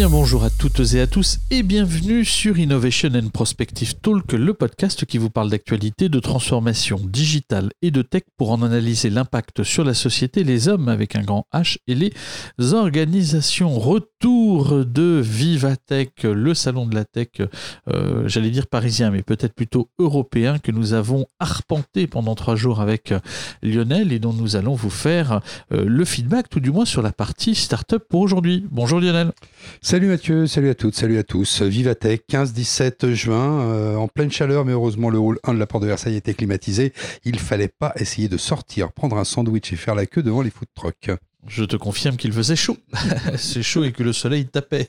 bonjour 0.00 0.42
à 0.42 0.50
toutes 0.50 0.94
et 0.94 1.00
à 1.00 1.06
tous 1.06 1.38
et 1.50 1.62
bienvenue 1.62 2.24
sur 2.24 2.58
Innovation 2.58 3.10
and 3.14 3.28
Prospective 3.28 3.94
Talk, 3.96 4.32
le 4.32 4.54
podcast 4.54 5.04
qui 5.04 5.18
vous 5.18 5.28
parle 5.28 5.50
d'actualité, 5.50 6.08
de 6.08 6.18
transformation 6.18 6.98
digitale 7.04 7.70
et 7.82 7.90
de 7.90 8.00
tech 8.00 8.22
pour 8.38 8.52
en 8.52 8.62
analyser 8.62 9.10
l'impact 9.10 9.62
sur 9.62 9.84
la 9.84 9.92
société, 9.92 10.44
les 10.44 10.66
hommes 10.66 10.88
avec 10.88 11.14
un 11.14 11.22
grand 11.22 11.46
H 11.52 11.76
et 11.86 11.94
les 11.94 12.12
organisations. 12.72 13.78
Retour 13.78 14.84
de 14.86 15.20
Vivatech, 15.22 16.22
le 16.22 16.54
salon 16.54 16.86
de 16.86 16.94
la 16.94 17.04
tech, 17.04 17.28
euh, 17.88 18.26
j'allais 18.26 18.50
dire 18.50 18.68
parisien, 18.68 19.10
mais 19.10 19.22
peut-être 19.22 19.54
plutôt 19.54 19.90
européen, 19.98 20.58
que 20.58 20.72
nous 20.72 20.94
avons 20.94 21.26
arpenté 21.38 22.06
pendant 22.06 22.34
trois 22.34 22.56
jours 22.56 22.80
avec 22.80 23.12
Lionel 23.62 24.12
et 24.12 24.18
dont 24.18 24.32
nous 24.32 24.56
allons 24.56 24.74
vous 24.74 24.90
faire 24.90 25.42
euh, 25.70 25.84
le 25.86 26.04
feedback, 26.06 26.48
tout 26.48 26.60
du 26.60 26.70
moins 26.70 26.86
sur 26.86 27.02
la 27.02 27.12
partie 27.12 27.54
startup 27.54 28.02
pour 28.08 28.22
aujourd'hui. 28.22 28.64
Bonjour 28.70 28.98
Lionel. 28.98 29.32
Salut 29.84 30.06
Mathieu, 30.06 30.46
salut 30.46 30.68
à 30.68 30.76
toutes, 30.76 30.94
salut 30.94 31.18
à 31.18 31.24
tous. 31.24 31.60
Vivatech, 31.60 32.22
15-17 32.30 33.14
juin, 33.14 33.62
euh, 33.62 33.96
en 33.96 34.06
pleine 34.06 34.30
chaleur, 34.30 34.64
mais 34.64 34.70
heureusement 34.70 35.10
le 35.10 35.18
hall 35.18 35.40
1 35.42 35.54
de 35.54 35.58
la 35.58 35.66
porte 35.66 35.82
de 35.82 35.88
Versailles 35.88 36.14
était 36.14 36.34
climatisé. 36.34 36.92
Il 37.24 37.40
fallait 37.40 37.66
pas 37.66 37.92
essayer 37.96 38.28
de 38.28 38.36
sortir, 38.36 38.92
prendre 38.92 39.16
un 39.16 39.24
sandwich 39.24 39.72
et 39.72 39.76
faire 39.76 39.96
la 39.96 40.06
queue 40.06 40.22
devant 40.22 40.40
les 40.40 40.50
food 40.50 40.68
trucks. 40.76 41.10
Je 41.48 41.64
te 41.64 41.76
confirme 41.76 42.16
qu'il 42.16 42.32
faisait 42.32 42.56
chaud. 42.56 42.76
C'est 43.36 43.62
chaud 43.62 43.84
et 43.84 43.92
que 43.92 44.02
le 44.02 44.12
soleil 44.12 44.46
tapait. 44.46 44.88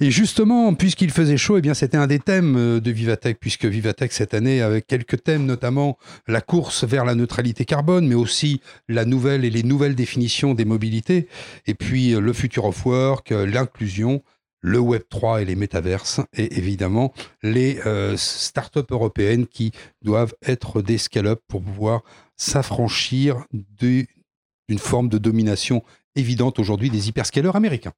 Et 0.00 0.10
justement, 0.10 0.74
puisqu'il 0.74 1.10
faisait 1.10 1.36
chaud, 1.36 1.58
eh 1.58 1.60
bien 1.60 1.74
c'était 1.74 1.96
un 1.96 2.06
des 2.06 2.18
thèmes 2.18 2.56
euh, 2.56 2.80
de 2.80 2.90
Vivatech, 2.90 3.38
puisque 3.38 3.66
Vivatech 3.66 4.12
cette 4.12 4.34
année 4.34 4.60
avait 4.60 4.82
quelques 4.82 5.22
thèmes, 5.22 5.46
notamment 5.46 5.98
la 6.26 6.40
course 6.40 6.84
vers 6.84 7.04
la 7.04 7.14
neutralité 7.14 7.64
carbone, 7.64 8.08
mais 8.08 8.14
aussi 8.14 8.60
la 8.88 9.04
nouvelle 9.04 9.44
et 9.44 9.50
les 9.50 9.62
nouvelles 9.62 9.94
définitions 9.94 10.54
des 10.54 10.64
mobilités, 10.64 11.28
et 11.66 11.74
puis 11.74 12.12
euh, 12.12 12.20
le 12.20 12.32
future 12.32 12.64
of 12.64 12.84
work, 12.84 13.30
euh, 13.30 13.46
l'inclusion, 13.46 14.22
le 14.60 14.80
Web 14.80 15.02
3 15.10 15.42
et 15.42 15.44
les 15.44 15.54
métaverses, 15.54 16.20
et 16.36 16.56
évidemment 16.56 17.12
les 17.42 17.80
startups 18.16 18.80
européennes 18.90 19.46
qui 19.46 19.72
doivent 20.00 20.32
être 20.42 20.80
des 20.80 20.96
scale-up 20.96 21.42
pour 21.48 21.62
pouvoir 21.62 22.00
s'affranchir 22.36 23.44
d'une 24.68 24.78
forme 24.78 25.08
de 25.08 25.18
domination 25.18 25.82
évidente 26.16 26.58
aujourd'hui 26.58 26.90
des 26.90 27.08
hyperscalers 27.08 27.56
américains. 27.56 27.92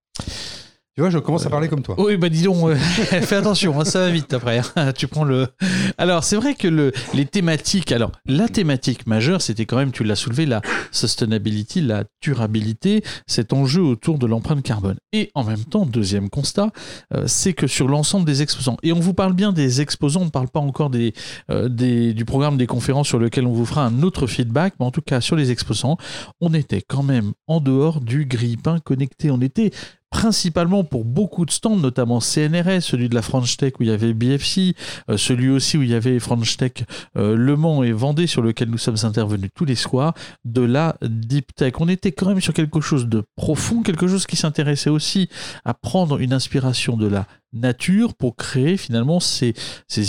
Tu 0.97 1.03
vois, 1.03 1.11
je 1.11 1.19
commence 1.19 1.45
à 1.45 1.51
parler 1.51 1.69
comme 1.69 1.83
toi. 1.83 1.95
Oui, 1.99 2.17
bah 2.17 2.31
dis 2.31 2.45
donc, 2.45 2.75
fais 2.75 3.37
attention, 3.37 3.79
hein, 3.79 3.85
ça 3.85 3.99
va 4.01 4.09
vite 4.09 4.33
après. 4.33 4.63
Hein. 4.77 4.93
tu 4.97 5.07
prends 5.09 5.25
le. 5.25 5.47
Alors, 5.99 6.25
c'est 6.25 6.37
vrai 6.37 6.55
que 6.55 6.69
le, 6.69 6.91
les 7.13 7.27
thématiques. 7.27 7.93
Alors, 7.93 8.13
la 8.25 8.49
thématique 8.49 9.07
majeure, 9.07 9.43
c'était 9.43 9.67
quand 9.67 9.77
même, 9.77 9.93
tu 9.93 10.05
l'as 10.05 10.17
soulevé, 10.17 10.47
la 10.47 10.63
sustainability, 10.93 11.83
la 11.83 12.05
durabilité, 12.23 13.05
cet 13.27 13.53
enjeu 13.53 13.83
autour 13.83 14.19
de 14.19 14.25
l'empreinte 14.25 14.63
carbone. 14.63 14.97
Et 15.13 15.31
en 15.35 15.45
même 15.45 15.65
temps, 15.65 15.85
deuxième 15.85 16.31
constat, 16.31 16.71
euh, 17.13 17.25
c'est 17.27 17.53
que 17.53 17.67
sur 17.67 17.89
l'ensemble 17.89 18.25
des 18.25 18.41
exposants, 18.41 18.79
et 18.83 18.95
on 18.95 19.01
vous 19.01 19.13
parle 19.13 19.35
bien 19.35 19.53
des 19.53 19.83
exposants, 19.83 20.23
on 20.23 20.27
ne 20.27 20.31
parle 20.31 20.49
pas 20.49 20.61
encore 20.61 20.89
des, 20.89 21.13
euh, 21.51 21.69
des, 21.69 22.15
du 22.15 22.25
programme 22.25 22.57
des 22.57 22.67
conférences 22.67 23.09
sur 23.09 23.19
lequel 23.19 23.47
on 23.47 23.53
vous 23.53 23.67
fera 23.67 23.85
un 23.85 24.03
autre 24.03 24.27
feedback, 24.27 24.73
mais 24.81 24.87
en 24.87 24.91
tout 24.91 25.03
cas, 25.03 25.21
sur 25.21 25.37
les 25.37 25.51
exposants, 25.51 25.99
on 26.41 26.55
était 26.55 26.81
quand 26.81 27.03
même 27.03 27.33
en 27.47 27.61
dehors 27.61 28.01
du 28.01 28.25
grille-pain 28.25 28.79
connecté. 28.79 29.31
On 29.31 29.43
était 29.43 29.73
principalement 30.17 30.83
pour 30.83 31.05
beaucoup 31.05 31.45
de 31.45 31.51
stands, 31.51 31.77
notamment 31.77 32.21
CNRS, 32.21 32.81
celui 32.81 33.11
de 33.11 33.15
la 33.15 33.21
French 33.21 33.59
Tech 33.59 33.75
où 33.79 33.83
il 33.83 33.91
y 33.91 33.93
avait 33.93 34.15
BFC, 34.15 34.75
euh, 35.11 35.19
celui 35.19 35.51
aussi 35.51 35.77
où 35.77 35.83
il 35.83 35.91
y 35.91 35.95
avait 35.95 36.19
French 36.19 36.57
Tech 36.57 36.73
euh, 37.19 37.37
Le 37.37 37.55
Mans 37.55 37.83
et 37.83 37.93
Vendée 37.93 38.27
sur 38.27 38.41
lequel 38.41 38.71
nous 38.71 38.79
sommes 38.79 38.97
intervenus 39.03 39.51
tous 39.55 39.67
les 39.67 39.75
soirs, 39.75 40.15
de 40.47 40.63
la 40.63 40.97
Deep 41.03 41.55
Tech. 41.55 41.75
On 41.81 41.89
était 41.89 42.13
quand 42.13 42.29
même 42.29 42.41
sur 42.41 42.55
quelque 42.55 42.81
chose 42.81 43.09
de 43.09 43.25
profond, 43.37 43.83
quelque 43.83 44.07
chose 44.07 44.27
qui 44.27 44.37
s'intéressait 44.37 44.89
aussi 44.89 45.29
à 45.67 45.75
prendre 45.75 46.19
une 46.19 46.33
inspiration 46.33 46.97
de 46.97 47.09
la 47.09 47.27
nature 47.53 48.15
pour 48.15 48.37
créer 48.37 48.79
finalement 48.79 49.21
ces, 49.21 49.55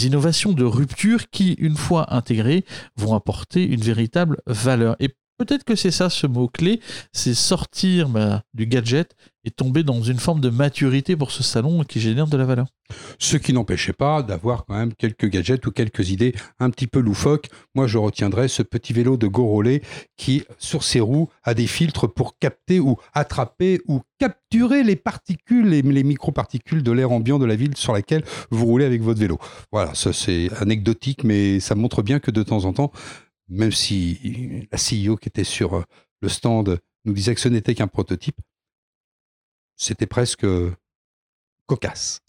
innovations 0.05 0.53
de 0.53 0.63
rupture 0.63 1.29
qui, 1.29 1.51
une 1.59 1.75
fois 1.75 2.15
intégrées, 2.15 2.63
vont 2.95 3.13
apporter 3.13 3.65
une 3.67 3.81
véritable 3.81 4.37
valeur. 4.47 4.95
Peut-être 5.37 5.63
que 5.63 5.75
c'est 5.75 5.91
ça 5.91 6.09
ce 6.09 6.25
mot-clé, 6.25 6.81
c'est 7.13 7.35
sortir 7.35 8.09
bah, 8.09 8.41
du 8.55 8.65
gadget 8.65 9.15
et 9.43 9.51
tomber 9.51 9.83
dans 9.83 10.01
une 10.01 10.17
forme 10.17 10.41
de 10.41 10.49
maturité 10.49 11.15
pour 11.15 11.31
ce 11.31 11.43
salon 11.43 11.83
qui 11.83 11.99
génère 11.99 12.27
de 12.27 12.35
la 12.35 12.43
valeur. 12.43 12.65
Ce 13.19 13.37
qui 13.37 13.53
n'empêchait 13.53 13.93
pas 13.93 14.23
d'avoir 14.23 14.65
quand 14.65 14.75
même 14.75 14.93
quelques 14.93 15.27
gadgets 15.27 15.65
ou 15.67 15.71
quelques 15.71 16.09
idées 16.09 16.33
un 16.59 16.69
petit 16.69 16.87
peu 16.87 16.99
loufoques. 16.99 17.49
Moi, 17.75 17.87
je 17.87 17.97
retiendrai 17.97 18.47
ce 18.47 18.63
petit 18.63 18.93
vélo 18.93 19.15
de 19.15 19.27
Gorolé 19.27 19.83
qui, 20.17 20.43
sur 20.57 20.83
ses 20.83 20.99
roues, 20.99 21.29
a 21.43 21.53
des 21.53 21.67
filtres 21.67 22.11
pour 22.11 22.37
capter 22.39 22.79
ou 22.79 22.97
attraper 23.13 23.79
ou 23.87 24.01
capturer 24.19 24.83
les 24.83 24.95
particules, 24.95 25.69
les, 25.69 25.81
les 25.81 26.03
microparticules 26.03 26.83
de 26.83 26.91
l'air 26.91 27.11
ambiant 27.11 27.39
de 27.39 27.45
la 27.45 27.55
ville 27.55 27.77
sur 27.77 27.93
laquelle 27.93 28.23
vous 28.49 28.65
roulez 28.65 28.85
avec 28.85 29.01
votre 29.01 29.19
vélo. 29.19 29.37
Voilà, 29.71 29.93
ça 29.93 30.11
c'est 30.13 30.49
anecdotique, 30.59 31.23
mais 31.23 31.59
ça 31.59 31.75
montre 31.75 32.01
bien 32.01 32.19
que 32.19 32.31
de 32.31 32.43
temps 32.43 32.65
en 32.65 32.73
temps, 32.73 32.91
même 33.49 33.71
si 33.71 34.67
la 34.71 34.77
CEO 34.77 35.17
qui 35.17 35.29
était 35.29 35.43
sur 35.43 35.75
euh, 35.75 35.83
le 36.21 36.29
stand 36.29 36.79
nous 37.05 37.13
disait 37.13 37.35
que 37.35 37.41
ce 37.41 37.49
n'était 37.49 37.75
qu'un 37.75 37.87
prototype, 37.87 38.39
c'était 39.75 40.07
presque 40.07 40.45
cocasse. 41.67 42.21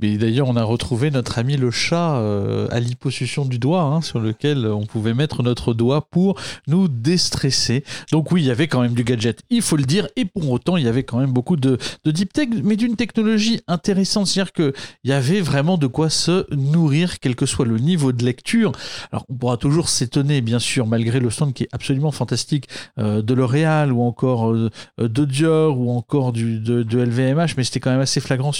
Mais 0.00 0.16
d'ailleurs, 0.16 0.48
on 0.48 0.56
a 0.56 0.64
retrouvé 0.64 1.10
notre 1.10 1.38
ami 1.38 1.56
le 1.56 1.70
chat 1.70 2.16
euh, 2.16 2.66
à 2.70 2.80
l'hyposuction 2.80 3.44
du 3.44 3.58
doigt, 3.58 3.82
hein, 3.82 4.00
sur 4.00 4.18
lequel 4.18 4.66
on 4.66 4.86
pouvait 4.86 5.14
mettre 5.14 5.42
notre 5.42 5.74
doigt 5.74 6.08
pour 6.10 6.40
nous 6.66 6.88
déstresser. 6.88 7.84
Donc 8.10 8.32
oui, 8.32 8.42
il 8.42 8.46
y 8.46 8.50
avait 8.50 8.68
quand 8.68 8.80
même 8.80 8.94
du 8.94 9.04
gadget, 9.04 9.42
il 9.50 9.62
faut 9.62 9.76
le 9.76 9.84
dire, 9.84 10.08
et 10.16 10.24
pour 10.24 10.50
autant, 10.50 10.76
il 10.76 10.84
y 10.84 10.88
avait 10.88 11.04
quand 11.04 11.18
même 11.18 11.32
beaucoup 11.32 11.56
de, 11.56 11.78
de 12.04 12.10
deep 12.10 12.32
tech, 12.32 12.48
mais 12.64 12.76
d'une 12.76 12.96
technologie 12.96 13.60
intéressante, 13.68 14.26
c'est-à-dire 14.26 14.52
qu'il 14.52 14.72
y 15.04 15.12
avait 15.12 15.40
vraiment 15.40 15.76
de 15.76 15.86
quoi 15.86 16.10
se 16.10 16.52
nourrir, 16.54 17.20
quel 17.20 17.36
que 17.36 17.46
soit 17.46 17.66
le 17.66 17.78
niveau 17.78 18.12
de 18.12 18.24
lecture. 18.24 18.72
Alors, 19.12 19.26
on 19.28 19.34
pourra 19.34 19.56
toujours 19.56 19.88
s'étonner, 19.88 20.40
bien 20.40 20.58
sûr, 20.58 20.86
malgré 20.86 21.20
le 21.20 21.30
stand 21.30 21.52
qui 21.52 21.64
est 21.64 21.68
absolument 21.72 22.12
fantastique, 22.12 22.68
euh, 22.98 23.22
de 23.22 23.34
L'Oréal, 23.34 23.92
ou 23.92 24.02
encore 24.02 24.52
euh, 24.52 24.70
de 24.98 25.24
Dior, 25.24 25.78
ou 25.78 25.90
encore 25.90 26.32
du, 26.32 26.58
de, 26.58 26.98
LVMH, 27.00 27.54
mais 27.56 27.64
c'était 27.64 27.80
quand 27.80 27.90
même 27.90 28.00
assez 28.00 28.20
flagrant 28.20 28.52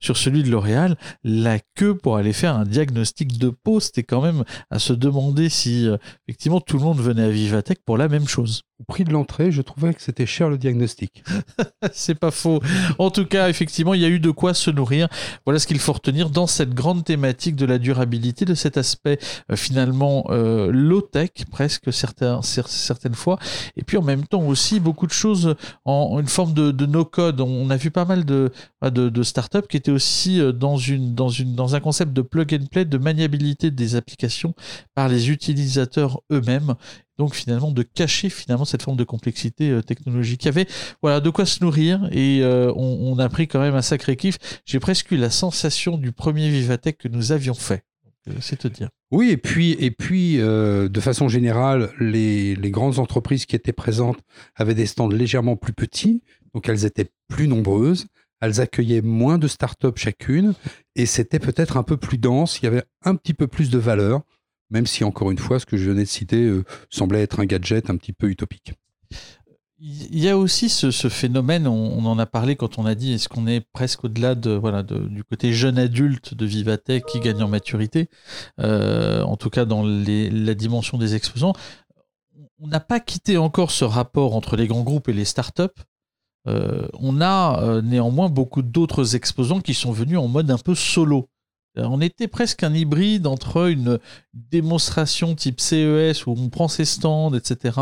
sur, 0.00 0.16
celui 0.16 0.42
de 0.42 0.50
L'Oréal, 0.50 0.96
la 1.24 1.58
queue 1.74 1.96
pour 1.96 2.16
aller 2.16 2.32
faire 2.32 2.56
un 2.56 2.64
diagnostic 2.64 3.38
de 3.38 3.50
peau, 3.50 3.80
c'était 3.80 4.02
quand 4.02 4.22
même 4.22 4.44
à 4.70 4.78
se 4.78 4.92
demander 4.92 5.48
si 5.48 5.88
euh, 5.88 5.96
effectivement 6.26 6.60
tout 6.60 6.78
le 6.78 6.84
monde 6.84 7.00
venait 7.00 7.24
à 7.24 7.30
Vivatech 7.30 7.78
pour 7.84 7.98
la 7.98 8.08
même 8.08 8.28
chose. 8.28 8.62
Au 8.80 8.84
prix 8.84 9.02
de 9.02 9.10
l'entrée, 9.10 9.50
je 9.50 9.60
trouvais 9.60 9.92
que 9.92 10.00
c'était 10.00 10.24
cher 10.24 10.48
le 10.48 10.56
diagnostic. 10.56 11.24
C'est 11.92 12.14
pas 12.14 12.30
faux. 12.30 12.60
En 13.00 13.10
tout 13.10 13.26
cas, 13.26 13.48
effectivement, 13.48 13.92
il 13.92 14.00
y 14.00 14.04
a 14.04 14.08
eu 14.08 14.20
de 14.20 14.30
quoi 14.30 14.54
se 14.54 14.70
nourrir. 14.70 15.08
Voilà 15.44 15.58
ce 15.58 15.66
qu'il 15.66 15.80
faut 15.80 15.94
retenir 15.94 16.30
dans 16.30 16.46
cette 16.46 16.74
grande 16.74 17.04
thématique 17.04 17.56
de 17.56 17.66
la 17.66 17.78
durabilité, 17.78 18.44
de 18.44 18.54
cet 18.54 18.76
aspect 18.76 19.18
euh, 19.50 19.56
finalement 19.56 20.26
euh, 20.30 20.70
low-tech, 20.70 21.30
presque 21.50 21.92
certaines 21.92 23.14
fois. 23.14 23.40
Et 23.76 23.82
puis 23.82 23.96
en 23.96 24.02
même 24.02 24.24
temps 24.24 24.46
aussi 24.46 24.78
beaucoup 24.78 25.08
de 25.08 25.12
choses 25.12 25.56
en, 25.84 26.20
une 26.20 26.28
forme 26.28 26.52
de, 26.54 26.86
no-code. 26.86 27.40
On 27.40 27.70
a 27.70 27.76
vu 27.76 27.90
pas 27.90 28.04
mal 28.04 28.24
de, 28.24 28.52
de, 28.82 29.08
de 29.08 29.22
startups 29.24 29.66
qui 29.68 29.76
étaient 29.76 29.90
aussi 29.90 30.40
euh, 30.40 30.52
dans, 30.52 30.76
une, 30.76 31.16
dans, 31.16 31.30
une, 31.30 31.56
dans 31.56 31.74
un 31.74 31.80
concept 31.80 32.12
de 32.12 32.22
plug 32.22 32.54
and 32.54 32.66
play, 32.70 32.84
de 32.84 32.98
maniabilité 32.98 33.72
des 33.72 33.96
applications 33.96 34.54
par 34.94 35.08
les 35.08 35.30
utilisateurs 35.30 36.20
eux-mêmes 36.30 36.76
donc 37.18 37.34
finalement 37.34 37.72
de 37.72 37.82
cacher 37.82 38.30
finalement 38.30 38.64
cette 38.64 38.82
forme 38.82 38.96
de 38.96 39.04
complexité 39.04 39.70
euh, 39.70 39.82
technologique. 39.82 40.44
Il 40.44 40.46
y 40.46 40.48
avait 40.48 40.66
voilà 41.02 41.20
de 41.20 41.30
quoi 41.30 41.44
se 41.46 41.62
nourrir 41.62 42.08
et 42.12 42.40
euh, 42.42 42.72
on, 42.76 43.18
a 43.18 43.28
pris 43.28 43.48
quand 43.48 43.60
même 43.60 43.74
un 43.74 43.82
sacré 43.82 44.16
kiff. 44.16 44.38
J'ai 44.64 44.78
presque 44.78 45.10
eu 45.10 45.16
la 45.16 45.30
sensation 45.30 45.98
du 45.98 46.12
premier 46.12 46.48
Vivatech 46.48 46.98
que 46.98 47.08
nous 47.08 47.32
avions 47.32 47.54
fait. 47.54 47.82
Euh, 48.28 48.32
c'est 48.40 48.56
te 48.56 48.68
dire. 48.68 48.88
Oui, 49.10 49.30
et 49.30 49.36
puis, 49.36 49.72
et 49.80 49.90
puis 49.90 50.36
de 50.36 51.00
façon 51.00 51.28
générale, 51.28 51.90
les, 51.98 52.54
les, 52.56 52.70
grandes 52.70 52.98
entreprises 52.98 53.46
qui 53.46 53.56
étaient 53.56 53.72
présentes 53.72 54.18
avaient 54.54 54.74
des 54.74 54.84
stands 54.84 55.08
légèrement 55.08 55.56
plus 55.56 55.72
petits, 55.72 56.22
donc 56.52 56.68
elles 56.68 56.84
étaient 56.84 57.10
plus 57.26 57.48
nombreuses, 57.48 58.06
elles 58.42 58.60
accueillaient 58.60 59.00
moins 59.00 59.38
de 59.38 59.48
startups 59.48 59.96
chacune, 59.96 60.52
et 60.94 61.06
c'était 61.06 61.38
peut-être 61.38 61.78
un 61.78 61.82
peu 61.82 61.96
plus 61.96 62.18
dense, 62.18 62.60
il 62.60 62.64
y 62.64 62.68
avait 62.68 62.84
un 63.02 63.14
petit 63.14 63.32
peu 63.32 63.46
plus 63.46 63.70
de 63.70 63.78
valeur 63.78 64.20
même 64.70 64.86
si 64.86 65.04
encore 65.04 65.30
une 65.30 65.38
fois, 65.38 65.58
ce 65.58 65.66
que 65.66 65.76
je 65.76 65.90
venais 65.90 66.04
de 66.04 66.08
citer 66.08 66.42
euh, 66.44 66.64
semblait 66.90 67.22
être 67.22 67.40
un 67.40 67.46
gadget 67.46 67.90
un 67.90 67.96
petit 67.96 68.12
peu 68.12 68.28
utopique. 68.28 68.74
Il 69.80 70.18
y 70.18 70.28
a 70.28 70.36
aussi 70.36 70.68
ce, 70.68 70.90
phénomène, 71.08 71.68
on, 71.68 72.04
en 72.04 72.18
a 72.18 72.26
parlé 72.26 72.56
quand 72.56 72.78
on 72.80 72.84
a 72.84 72.96
dit 72.96 73.12
est-ce 73.12 73.28
qu'on 73.28 73.46
est 73.46 73.60
presque 73.60 74.04
au-delà 74.04 74.34
de, 74.34 74.50
voilà, 74.50 74.82
du 74.82 75.22
côté 75.22 75.52
jeune 75.52 75.78
adulte 75.78 76.34
de 76.34 76.44
Vivatech 76.44 77.04
qui 77.06 77.20
gagne 77.20 77.44
en 77.44 77.48
maturité, 77.48 78.08
euh, 78.58 79.22
en 79.22 79.36
tout 79.36 79.50
cas 79.50 79.64
dans 79.64 79.84
la 79.84 80.54
dimension 80.54 80.98
des 80.98 81.14
exposants. 81.14 81.52
On 82.58 82.66
n'a 82.66 82.80
pas 82.80 82.98
quitté 82.98 83.36
encore 83.36 83.70
ce 83.70 83.84
rapport 83.84 84.34
entre 84.34 84.56
les 84.56 84.66
grands 84.66 84.82
groupes 84.82 85.08
et 85.08 85.12
les 85.12 85.24
startups. 85.24 85.62
Euh, 86.48 86.88
on 86.94 87.20
a 87.20 87.80
néanmoins 87.80 88.28
beaucoup 88.28 88.62
d'autres 88.62 89.14
exposants 89.14 89.60
qui 89.60 89.74
sont 89.74 89.92
venus 89.92 90.18
en 90.18 90.26
mode 90.26 90.50
un 90.50 90.58
peu 90.58 90.74
solo 90.74 91.28
on 91.84 92.00
était 92.00 92.28
presque 92.28 92.62
un 92.62 92.74
hybride 92.74 93.26
entre 93.26 93.68
une 93.68 93.98
démonstration 94.34 95.34
type 95.34 95.60
CES 95.60 96.26
où 96.26 96.34
on 96.38 96.48
prend 96.48 96.68
ses 96.68 96.84
stands, 96.84 97.34
etc. 97.34 97.78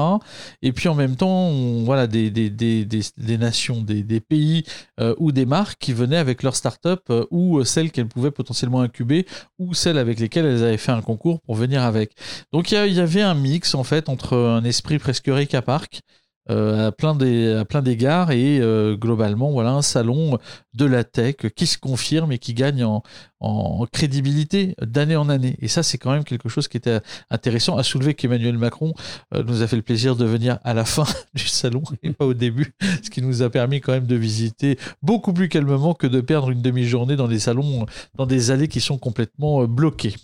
Et 0.63 0.73
puis 0.73 0.89
en 0.89 0.95
même 0.95 1.17
temps, 1.17 1.51
voilà, 1.85 2.07
des, 2.07 2.31
des, 2.31 2.51
des, 2.51 2.85
des 2.85 3.39
nations, 3.39 3.83
des, 3.83 4.21
pays 4.21 4.65
euh, 5.01 5.15
ou 5.19 5.33
des 5.33 5.47
marques 5.47 5.79
qui 5.79 5.93
venaient 5.93 6.17
avec 6.17 6.43
leurs 6.43 6.57
startups 6.57 6.89
euh, 7.11 7.27
ou 7.31 7.63
celles 7.65 7.91
qu'elles 7.91 8.09
pouvaient 8.09 8.31
potentiellement 8.31 8.81
incuber 8.81 9.27
ou 9.59 9.75
celles 9.75 9.99
avec 9.99 10.19
lesquelles 10.19 10.47
elles 10.47 10.65
avaient 10.65 10.77
fait 10.77 10.93
un 10.93 11.03
concours 11.03 11.41
pour 11.41 11.55
venir 11.55 11.83
avec. 11.83 12.13
Donc 12.53 12.71
il 12.73 12.93
y, 12.93 13.01
avait 13.01 13.23
un 13.23 13.35
mix 13.35 13.75
en 13.75 13.85
fait 13.85 14.09
entre 14.09 14.37
un 14.37 14.65
esprit 14.65 14.99
presque 14.99 15.27
Rika 15.29 15.63
Park 15.63 16.01
euh, 16.01 16.26
à 16.49 16.93
plein 16.93 17.15
des, 17.15 17.63
plein 17.69 17.83
d'égards 17.83 18.31
et 18.31 18.61
euh, 18.61 18.97
globalement 18.97 19.51
voilà 19.51 19.73
un 19.73 19.83
salon 19.83 20.39
de 20.75 20.85
la 20.85 21.03
tech 21.03 21.37
qui 21.57 21.67
se 21.67 21.77
confirme 21.77 22.31
et 22.31 22.39
qui 22.39 22.55
gagne 22.55 22.85
en, 22.85 23.03
en 23.41 23.87
crédibilité 23.93 24.75
d'année 24.81 25.17
en 25.17 25.29
année. 25.29 25.57
Et 25.61 25.69
ça 25.69 25.83
c'est 25.83 25.99
quand 25.99 26.13
même 26.13 26.25
quelque 26.25 26.49
chose 26.49 26.69
qui 26.69 26.77
était 26.77 27.01
intéressant 27.31 27.77
à 27.77 27.83
soulever 27.83 28.15
qu'Emmanuel 28.15 28.59
Macron 28.59 28.95
euh, 29.35 29.43
nous 29.43 29.63
a 29.63 29.67
fait 29.67 29.77
le 29.77 29.83
plaisir 29.83 30.15
de 30.15 30.25
venir 30.25 30.59
à 30.63 30.75
la 30.75 30.85
fin 30.85 31.05
du 31.35 31.49
salon 31.49 31.83
et 32.03 32.13
pas 32.13 32.27
au 32.27 32.35
début 32.35 32.73
ce 33.03 33.11
qui 33.11 33.23
nous 33.23 33.43
a 33.43 33.51
permis 33.51 33.81
quand 33.81 33.93
même 33.93 34.07
de 34.07 34.17
visiter 34.17 34.79
beaucoup 35.03 35.33
plus 35.33 35.49
calmement 35.49 35.95
que 35.95 36.07
de 36.07 36.21
perdre 36.21 36.51
une 36.51 36.63
demi-journée 36.63 37.17
dans 37.17 37.29
des 37.29 37.41
salons 37.41 37.87
dans 38.15 38.27
des 38.27 38.51
allées 38.53 38.69
qui 38.69 38.81
sont 38.81 38.99
complètement 38.99 39.65
bloquées. 39.65 40.15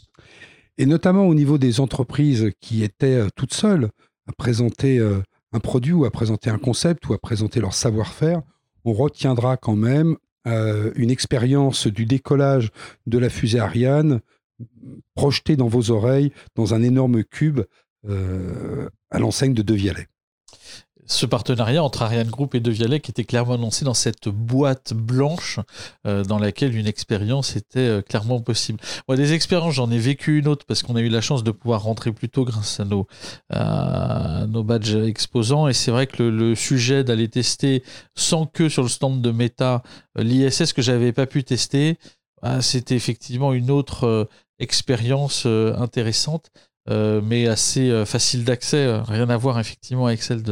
Et 0.78 0.86
notamment 0.86 1.26
au 1.26 1.34
niveau 1.34 1.58
des 1.58 1.80
entreprises 1.80 2.50
qui 2.60 2.82
étaient 2.82 3.22
toutes 3.36 3.54
seules 3.54 3.90
à 4.28 4.32
présenter 4.32 5.00
un 5.52 5.60
produit 5.60 5.92
ou 5.92 6.04
à 6.04 6.10
présenter 6.10 6.50
un 6.50 6.58
concept 6.58 7.08
ou 7.08 7.14
à 7.14 7.18
présenter 7.18 7.60
leur 7.60 7.74
savoir-faire, 7.74 8.42
on 8.84 8.92
retiendra 8.92 9.56
quand 9.56 9.76
même 9.76 10.16
euh, 10.46 10.92
une 10.96 11.10
expérience 11.10 11.86
du 11.86 12.04
décollage 12.04 12.70
de 13.06 13.18
la 13.18 13.28
fusée 13.28 13.60
Ariane 13.60 14.20
projetée 15.14 15.56
dans 15.56 15.68
vos 15.68 15.90
oreilles 15.90 16.32
dans 16.56 16.74
un 16.74 16.82
énorme 16.82 17.22
cube 17.24 17.60
euh, 18.08 18.88
à 19.10 19.18
l'enseigne 19.18 19.54
de 19.54 19.62
De 19.62 19.74
Vialet 19.74 20.08
ce 21.06 21.26
partenariat 21.26 21.82
entre 21.82 22.02
Ariane 22.02 22.30
Group 22.30 22.54
et 22.54 22.60
De 22.60 22.70
Vialet 22.70 23.00
qui 23.00 23.10
était 23.10 23.24
clairement 23.24 23.54
annoncé 23.54 23.84
dans 23.84 23.94
cette 23.94 24.28
boîte 24.28 24.94
blanche 24.94 25.58
euh, 26.06 26.22
dans 26.22 26.38
laquelle 26.38 26.76
une 26.76 26.86
expérience 26.86 27.56
était 27.56 27.80
euh, 27.80 28.02
clairement 28.02 28.40
possible. 28.40 28.78
Moi, 29.08 29.16
des 29.16 29.32
expériences, 29.32 29.74
j'en 29.74 29.90
ai 29.90 29.98
vécu 29.98 30.38
une 30.38 30.48
autre 30.48 30.64
parce 30.66 30.82
qu'on 30.82 30.96
a 30.96 31.00
eu 31.00 31.08
la 31.08 31.20
chance 31.20 31.42
de 31.42 31.50
pouvoir 31.50 31.82
rentrer 31.82 32.12
plus 32.12 32.28
tôt 32.28 32.44
grâce 32.44 32.78
à 32.80 32.84
nos, 32.84 33.06
nos 33.50 34.62
badges 34.62 34.94
exposants. 34.94 35.68
Et 35.68 35.72
c'est 35.72 35.90
vrai 35.90 36.06
que 36.06 36.22
le, 36.22 36.54
sujet 36.54 37.02
d'aller 37.02 37.28
tester 37.28 37.82
sans 38.14 38.46
que 38.46 38.68
sur 38.68 38.82
le 38.82 38.88
stand 38.88 39.22
de 39.22 39.30
Meta 39.30 39.82
euh, 40.18 40.22
l'ISS 40.22 40.72
que 40.72 40.82
j'avais 40.82 41.12
pas 41.12 41.26
pu 41.26 41.42
tester, 41.44 41.98
bah, 42.42 42.62
c'était 42.62 42.94
effectivement 42.94 43.52
une 43.52 43.70
autre 43.70 44.28
expérience 44.58 45.46
intéressante. 45.46 46.50
Euh, 46.90 47.20
mais 47.22 47.46
assez 47.46 47.90
euh, 47.90 48.04
facile 48.04 48.44
d'accès, 48.44 48.84
euh, 48.84 49.02
rien 49.02 49.30
à 49.30 49.36
voir 49.36 49.60
effectivement 49.60 50.06
avec 50.06 50.20
celle 50.20 50.42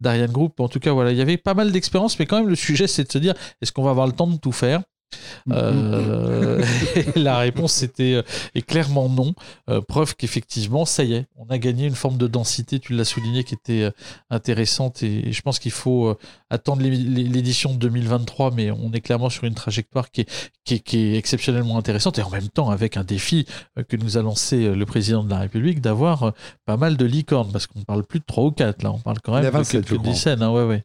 d'Ariane 0.00 0.30
Group. 0.30 0.60
En 0.60 0.68
tout 0.68 0.78
cas, 0.78 0.92
voilà, 0.92 1.10
il 1.10 1.18
y 1.18 1.20
avait 1.20 1.36
pas 1.36 1.54
mal 1.54 1.72
d'expériences, 1.72 2.18
mais 2.20 2.26
quand 2.26 2.38
même 2.38 2.48
le 2.48 2.54
sujet 2.54 2.86
c'est 2.86 3.04
de 3.04 3.10
se 3.10 3.18
dire 3.18 3.34
est-ce 3.60 3.72
qu'on 3.72 3.82
va 3.82 3.90
avoir 3.90 4.06
le 4.06 4.12
temps 4.12 4.28
de 4.28 4.36
tout 4.36 4.52
faire? 4.52 4.82
Euh, 5.50 6.64
la 7.16 7.38
réponse 7.38 7.82
était 7.82 8.14
euh, 8.14 8.22
est 8.54 8.62
clairement 8.62 9.08
non. 9.08 9.34
Euh, 9.70 9.80
preuve 9.80 10.16
qu'effectivement, 10.16 10.84
ça 10.84 11.04
y 11.04 11.14
est, 11.14 11.26
on 11.36 11.46
a 11.50 11.58
gagné 11.58 11.86
une 11.86 11.94
forme 11.94 12.16
de 12.16 12.26
densité, 12.26 12.78
tu 12.78 12.94
l'as 12.94 13.04
souligné, 13.04 13.44
qui 13.44 13.54
était 13.54 13.90
intéressante. 14.30 15.02
Et, 15.02 15.32
je 15.32 15.42
pense 15.42 15.58
qu'il 15.58 15.72
faut 15.72 16.16
attendre 16.50 16.82
l'édition 16.82 17.72
de 17.72 17.78
2023, 17.78 18.52
mais 18.52 18.70
on 18.70 18.92
est 18.92 19.00
clairement 19.00 19.30
sur 19.30 19.44
une 19.44 19.54
trajectoire 19.54 20.10
qui 20.10 20.22
est, 20.22 20.78
qui, 20.78 20.98
est, 20.98 21.16
exceptionnellement 21.16 21.78
intéressante. 21.78 22.18
Et 22.18 22.22
en 22.22 22.30
même 22.30 22.48
temps, 22.48 22.70
avec 22.70 22.96
un 22.96 23.04
défi 23.04 23.46
que 23.88 23.96
nous 23.96 24.16
a 24.18 24.22
lancé 24.22 24.74
le 24.74 24.86
président 24.86 25.24
de 25.24 25.30
la 25.30 25.38
République, 25.38 25.80
d'avoir 25.80 26.32
pas 26.64 26.76
mal 26.76 26.96
de 26.96 27.04
licornes, 27.04 27.50
parce 27.52 27.66
qu'on 27.66 27.82
parle 27.82 28.04
plus 28.04 28.20
de 28.20 28.24
3 28.24 28.44
ou 28.44 28.50
4, 28.50 28.82
là, 28.82 28.92
on 28.92 28.98
parle 28.98 29.18
quand 29.22 29.34
même 29.34 29.52
de 29.52 29.64
quelques 29.64 30.00
dizaines. 30.00 30.42
Hein, 30.42 30.50
ouais, 30.50 30.64
ouais. 30.64 30.84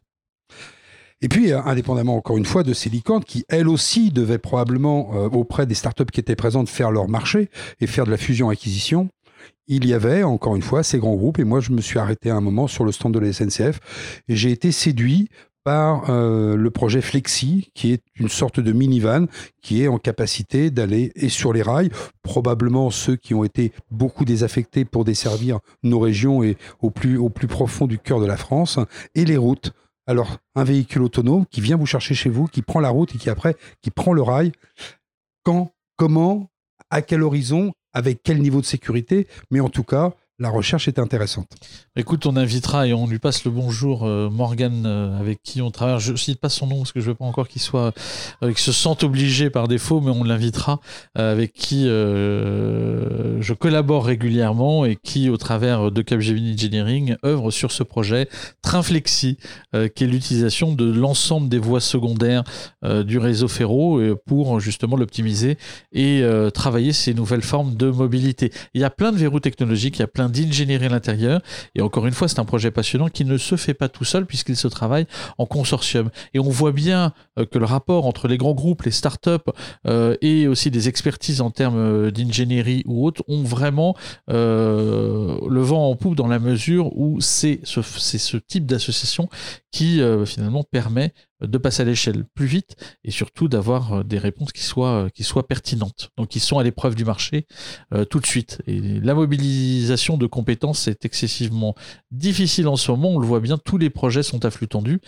Et 1.20 1.28
puis, 1.28 1.52
euh, 1.52 1.60
indépendamment 1.62 2.16
encore 2.16 2.36
une 2.36 2.44
fois 2.44 2.62
de 2.62 2.72
ces 2.72 2.90
qui, 3.26 3.44
elles 3.48 3.68
aussi, 3.68 4.10
devaient 4.10 4.38
probablement, 4.38 5.10
euh, 5.14 5.28
auprès 5.28 5.66
des 5.66 5.74
startups 5.74 6.06
qui 6.12 6.20
étaient 6.20 6.36
présentes, 6.36 6.68
faire 6.68 6.90
leur 6.90 7.08
marché 7.08 7.50
et 7.80 7.86
faire 7.86 8.04
de 8.04 8.10
la 8.10 8.16
fusion-acquisition, 8.16 9.08
il 9.66 9.86
y 9.86 9.94
avait, 9.94 10.22
encore 10.22 10.56
une 10.56 10.62
fois, 10.62 10.82
ces 10.82 10.98
grands 10.98 11.14
groupes. 11.14 11.38
Et 11.38 11.44
moi, 11.44 11.60
je 11.60 11.72
me 11.72 11.80
suis 11.80 11.98
arrêté 11.98 12.30
un 12.30 12.40
moment 12.40 12.66
sur 12.66 12.84
le 12.84 12.92
stand 12.92 13.14
de 13.14 13.18
la 13.18 13.32
SNCF 13.32 13.80
et 14.28 14.36
j'ai 14.36 14.50
été 14.50 14.72
séduit 14.72 15.28
par 15.64 16.08
euh, 16.08 16.56
le 16.56 16.70
projet 16.70 17.02
Flexi, 17.02 17.70
qui 17.74 17.92
est 17.92 18.02
une 18.14 18.30
sorte 18.30 18.58
de 18.58 18.72
minivan 18.72 19.26
qui 19.60 19.82
est 19.82 19.88
en 19.88 19.98
capacité 19.98 20.70
d'aller 20.70 21.12
et 21.14 21.28
sur 21.28 21.52
les 21.52 21.60
rails, 21.60 21.90
probablement 22.22 22.90
ceux 22.90 23.16
qui 23.16 23.34
ont 23.34 23.44
été 23.44 23.72
beaucoup 23.90 24.24
désaffectés 24.24 24.86
pour 24.86 25.04
desservir 25.04 25.58
nos 25.82 25.98
régions 25.98 26.42
et 26.42 26.56
au 26.80 26.90
plus, 26.90 27.18
au 27.18 27.28
plus 27.28 27.48
profond 27.48 27.86
du 27.86 27.98
cœur 27.98 28.20
de 28.20 28.26
la 28.26 28.38
France, 28.38 28.78
et 29.14 29.26
les 29.26 29.36
routes. 29.36 29.72
Alors, 30.08 30.38
un 30.54 30.64
véhicule 30.64 31.02
autonome 31.02 31.44
qui 31.44 31.60
vient 31.60 31.76
vous 31.76 31.84
chercher 31.84 32.14
chez 32.14 32.30
vous, 32.30 32.46
qui 32.46 32.62
prend 32.62 32.80
la 32.80 32.88
route 32.88 33.14
et 33.14 33.18
qui 33.18 33.28
après, 33.28 33.56
qui 33.82 33.90
prend 33.90 34.14
le 34.14 34.22
rail. 34.22 34.52
Quand, 35.42 35.74
comment, 35.96 36.50
à 36.88 37.02
quel 37.02 37.22
horizon, 37.22 37.74
avec 37.92 38.22
quel 38.22 38.40
niveau 38.40 38.62
de 38.62 38.66
sécurité, 38.66 39.28
mais 39.50 39.60
en 39.60 39.68
tout 39.68 39.84
cas, 39.84 40.14
la 40.40 40.50
recherche 40.50 40.86
est 40.86 41.00
intéressante. 41.00 41.48
Écoute, 41.96 42.24
on 42.24 42.36
invitera 42.36 42.86
et 42.86 42.94
on 42.94 43.08
lui 43.08 43.18
passe 43.18 43.44
le 43.44 43.50
bonjour 43.50 44.06
euh, 44.06 44.30
Morgan 44.30 44.84
euh, 44.86 45.18
avec 45.18 45.42
qui 45.42 45.60
on 45.60 45.72
travaille. 45.72 45.98
Je 45.98 46.12
ne 46.12 46.16
cite 46.16 46.38
pas 46.38 46.48
son 46.48 46.68
nom 46.68 46.78
parce 46.78 46.92
que 46.92 47.00
je 47.00 47.06
ne 47.06 47.10
veux 47.10 47.16
pas 47.16 47.24
encore 47.24 47.48
qu'il 47.48 47.60
soit, 47.60 47.92
euh, 48.44 48.52
se 48.54 48.70
sente 48.70 49.02
obligé 49.02 49.50
par 49.50 49.66
défaut, 49.66 50.00
mais 50.00 50.12
on 50.12 50.22
l'invitera 50.22 50.80
avec 51.14 51.52
qui 51.52 51.84
je 51.84 53.52
collabore 53.52 54.04
régulièrement 54.04 54.84
et 54.84 54.96
qui, 54.96 55.28
au 55.30 55.36
travers 55.36 55.90
de 55.90 56.02
Capgemini 56.02 56.52
Engineering, 56.52 57.16
œuvre 57.24 57.50
sur 57.50 57.72
ce 57.72 57.82
projet 57.82 58.28
Trainflexi, 58.62 59.38
qui 59.72 60.04
est 60.04 60.06
l'utilisation 60.06 60.72
de 60.72 60.90
l'ensemble 60.90 61.48
des 61.48 61.58
voies 61.58 61.80
secondaires 61.80 62.44
du 62.84 63.18
réseau 63.18 63.48
ferro 63.48 64.00
pour 64.26 64.60
justement 64.60 64.96
l'optimiser 64.96 65.56
et 65.92 66.22
travailler 66.52 66.92
ces 66.92 67.14
nouvelles 67.14 67.42
formes 67.42 67.74
de 67.74 67.90
mobilité. 67.90 68.52
Il 68.74 68.80
y 68.80 68.84
a 68.84 68.90
plein 68.90 69.12
de 69.12 69.18
verrous 69.18 69.40
technologiques, 69.40 69.96
il 69.98 70.00
y 70.00 70.04
a 70.04 70.08
plein 70.08 70.27
d'ingénierie 70.28 70.86
à 70.86 70.88
l'intérieur. 70.88 71.40
Et 71.74 71.82
encore 71.82 72.06
une 72.06 72.14
fois, 72.14 72.28
c'est 72.28 72.38
un 72.38 72.44
projet 72.44 72.70
passionnant 72.70 73.08
qui 73.08 73.24
ne 73.24 73.36
se 73.38 73.56
fait 73.56 73.74
pas 73.74 73.88
tout 73.88 74.04
seul 74.04 74.26
puisqu'il 74.26 74.56
se 74.56 74.68
travaille 74.68 75.06
en 75.38 75.46
consortium. 75.46 76.10
Et 76.34 76.38
on 76.38 76.48
voit 76.48 76.72
bien 76.72 77.12
euh, 77.38 77.46
que 77.46 77.58
le 77.58 77.64
rapport 77.64 78.06
entre 78.06 78.28
les 78.28 78.38
grands 78.38 78.54
groupes, 78.54 78.82
les 78.82 78.90
startups 78.90 79.30
euh, 79.86 80.16
et 80.20 80.46
aussi 80.46 80.70
des 80.70 80.88
expertises 80.88 81.40
en 81.40 81.50
termes 81.50 81.78
euh, 81.78 82.10
d'ingénierie 82.10 82.82
ou 82.86 83.06
autres 83.06 83.22
ont 83.28 83.42
vraiment 83.42 83.94
le 84.28 85.60
vent 85.60 85.90
en 85.90 85.96
poupe 85.96 86.14
dans 86.14 86.26
la 86.26 86.38
mesure 86.38 86.96
où 86.96 87.20
c'est 87.20 87.60
ce, 87.64 87.82
ce 87.82 88.36
type 88.36 88.66
d'association 88.66 89.28
qui 89.70 90.00
finalement 90.26 90.64
permet 90.64 91.12
de 91.40 91.58
passer 91.58 91.82
à 91.82 91.84
l'échelle 91.84 92.24
plus 92.34 92.46
vite 92.46 92.76
et 93.04 93.10
surtout 93.10 93.48
d'avoir 93.48 93.92
euh, 93.92 94.02
des 94.02 94.18
réponses 94.18 94.52
qui 94.52 94.62
soient, 94.62 95.04
euh, 95.04 95.08
qui 95.08 95.24
soient 95.24 95.46
pertinentes, 95.46 96.10
donc 96.16 96.28
qui 96.28 96.40
sont 96.40 96.58
à 96.58 96.64
l'épreuve 96.64 96.94
du 96.94 97.04
marché 97.04 97.46
euh, 97.94 98.04
tout 98.04 98.20
de 98.20 98.26
suite. 98.26 98.60
Et 98.66 98.80
la 98.80 99.14
mobilisation 99.14 100.16
de 100.16 100.26
compétences 100.26 100.88
est 100.88 101.04
excessivement 101.04 101.74
difficile 102.10 102.68
en 102.68 102.76
ce 102.76 102.90
moment, 102.90 103.10
on 103.10 103.18
le 103.18 103.26
voit 103.26 103.40
bien, 103.40 103.58
tous 103.58 103.78
les 103.78 103.90
projets 103.90 104.22
sont 104.22 104.44
à 104.44 104.50
flux 104.50 104.68
tendu. 104.68 105.00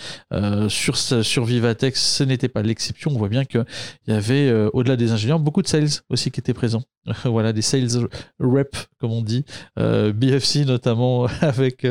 sur, 0.68 0.96
sur 0.96 1.44
Vivatex, 1.44 2.00
ce 2.00 2.24
n'était 2.24 2.48
pas 2.48 2.62
l'exception, 2.62 3.10
on 3.10 3.18
voit 3.18 3.28
bien 3.28 3.44
qu'il 3.44 3.64
y 4.08 4.12
avait, 4.12 4.52
au-delà 4.72 4.96
des 4.96 5.12
ingénieurs, 5.12 5.40
beaucoup 5.40 5.62
de 5.62 5.66
sales 5.66 5.88
aussi 6.08 6.30
qui 6.30 6.40
étaient 6.40 6.54
présents. 6.54 6.82
voilà, 7.24 7.52
des 7.52 7.62
sales 7.62 8.08
reps, 8.38 8.88
comme 8.98 9.12
on 9.12 9.22
dit, 9.22 9.44
BFC 9.76 10.64
notamment, 10.64 11.26
avec 11.40 11.86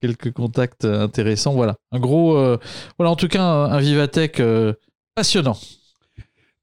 quelques 0.00 0.32
contacts 0.32 0.84
intéressants. 0.84 1.54
Voilà, 1.54 1.76
un 1.92 1.98
gros, 1.98 2.34
voilà, 2.98 3.10
en 3.10 3.16
tout 3.16 3.28
cas, 3.28 3.42
un 3.42 3.79
Vivatech 3.80 4.40
euh, 4.40 4.74
passionnant. 5.14 5.56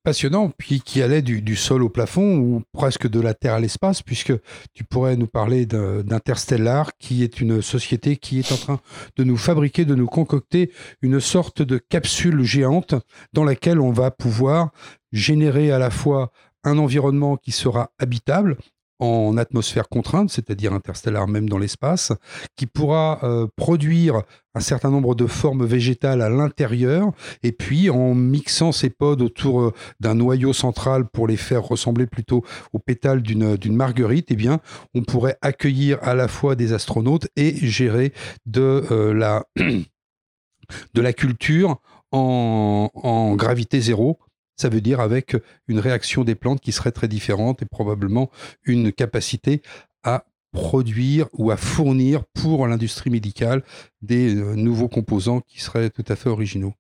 Passionnant, 0.04 0.52
puis 0.58 0.80
qui 0.80 1.02
allait 1.02 1.22
du, 1.22 1.56
sol 1.58 1.84
au 1.84 1.90
plafond 1.90 2.38
ou 2.38 2.64
presque 2.72 3.10
de 3.10 3.20
la 3.20 3.34
Terre 3.34 3.56
à 3.56 3.60
l'espace, 3.60 4.02
puisque 4.02 4.32
tu 4.74 4.86
pourrais 4.86 5.18
nous 5.18 5.28
parler 5.28 5.66
d'Interstellar, 5.66 6.92
qui 6.98 7.24
est 7.24 7.42
une 7.42 7.62
société 7.62 8.16
qui 8.16 8.40
est 8.40 8.52
en 8.54 8.56
train 8.56 8.80
de 9.18 9.24
nous 9.26 9.36
fabriquer, 9.36 9.84
de 9.84 9.96
nous 9.96 10.08
concocter 10.08 10.72
une 11.02 11.20
sorte 11.20 11.62
de 11.62 11.78
capsule 11.78 12.44
géante 12.44 12.96
dans 13.34 13.44
laquelle 13.44 13.82
on 13.82 13.92
va 13.92 14.10
pouvoir 14.12 14.72
générer 15.12 15.72
à 15.72 15.80
la 15.80 15.90
fois 15.90 16.32
un 16.64 16.78
environnement 16.78 17.36
qui 17.36 17.52
sera 17.52 17.92
habitable, 18.00 18.58
en 19.00 19.38
atmosphère 19.38 19.90
contrainte, 19.90 20.30
c'est-à-dire 20.30 20.74
interstellaire 20.74 21.28
même 21.28 21.50
dans 21.50 21.58
l'espace, 21.58 22.12
qui 22.56 22.66
pourra 22.66 23.20
euh, 23.24 23.48
produire 23.56 24.24
un 24.56 24.60
certain 24.60 24.90
nombre 24.90 25.14
de 25.14 25.28
formes 25.28 25.66
végétales 25.66 26.22
à 26.22 26.30
l'intérieur, 26.30 27.12
et 27.44 27.52
puis 27.52 27.90
en 27.90 28.16
mixant 28.16 28.72
ces 28.72 28.90
pods 28.90 29.22
autour 29.22 29.62
euh, 29.62 29.74
d'un 30.00 30.16
noyau 30.16 30.52
central 30.52 31.08
pour 31.08 31.28
les 31.28 31.38
faire 31.38 31.64
ressembler 31.64 32.08
plutôt 32.08 32.44
aux 32.74 32.80
pétales 32.80 33.22
d'une 33.22 33.76
marguerite, 33.76 34.28
eh 34.32 34.36
bien, 34.36 34.60
on 34.96 35.04
pourrait 35.04 35.38
accueillir 35.42 36.00
à 36.02 36.16
la 36.16 36.28
fois 36.28 36.56
des 36.56 36.74
astronautes 36.74 37.28
et 37.36 37.56
gérer 37.56 38.14
de, 38.46 38.84
euh, 38.92 39.14
la, 39.14 39.46
de 39.58 41.02
la 41.02 41.14
culture 41.14 41.78
en, 42.12 42.90
en 42.96 43.36
gravité 43.36 43.80
zéro 43.80 44.18
ça 44.58 44.70
veut 44.70 44.82
dire 44.82 45.00
avec 45.00 45.38
une 45.68 45.80
réaction 45.80 46.24
des 46.24 46.36
plantes 46.36 46.60
qui 46.60 46.72
serait 46.72 46.92
très 46.92 47.08
différente 47.08 47.62
et 47.62 47.66
probablement 47.66 48.30
une 48.64 48.92
capacité 48.92 49.62
à 50.04 50.26
produire 50.52 51.28
ou 51.34 51.52
à 51.52 51.58
fournir 51.58 52.26
pour 52.34 52.68
l'industrie 52.68 53.10
médicale 53.10 53.64
des 54.02 54.36
euh, 54.36 54.56
nouveaux 54.56 54.88
composants 54.88 55.42
qui 55.42 55.62
seraient 55.62 55.90
tout 55.90 56.06
à 56.08 56.16
fait 56.16 56.30
originaux. 56.30 56.74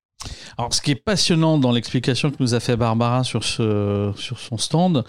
Alors, 0.57 0.73
ce 0.73 0.81
qui 0.81 0.91
est 0.91 0.95
passionnant 0.95 1.59
dans 1.59 1.71
l'explication 1.71 2.31
que 2.31 2.37
nous 2.39 2.55
a 2.55 2.59
fait 2.59 2.75
Barbara 2.75 3.23
sur, 3.23 3.43
ce, 3.43 4.11
sur 4.15 4.39
son 4.39 4.57
stand, 4.57 5.03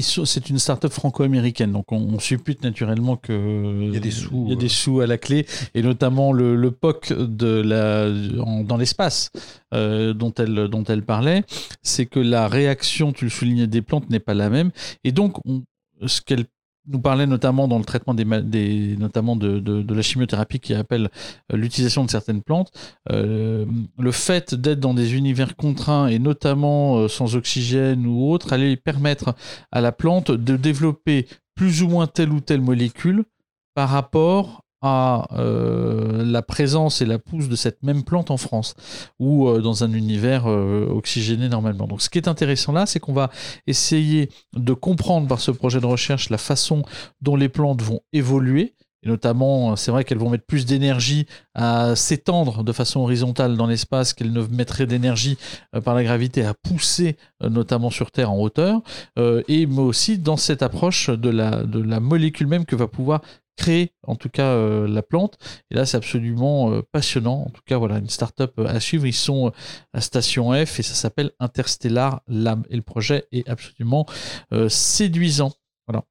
c'est 0.00 0.50
une 0.50 0.58
start-up 0.58 0.92
franco-américaine, 0.92 1.70
donc 1.70 1.92
on, 1.92 2.18
suppute 2.18 2.62
naturellement 2.62 3.16
qu'il 3.16 3.90
y 3.92 3.96
a 3.96 4.00
des 4.00 4.10
sous, 4.10 4.48
y 4.48 4.52
a 4.52 4.56
des 4.56 4.68
sous 4.68 5.00
à 5.00 5.06
la 5.06 5.18
clé, 5.18 5.46
et 5.74 5.82
notamment 5.82 6.32
le, 6.32 6.70
POC 6.70 7.12
de 7.12 7.60
la, 7.60 8.10
dans 8.64 8.76
l'espace 8.76 9.30
euh, 9.74 10.12
dont, 10.14 10.32
elle, 10.38 10.68
dont 10.68 10.84
elle 10.84 11.02
parlait, 11.02 11.44
c'est 11.82 12.06
que 12.06 12.20
la 12.20 12.48
réaction, 12.48 13.12
tu 13.12 13.24
le 13.24 13.30
soulignais, 13.30 13.66
des 13.66 13.82
plantes 13.82 14.10
n'est 14.10 14.20
pas 14.20 14.34
la 14.34 14.50
même, 14.50 14.70
et 15.04 15.12
donc 15.12 15.36
ce 16.06 16.20
qu'elle 16.20 16.46
nous 16.86 17.00
parlait 17.00 17.26
notamment 17.26 17.68
dans 17.68 17.78
le 17.78 17.84
traitement 17.84 18.14
des, 18.14 18.96
notamment 18.96 19.36
de, 19.36 19.60
de, 19.60 19.94
la 19.94 20.02
chimiothérapie 20.02 20.60
qui 20.60 20.74
appelle 20.74 21.10
euh, 21.52 21.56
l'utilisation 21.56 22.04
de 22.04 22.10
certaines 22.10 22.42
plantes, 22.42 22.72
euh, 23.10 23.64
le 23.98 24.12
fait 24.12 24.54
d'être 24.54 24.80
dans 24.80 24.94
des 24.94 25.14
univers 25.14 25.56
contraints 25.56 26.08
et 26.08 26.18
notamment 26.18 26.96
euh, 26.96 27.08
sans 27.08 27.36
oxygène 27.36 28.06
ou 28.06 28.30
autre 28.30 28.52
allait 28.52 28.76
permettre 28.76 29.34
à 29.70 29.80
la 29.80 29.92
plante 29.92 30.30
de 30.30 30.56
développer 30.56 31.26
plus 31.54 31.82
ou 31.82 31.88
moins 31.88 32.06
telle 32.06 32.32
ou 32.32 32.40
telle 32.40 32.62
molécule 32.62 33.24
par 33.74 33.88
rapport 33.88 34.61
à 34.82 35.28
euh, 35.38 36.24
la 36.24 36.42
présence 36.42 37.00
et 37.00 37.06
la 37.06 37.18
pousse 37.18 37.48
de 37.48 37.56
cette 37.56 37.82
même 37.84 38.02
plante 38.02 38.30
en 38.30 38.36
France 38.36 38.74
ou 39.20 39.48
euh, 39.48 39.60
dans 39.60 39.84
un 39.84 39.92
univers 39.92 40.46
euh, 40.48 40.86
oxygéné 40.90 41.48
normalement. 41.48 41.86
Donc 41.86 42.02
ce 42.02 42.10
qui 42.10 42.18
est 42.18 42.28
intéressant 42.28 42.72
là, 42.72 42.84
c'est 42.84 42.98
qu'on 42.98 43.12
va 43.12 43.30
essayer 43.68 44.28
de 44.54 44.72
comprendre 44.72 45.28
par 45.28 45.40
ce 45.40 45.52
projet 45.52 45.80
de 45.80 45.86
recherche 45.86 46.30
la 46.30 46.38
façon 46.38 46.82
dont 47.20 47.36
les 47.36 47.48
plantes 47.48 47.80
vont 47.80 48.00
évoluer. 48.12 48.74
Et 49.04 49.08
notamment, 49.08 49.74
c'est 49.74 49.90
vrai 49.90 50.04
qu'elles 50.04 50.18
vont 50.18 50.30
mettre 50.30 50.46
plus 50.46 50.64
d'énergie 50.64 51.26
à 51.56 51.96
s'étendre 51.96 52.62
de 52.62 52.70
façon 52.70 53.00
horizontale 53.00 53.56
dans 53.56 53.66
l'espace 53.66 54.12
qu'elles 54.12 54.32
ne 54.32 54.46
mettraient 54.46 54.86
d'énergie 54.86 55.38
par 55.84 55.96
la 55.96 56.04
gravité 56.04 56.44
à 56.44 56.54
pousser, 56.54 57.16
notamment 57.42 57.90
sur 57.90 58.12
Terre 58.12 58.30
en 58.30 58.38
hauteur. 58.38 58.80
et 59.18 59.66
mais 59.66 59.80
aussi 59.80 60.18
dans 60.18 60.36
cette 60.36 60.62
approche 60.62 61.10
de 61.10 61.30
la, 61.30 61.64
de 61.64 61.82
la 61.82 61.98
molécule 61.98 62.46
même 62.46 62.64
que 62.64 62.76
va 62.76 62.86
pouvoir 62.86 63.22
créer 63.56 63.92
en 64.06 64.16
tout 64.16 64.28
cas 64.28 64.52
euh, 64.52 64.88
la 64.88 65.02
plante. 65.02 65.38
Et 65.70 65.74
là, 65.74 65.86
c'est 65.86 65.96
absolument 65.96 66.72
euh, 66.72 66.82
passionnant. 66.92 67.44
En 67.46 67.50
tout 67.50 67.62
cas, 67.64 67.76
voilà, 67.76 67.98
une 67.98 68.08
start-up 68.08 68.54
euh, 68.58 68.66
à 68.66 68.80
suivre. 68.80 69.06
Ils 69.06 69.12
sont 69.12 69.52
à 69.92 70.00
Station 70.00 70.52
F 70.52 70.80
et 70.80 70.82
ça 70.82 70.94
s'appelle 70.94 71.32
Interstellar 71.38 72.22
Lab. 72.28 72.66
Et 72.70 72.76
le 72.76 72.82
projet 72.82 73.26
est 73.32 73.48
absolument 73.48 74.06
séduisant. 74.68 75.52
Voilà. 75.86 76.04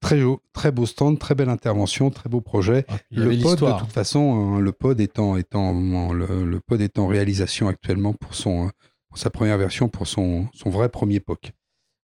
Très 0.00 0.22
beau, 0.22 0.42
très 0.52 0.70
beau 0.70 0.86
stand, 0.86 1.18
très 1.18 1.34
belle 1.34 1.48
intervention, 1.48 2.10
très 2.10 2.28
beau 2.28 2.40
projet. 2.40 2.84
Ah, 2.88 2.96
le 3.10 3.40
pod, 3.40 3.58
de 3.58 3.78
toute 3.78 3.92
façon, 3.92 4.56
hein, 4.56 4.60
le 4.60 4.72
pod 4.72 5.00
étant, 5.00 5.36
étant 5.36 5.72
le, 6.12 6.60
pod 6.60 6.80
est 6.80 6.98
en 6.98 7.06
réalisation 7.06 7.68
actuellement 7.68 8.12
pour 8.12 8.34
son 8.34 8.70
pour 9.08 9.18
sa 9.18 9.30
première 9.30 9.58
version, 9.58 9.88
pour 9.88 10.08
son, 10.08 10.48
son 10.52 10.70
vrai 10.70 10.88
premier 10.88 11.20
POC. 11.20 11.52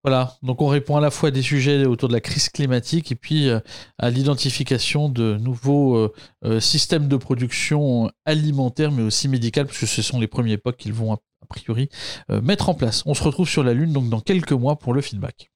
Voilà, 0.04 0.36
donc 0.44 0.62
on 0.62 0.68
répond 0.68 0.96
à 0.96 1.00
la 1.00 1.10
fois 1.10 1.30
à 1.30 1.32
des 1.32 1.42
sujets 1.42 1.84
autour 1.84 2.08
de 2.08 2.14
la 2.14 2.20
crise 2.20 2.48
climatique 2.50 3.10
et 3.10 3.16
puis 3.16 3.48
euh, 3.48 3.58
à 3.98 4.10
l'identification 4.10 5.08
de 5.08 5.36
nouveaux 5.38 5.96
euh, 5.96 6.12
euh, 6.44 6.60
systèmes 6.60 7.08
de 7.08 7.16
production 7.16 8.08
alimentaire 8.24 8.92
mais 8.92 9.02
aussi 9.02 9.26
médicale, 9.26 9.66
parce 9.66 9.78
que 9.78 9.86
ce 9.86 10.00
sont 10.00 10.20
les 10.20 10.28
premiers 10.28 10.52
époques 10.52 10.76
qu'ils 10.76 10.92
vont 10.92 11.14
a, 11.14 11.18
priori 11.48 11.88
mettre 12.42 12.68
en 12.68 12.74
place. 12.74 13.02
On 13.06 13.14
se 13.14 13.22
retrouve 13.22 13.48
sur 13.48 13.64
la 13.64 13.72
Lune 13.72 13.92
donc 13.92 14.10
dans 14.10 14.20
quelques 14.20 14.52
mois 14.52 14.76
pour 14.76 14.92
le 14.92 15.00
feedback. 15.00 15.50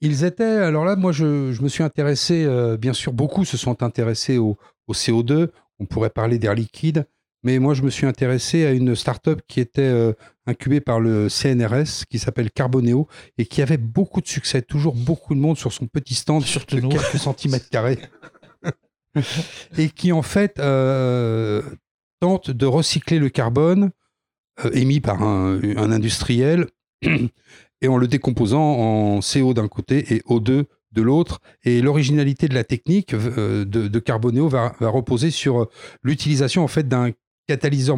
Ils 0.00 0.24
étaient, 0.24 0.42
alors 0.42 0.84
là, 0.84 0.96
moi 0.96 1.12
je, 1.12 1.62
me 1.62 1.68
suis 1.68 1.84
intéressé, 1.84 2.48
bien 2.78 2.92
sûr, 2.92 3.12
beaucoup 3.12 3.44
se 3.44 3.56
sont 3.56 3.84
intéressés 3.84 4.38
au 4.38 4.58
CO2, 4.90 5.50
on 5.78 5.86
pourrait 5.86 6.10
parler 6.10 6.40
d'air 6.40 6.54
liquide, 6.54 7.06
mais 7.44 7.58
moi 7.58 7.74
je 7.74 7.82
me 7.82 7.90
suis 7.90 8.06
intéressé 8.06 8.66
à 8.66 8.72
une 8.72 8.96
start-up 8.96 9.40
qui 9.46 9.60
était 9.60 10.14
incubé 10.46 10.80
par 10.80 11.00
le 11.00 11.28
CNRS 11.28 12.04
qui 12.10 12.18
s'appelle 12.18 12.50
Carboneo 12.50 13.08
et 13.38 13.46
qui 13.46 13.62
avait 13.62 13.78
beaucoup 13.78 14.20
de 14.20 14.26
succès, 14.26 14.62
toujours 14.62 14.94
beaucoup 14.94 15.34
de 15.34 15.40
monde 15.40 15.56
sur 15.56 15.72
son 15.72 15.86
petit 15.86 16.14
stand 16.14 16.42
Surtout 16.42 16.76
de 16.76 16.80
quelques 16.80 17.18
centimètres 17.18 17.68
carrés 17.70 17.98
et 19.78 19.88
qui 19.88 20.12
en 20.12 20.22
fait 20.22 20.58
euh, 20.58 21.62
tente 22.20 22.50
de 22.50 22.66
recycler 22.66 23.18
le 23.18 23.28
carbone 23.28 23.90
euh, 24.64 24.70
émis 24.72 25.00
par 25.00 25.22
un, 25.22 25.60
industriel 25.76 26.66
et 27.02 27.88
en 27.88 27.96
le 27.96 28.08
décomposant 28.08 28.62
en 28.62 29.20
CO 29.20 29.54
d'un 29.54 29.68
côté 29.68 30.14
et 30.14 30.20
O2 30.20 30.64
de 30.92 31.02
l'autre. 31.02 31.40
Et 31.64 31.82
l'originalité 31.82 32.48
de 32.48 32.54
la 32.54 32.64
technique 32.64 33.14
euh, 33.14 33.64
de, 33.64 33.88
de 33.88 33.98
Carboneo 33.98 34.48
va, 34.48 34.74
va 34.78 34.88
reposer 34.88 35.30
sur 35.30 35.68
l'utilisation 36.02 36.62
en 36.62 36.68
fait 36.68 36.86
d'un 36.88 37.10
catalyseur 37.46 37.96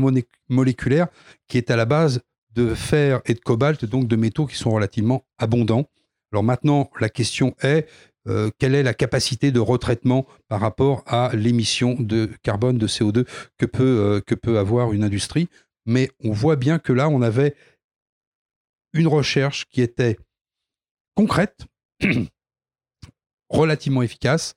moléculaire 0.49 1.09
qui 1.49 1.59
est 1.59 1.71
à 1.71 1.77
la 1.77 1.85
base 1.85 2.21
de 2.55 2.75
fer 2.75 3.21
et 3.27 3.35
de 3.35 3.41
cobalt, 3.41 3.85
donc 3.85 4.09
de 4.09 4.17
métaux 4.17 4.47
qui 4.47 4.57
sont 4.57 4.71
relativement 4.71 5.25
abondants. 5.39 5.89
Alors 6.33 6.43
maintenant, 6.43 6.91
la 7.01 7.09
question 7.09 7.55
est 7.63 7.87
euh, 8.29 8.51
quelle 8.59 8.75
est 8.75 8.83
la 8.83 8.95
capacité 8.95 9.53
de 9.53 9.61
retraitement 9.61 10.27
par 10.49 10.61
rapport 10.61 11.05
à 11.07 11.31
l'émission 11.35 11.95
de 11.99 12.31
carbone, 12.43 12.79
de 12.79 12.89
CO2 12.89 13.27
que 13.57 13.67
peut, 13.67 13.85
euh, 13.85 14.21
que 14.21 14.35
peut 14.35 14.59
avoir 14.59 14.93
une 14.93 15.05
industrie? 15.05 15.49
Mais 15.85 16.11
on 16.25 16.33
voit 16.33 16.57
bien 16.57 16.79
que 16.79 16.93
là, 16.93 17.09
on 17.09 17.23
avait 17.23 17.55
une 18.93 19.07
recherche 19.07 19.67
qui 19.67 19.81
était 19.81 20.17
concrète, 21.15 21.67
relativement 23.49 24.03
efficace, 24.03 24.55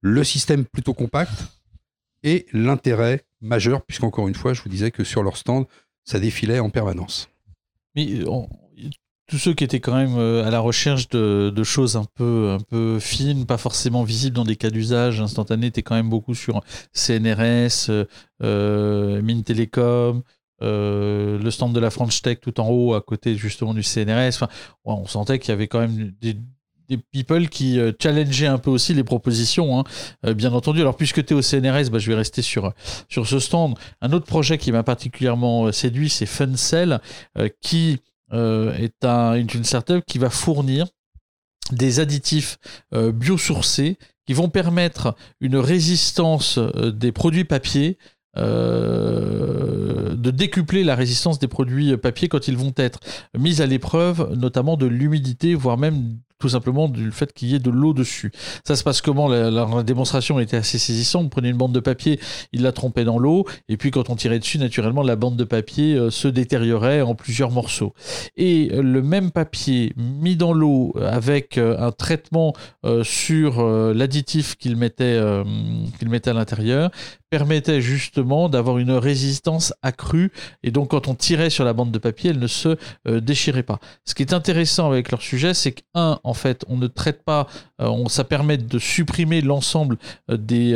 le 0.00 0.24
système 0.24 0.64
plutôt 0.64 0.94
compact 0.94 1.32
et 2.24 2.46
l'intérêt 2.52 3.24
majeur, 3.42 3.82
puisqu'encore 3.82 4.28
une 4.28 4.34
fois, 4.34 4.54
je 4.54 4.62
vous 4.62 4.68
disais 4.68 4.90
que 4.90 5.04
sur 5.04 5.22
leur 5.22 5.36
stand, 5.36 5.66
ça 6.04 6.18
défilait 6.18 6.60
en 6.60 6.70
permanence. 6.70 7.28
Mais 7.94 8.20
euh, 8.20 8.46
tous 9.26 9.38
ceux 9.38 9.54
qui 9.54 9.64
étaient 9.64 9.80
quand 9.80 9.94
même 9.94 10.16
euh, 10.16 10.46
à 10.46 10.50
la 10.50 10.60
recherche 10.60 11.08
de, 11.08 11.62
choses 11.62 11.96
un 11.96 12.06
peu, 12.14 12.50
un 12.50 12.60
peu 12.60 12.98
fines, 12.98 13.46
pas 13.46 13.58
forcément 13.58 14.04
visibles 14.04 14.36
dans 14.36 14.44
des 14.44 14.56
cas 14.56 14.70
d'usage 14.70 15.20
instantané, 15.20 15.66
étaient 15.66 15.82
quand 15.82 15.94
même 15.94 16.10
beaucoup 16.10 16.34
sur 16.34 16.62
CNRS, 16.92 17.90
euh, 18.42 19.42
Telecom, 19.44 20.22
le 20.60 21.50
stand 21.50 21.74
de 21.74 21.80
la 21.80 21.90
French 21.90 22.22
Tech 22.22 22.38
tout 22.40 22.60
en 22.60 22.68
haut, 22.68 22.94
à 22.94 23.02
côté 23.02 23.36
justement 23.36 23.74
du 23.74 23.82
CNRS. 23.82 24.46
On 24.84 25.06
sentait 25.06 25.38
qu'il 25.38 25.50
y 25.50 25.52
avait 25.52 25.68
quand 25.68 25.80
même 25.80 26.12
des, 26.20 26.36
des 26.96 27.02
people 27.12 27.48
qui 27.48 27.78
euh, 27.78 27.92
challengeaient 28.00 28.46
un 28.46 28.58
peu 28.58 28.70
aussi 28.70 28.92
les 28.94 29.04
propositions, 29.04 29.78
hein, 29.78 29.84
euh, 30.26 30.34
bien 30.34 30.52
entendu. 30.52 30.80
Alors, 30.80 30.96
puisque 30.96 31.24
tu 31.24 31.34
es 31.34 31.36
au 31.36 31.42
CNRS, 31.42 31.90
bah, 31.90 31.98
je 31.98 32.08
vais 32.08 32.14
rester 32.14 32.42
sur, 32.42 32.72
sur 33.08 33.26
ce 33.26 33.38
stand. 33.38 33.78
Un 34.00 34.12
autre 34.12 34.26
projet 34.26 34.58
qui 34.58 34.72
m'a 34.72 34.82
particulièrement 34.82 35.66
euh, 35.66 35.72
séduit, 35.72 36.10
c'est 36.10 36.26
FunCell, 36.26 37.00
qui 37.60 37.98
est 38.32 39.04
un, 39.04 39.34
une 39.34 39.64
startup 39.64 40.02
qui 40.06 40.18
va 40.18 40.30
fournir 40.30 40.86
des 41.70 42.00
additifs 42.00 42.56
biosourcés 42.92 43.98
qui 44.26 44.32
vont 44.32 44.48
permettre 44.48 45.14
une 45.40 45.56
résistance 45.56 46.58
des 46.58 47.12
produits 47.12 47.44
papier 47.44 47.98
de 48.36 50.30
décupler 50.30 50.82
la 50.82 50.94
résistance 50.94 51.38
des 51.38 51.48
produits 51.48 51.94
papier 51.98 52.28
quand 52.28 52.48
ils 52.48 52.56
vont 52.56 52.72
être 52.76 53.00
mis 53.36 53.60
à 53.60 53.66
l'épreuve, 53.66 54.32
notamment 54.34 54.78
de 54.78 54.86
l'humidité, 54.86 55.54
voire 55.54 55.76
même 55.76 56.16
tout 56.42 56.48
simplement 56.48 56.88
du 56.88 57.12
fait 57.12 57.32
qu'il 57.32 57.50
y 57.50 57.54
ait 57.54 57.60
de 57.60 57.70
l'eau 57.70 57.92
dessus. 57.92 58.32
Ça 58.64 58.74
se 58.74 58.82
passe 58.82 59.00
comment? 59.00 59.28
La, 59.28 59.82
démonstration 59.84 60.40
était 60.40 60.56
assez 60.56 60.76
saisissante. 60.76 61.26
On 61.26 61.28
prenait 61.28 61.50
une 61.50 61.56
bande 61.56 61.70
de 61.70 61.78
papier, 61.78 62.18
il 62.52 62.62
la 62.62 62.72
trompait 62.72 63.04
dans 63.04 63.16
l'eau, 63.16 63.46
et 63.68 63.76
puis 63.76 63.92
quand 63.92 64.10
on 64.10 64.16
tirait 64.16 64.40
dessus, 64.40 64.58
naturellement, 64.58 65.04
la 65.04 65.14
bande 65.14 65.36
de 65.36 65.44
papier 65.44 65.94
euh, 65.94 66.10
se 66.10 66.26
détériorait 66.26 67.00
en 67.00 67.14
plusieurs 67.14 67.52
morceaux. 67.52 67.94
Et 68.36 68.70
euh, 68.72 68.82
le 68.82 69.02
même 69.02 69.30
papier 69.30 69.92
mis 69.96 70.34
dans 70.34 70.52
l'eau 70.52 70.96
avec 71.00 71.58
euh, 71.58 71.78
un 71.78 71.92
traitement 71.92 72.54
sur 73.04 73.62
l'additif 73.94 74.56
qu'il 74.56 74.76
mettait 74.76 75.16
à 75.16 76.32
l'intérieur 76.32 76.90
permettait 77.32 77.80
justement 77.80 78.50
d'avoir 78.50 78.76
une 78.76 78.92
résistance 78.92 79.72
accrue 79.80 80.30
et 80.62 80.70
donc 80.70 80.90
quand 80.90 81.08
on 81.08 81.14
tirait 81.14 81.48
sur 81.48 81.64
la 81.64 81.72
bande 81.72 81.90
de 81.90 81.98
papier 81.98 82.28
elle 82.28 82.38
ne 82.38 82.46
se 82.46 82.76
déchirait 83.06 83.62
pas. 83.62 83.78
Ce 84.04 84.14
qui 84.14 84.22
est 84.22 84.34
intéressant 84.34 84.86
avec 84.86 85.10
leur 85.10 85.22
sujet 85.22 85.54
c'est 85.54 85.72
que 85.72 85.82
un 85.94 86.20
en 86.24 86.34
fait, 86.34 86.64
on 86.68 86.76
ne 86.76 86.86
traite 86.86 87.22
pas, 87.24 87.46
euh, 87.80 87.86
on, 87.88 88.08
ça 88.08 88.24
permet 88.24 88.56
de 88.58 88.78
supprimer 88.78 89.40
l'ensemble 89.40 89.96
euh, 90.30 90.36
des, 90.36 90.72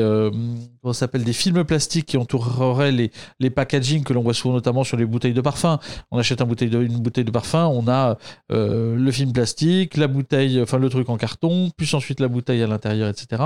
euh, 0.87 0.91
on 0.91 0.93
s'appelle 0.93 1.25
des 1.25 1.33
films 1.33 1.65
plastiques 1.65 2.07
qui 2.07 2.17
entoureraient 2.17 2.93
les, 2.93 3.11
les 3.41 3.51
packaging 3.51 4.05
que 4.05 4.13
l'on 4.13 4.23
voit 4.23 4.35
souvent 4.35 4.55
notamment 4.55 4.85
sur 4.85 4.97
les 4.97 5.05
bouteilles 5.05 5.35
de 5.35 5.41
parfum. 5.41 5.79
On 6.11 6.19
achète 6.19 6.41
une 6.41 7.01
bouteille 7.01 7.25
de 7.25 7.31
parfum, 7.31 7.67
on 7.67 7.89
a 7.89 8.19
euh, 8.53 8.97
le 8.97 9.11
film 9.11 9.33
plastique, 9.33 9.97
la 9.97 10.09
bouteille, 10.09 10.61
enfin 10.61 10.79
le 10.79 10.89
truc 10.89 11.09
en 11.09 11.17
carton, 11.17 11.71
puis 11.77 11.89
ensuite 11.95 12.21
la 12.21 12.29
bouteille 12.29 12.63
à 12.63 12.67
l'intérieur, 12.67 13.09
etc. 13.09 13.43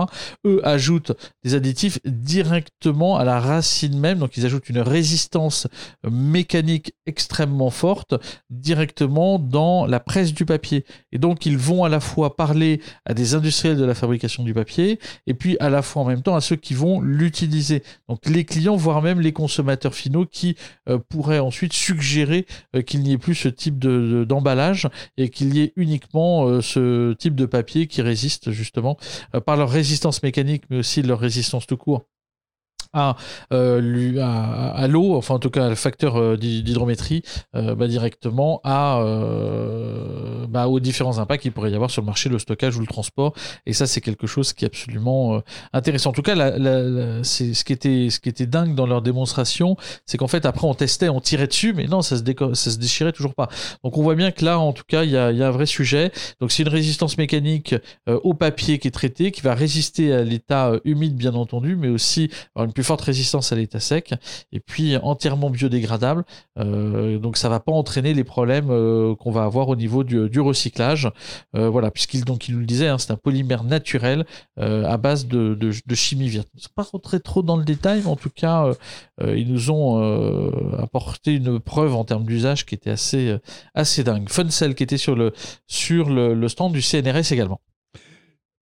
Eux 0.47 0.61
ajoutent 0.65 1.13
des 1.45 1.55
additifs 1.55 1.99
directement 2.05 3.17
à 3.17 3.25
la 3.25 3.41
racine 3.41 3.99
même, 3.99 4.19
donc 4.19 4.37
ils 4.37 4.47
ajoutent 4.47 4.69
une 4.69 4.81
résistance 4.81 5.67
mécanique 6.09 6.95
extrêmement 7.07 7.71
forte 7.71 8.15
directement 8.51 9.39
dans 9.39 9.87
la 9.87 10.01
presse 10.01 10.33
du 10.33 10.45
papier. 10.45 10.85
Et 11.13 11.19
donc 11.19 11.47
ils 11.47 11.59
vont 11.59 11.85
à 11.85 11.89
la 11.89 12.01
fois 12.01 12.37
parler 12.37 12.81
à 13.05 13.15
des 13.15 13.35
industriels 13.35 13.77
de 13.77 13.85
la 13.85 13.95
fabrication 13.95 14.43
du 14.43 14.55
papier 14.55 14.99
et 15.27 15.35
puis 15.35 15.57
à 15.61 15.71
la 15.71 15.83
fois 15.83 16.03
en 16.03 16.05
même 16.05 16.23
temps 16.23 16.37
à 16.37 16.41
ceux 16.41 16.57
qui 16.57 16.75
vont 16.75 17.01
Donc 18.09 18.27
les 18.27 18.45
clients, 18.45 18.77
voire 18.77 19.03
même 19.03 19.21
les 19.21 19.33
consommateurs 19.33 19.95
finaux 19.95 20.27
qui 20.27 20.57
euh, 20.89 20.99
pourraient 21.09 21.39
ensuite 21.39 21.73
suggérer 21.73 22.47
euh, 22.75 22.83
qu'il 22.83 23.03
n'y 23.03 23.13
ait 23.13 23.19
plus 23.19 23.35
ce 23.35 23.49
type 23.49 23.79
d'emballage 23.79 24.89
et 25.17 25.29
qu'il 25.29 25.55
y 25.55 25.61
ait 25.63 25.73
uniquement 25.77 26.47
euh, 26.47 26.61
ce 26.61 27.13
type 27.15 27.35
de 27.35 27.47
papier 27.47 27.87
qui 27.87 28.03
résiste 28.03 28.51
justement 28.51 28.97
par 29.47 29.57
leur 29.57 29.71
résistance 29.71 30.23
mécanique 30.23 30.65
mais 30.71 30.79
aussi 30.79 31.03
leur 31.03 31.19
résistance 31.19 31.67
tout 31.67 31.77
court 31.77 32.05
à, 32.93 33.17
euh, 33.53 34.17
à, 34.75 34.89
l'eau, 34.89 35.15
enfin 35.15 35.35
en 35.35 35.39
tout 35.39 35.51
cas 35.51 35.69
le 35.69 35.75
facteur 35.75 36.17
euh, 36.17 36.37
d'hydrométrie, 36.37 37.23
euh, 37.55 37.75
bah, 37.75 37.87
directement 37.87 38.61
à, 38.65 39.01
bah, 40.49 40.69
aux 40.69 40.81
différents 40.81 41.19
impacts 41.19 41.43
qu'il 41.43 41.53
pourrait 41.53 41.71
y 41.71 41.75
avoir 41.75 41.91
sur 41.91 42.03
le 42.03 42.07
marché, 42.07 42.29
le 42.29 42.39
stockage 42.39 42.77
ou 42.77 42.81
le 42.81 42.87
transport. 42.87 43.35
Et 43.67 43.73
ça, 43.73 43.87
c'est 43.87 44.01
quelque 44.01 44.27
chose 44.27 44.53
qui 44.53 44.65
est 44.65 44.69
absolument 44.69 45.43
intéressant. 45.73 46.11
En 46.11 46.13
tout 46.13 46.23
cas, 46.23 46.35
c'est 47.23 47.55
ce 47.55 47.65
qui 47.65 47.73
était 47.73 48.09
ce 48.11 48.19
qui 48.21 48.29
était 48.29 48.47
dingue 48.47 48.75
dans 48.75 48.87
leur 48.87 49.03
démonstration, 49.03 49.77
c'est 50.07 50.19
qu'en 50.19 50.29
fait 50.29 50.47
après 50.47 50.67
on 50.67 50.75
testait, 50.75 51.09
on 51.09 51.21
tirait 51.21 51.47
dessus, 51.47 51.73
mais 51.73 51.87
non, 51.87 52.03
ça 52.03 52.17
se, 52.17 52.25
se 52.55 52.79
déchirait 52.79 53.13
toujours 53.13 53.35
pas. 53.35 53.49
Donc 53.85 53.97
on 53.99 54.03
voit 54.03 54.15
bien 54.15 54.31
que 54.31 54.45
là, 54.45 54.59
en 54.59 54.73
tout 54.73 54.85
cas, 54.87 55.05
il 55.05 55.11
y 55.11 55.17
a, 55.17 55.27
un 55.27 55.51
vrai 55.51 55.67
sujet. 55.67 56.11
Donc 56.41 56.53
c'est 56.53 56.63
une 56.63 56.69
résistance 56.69 57.19
mécanique 57.19 57.75
au 58.07 58.35
papier 58.35 58.79
qui 58.79 58.89
est 58.89 58.93
traité, 58.93 59.31
qui 59.31 59.43
va 59.43 59.55
résister 59.55 60.13
à 60.13 60.23
l'état 60.23 60.73
humide 60.85 61.17
bien 61.17 61.35
entendu, 61.35 61.77
mais 61.77 61.89
aussi 61.89 62.31
une 62.57 62.73
plus 62.81 62.87
forte 62.87 63.03
résistance 63.03 63.53
à 63.53 63.57
l'état 63.57 63.79
sec 63.79 64.15
et 64.53 64.61
puis 64.61 64.97
entièrement 64.97 65.51
biodégradable. 65.51 66.25
Euh, 66.59 67.19
donc 67.19 67.37
ça 67.37 67.51
va 67.51 67.61
pas 67.61 67.73
entraîner 67.73 68.15
les 68.15 68.25
problèmes 68.25 68.71
euh, 68.71 69.15
qu'on 69.17 69.31
va 69.31 69.43
avoir 69.43 69.69
au 69.69 69.77
niveau 69.77 70.03
du, 70.03 70.31
du 70.31 70.41
recyclage. 70.41 71.11
Euh, 71.55 71.69
voilà, 71.69 71.91
puisqu'il 71.91 72.25
donc 72.25 72.49
il 72.49 72.55
nous 72.55 72.61
le 72.61 72.67
disait, 72.67 72.89
hein, 72.89 72.97
c'est 72.97 73.11
un 73.11 73.19
polymère 73.19 73.65
naturel 73.65 74.25
à 74.57 74.97
base 74.97 75.27
de, 75.27 75.71
chimie 75.93 76.31
verte. 76.31 76.49
Je 76.57 76.69
pas 76.75 76.85
rentrer 76.85 77.21
trop 77.21 77.43
dans 77.43 77.59
le 77.59 77.65
détail, 77.65 78.01
mais 78.01 78.11
en 78.11 78.17
tout 78.17 78.31
cas, 78.31 78.73
ils 79.23 79.51
nous 79.51 79.71
ont 79.71 79.99
apporté 80.79 81.35
une 81.35 81.61
preuve 81.61 81.95
en 81.95 82.05
termes 82.05 82.25
d'usage 82.25 82.65
qui 82.65 82.75
était 82.75 82.91
assez 82.91 83.37
assez 83.75 84.05
dingue. 84.05 84.29
Funcell 84.31 84.75
qui 84.75 84.83
était 84.83 84.97
sur 84.97 85.17
le 85.17 85.33
sur 85.67 86.09
le 86.09 86.49
stand 86.49 86.73
du 86.73 86.81
CNRS 86.81 87.33
également. 87.33 87.61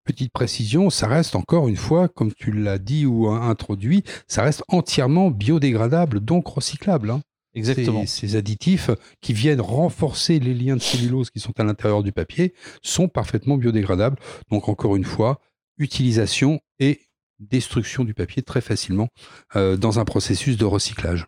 Petite 0.09 0.33
précision, 0.33 0.89
ça 0.89 1.07
reste 1.07 1.37
encore 1.37 1.69
une 1.69 1.77
fois, 1.77 2.09
comme 2.09 2.33
tu 2.33 2.51
l'as 2.51 2.79
dit 2.79 3.05
ou 3.05 3.29
introduit, 3.29 4.05
ça 4.27 4.43
reste 4.43 4.65
entièrement 4.69 5.31
biodégradable, 5.31 6.21
donc 6.21 6.49
recyclable. 6.49 7.11
Hein. 7.11 7.21
Exactement. 7.55 8.07
Ces, 8.07 8.27
ces, 8.27 8.37
additifs 8.37 8.89
qui 9.21 9.35
viennent 9.35 9.61
renforcer 9.61 10.39
les 10.39 10.55
liens 10.55 10.77
de 10.77 10.81
cellulose 10.81 11.29
qui 11.29 11.41
sont 11.41 11.53
à 11.61 11.63
l'intérieur 11.63 12.03
du 12.03 12.13
papier 12.13 12.55
sont 12.83 13.07
parfaitement 13.09 13.59
biodégradables. 13.59 14.17
Donc 14.51 14.71
encore 14.71 14.97
une 14.97 15.05
fois, 15.05 15.43
utilisation 15.77 16.59
et 16.79 17.03
destruction 17.39 18.03
du 18.03 18.15
papier 18.15 18.43
très 18.43 18.63
facilement 18.63 19.09
euh, 19.57 19.77
dans 19.77 19.99
un 19.99 20.07
processus 20.07 20.57
de 20.57 20.65
recyclage. 20.65 21.27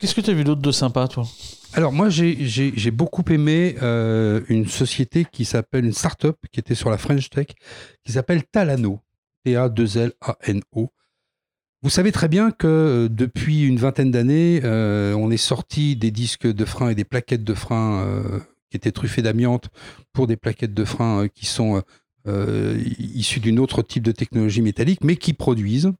Qu'est-ce 0.00 0.14
que 0.14 0.22
tu 0.22 0.30
as 0.30 0.34
vu 0.34 0.44
d'autre 0.44 0.62
de 0.62 0.72
sympa, 0.72 1.06
toi? 1.08 1.26
Alors 1.74 1.92
moi 1.92 2.08
j'ai 2.08 2.90
beaucoup 2.90 3.22
aimé 3.30 3.76
euh, 3.82 4.40
une 4.48 4.66
société 4.66 5.26
qui 5.30 5.44
s'appelle 5.44 5.84
une 5.84 5.92
start-up 5.92 6.36
qui 6.50 6.58
était 6.58 6.74
sur 6.74 6.88
la 6.88 6.96
French 6.96 7.28
Tech 7.28 7.48
qui 8.02 8.12
s'appelle 8.12 8.42
Talano. 8.44 9.00
T-A-2-L-A-N-O. 9.44 10.88
Vous 11.82 11.90
savez 11.90 12.12
très 12.12 12.28
bien 12.28 12.50
que 12.50 12.66
euh, 12.66 13.08
depuis 13.10 13.62
une 13.62 13.76
vingtaine 13.76 14.10
d'années, 14.10 14.60
euh, 14.64 15.14
on 15.14 15.30
est 15.30 15.36
sorti 15.36 15.96
des 15.96 16.10
disques 16.10 16.46
de 16.46 16.64
frein 16.64 16.90
et 16.90 16.94
des 16.94 17.04
plaquettes 17.04 17.44
de 17.44 17.54
frein 17.54 18.20
qui 18.70 18.78
étaient 18.78 18.92
truffées 18.92 19.22
d'amiante 19.22 19.68
pour 20.14 20.26
des 20.26 20.36
plaquettes 20.36 20.74
de 20.74 20.84
frein 20.84 21.28
qui 21.28 21.44
sont 21.44 21.82
issues 22.26 23.40
d'une 23.40 23.58
autre 23.58 23.82
type 23.82 24.02
de 24.02 24.12
technologie 24.12 24.62
métallique, 24.62 25.04
mais 25.04 25.16
qui 25.16 25.34
produisent 25.34 25.92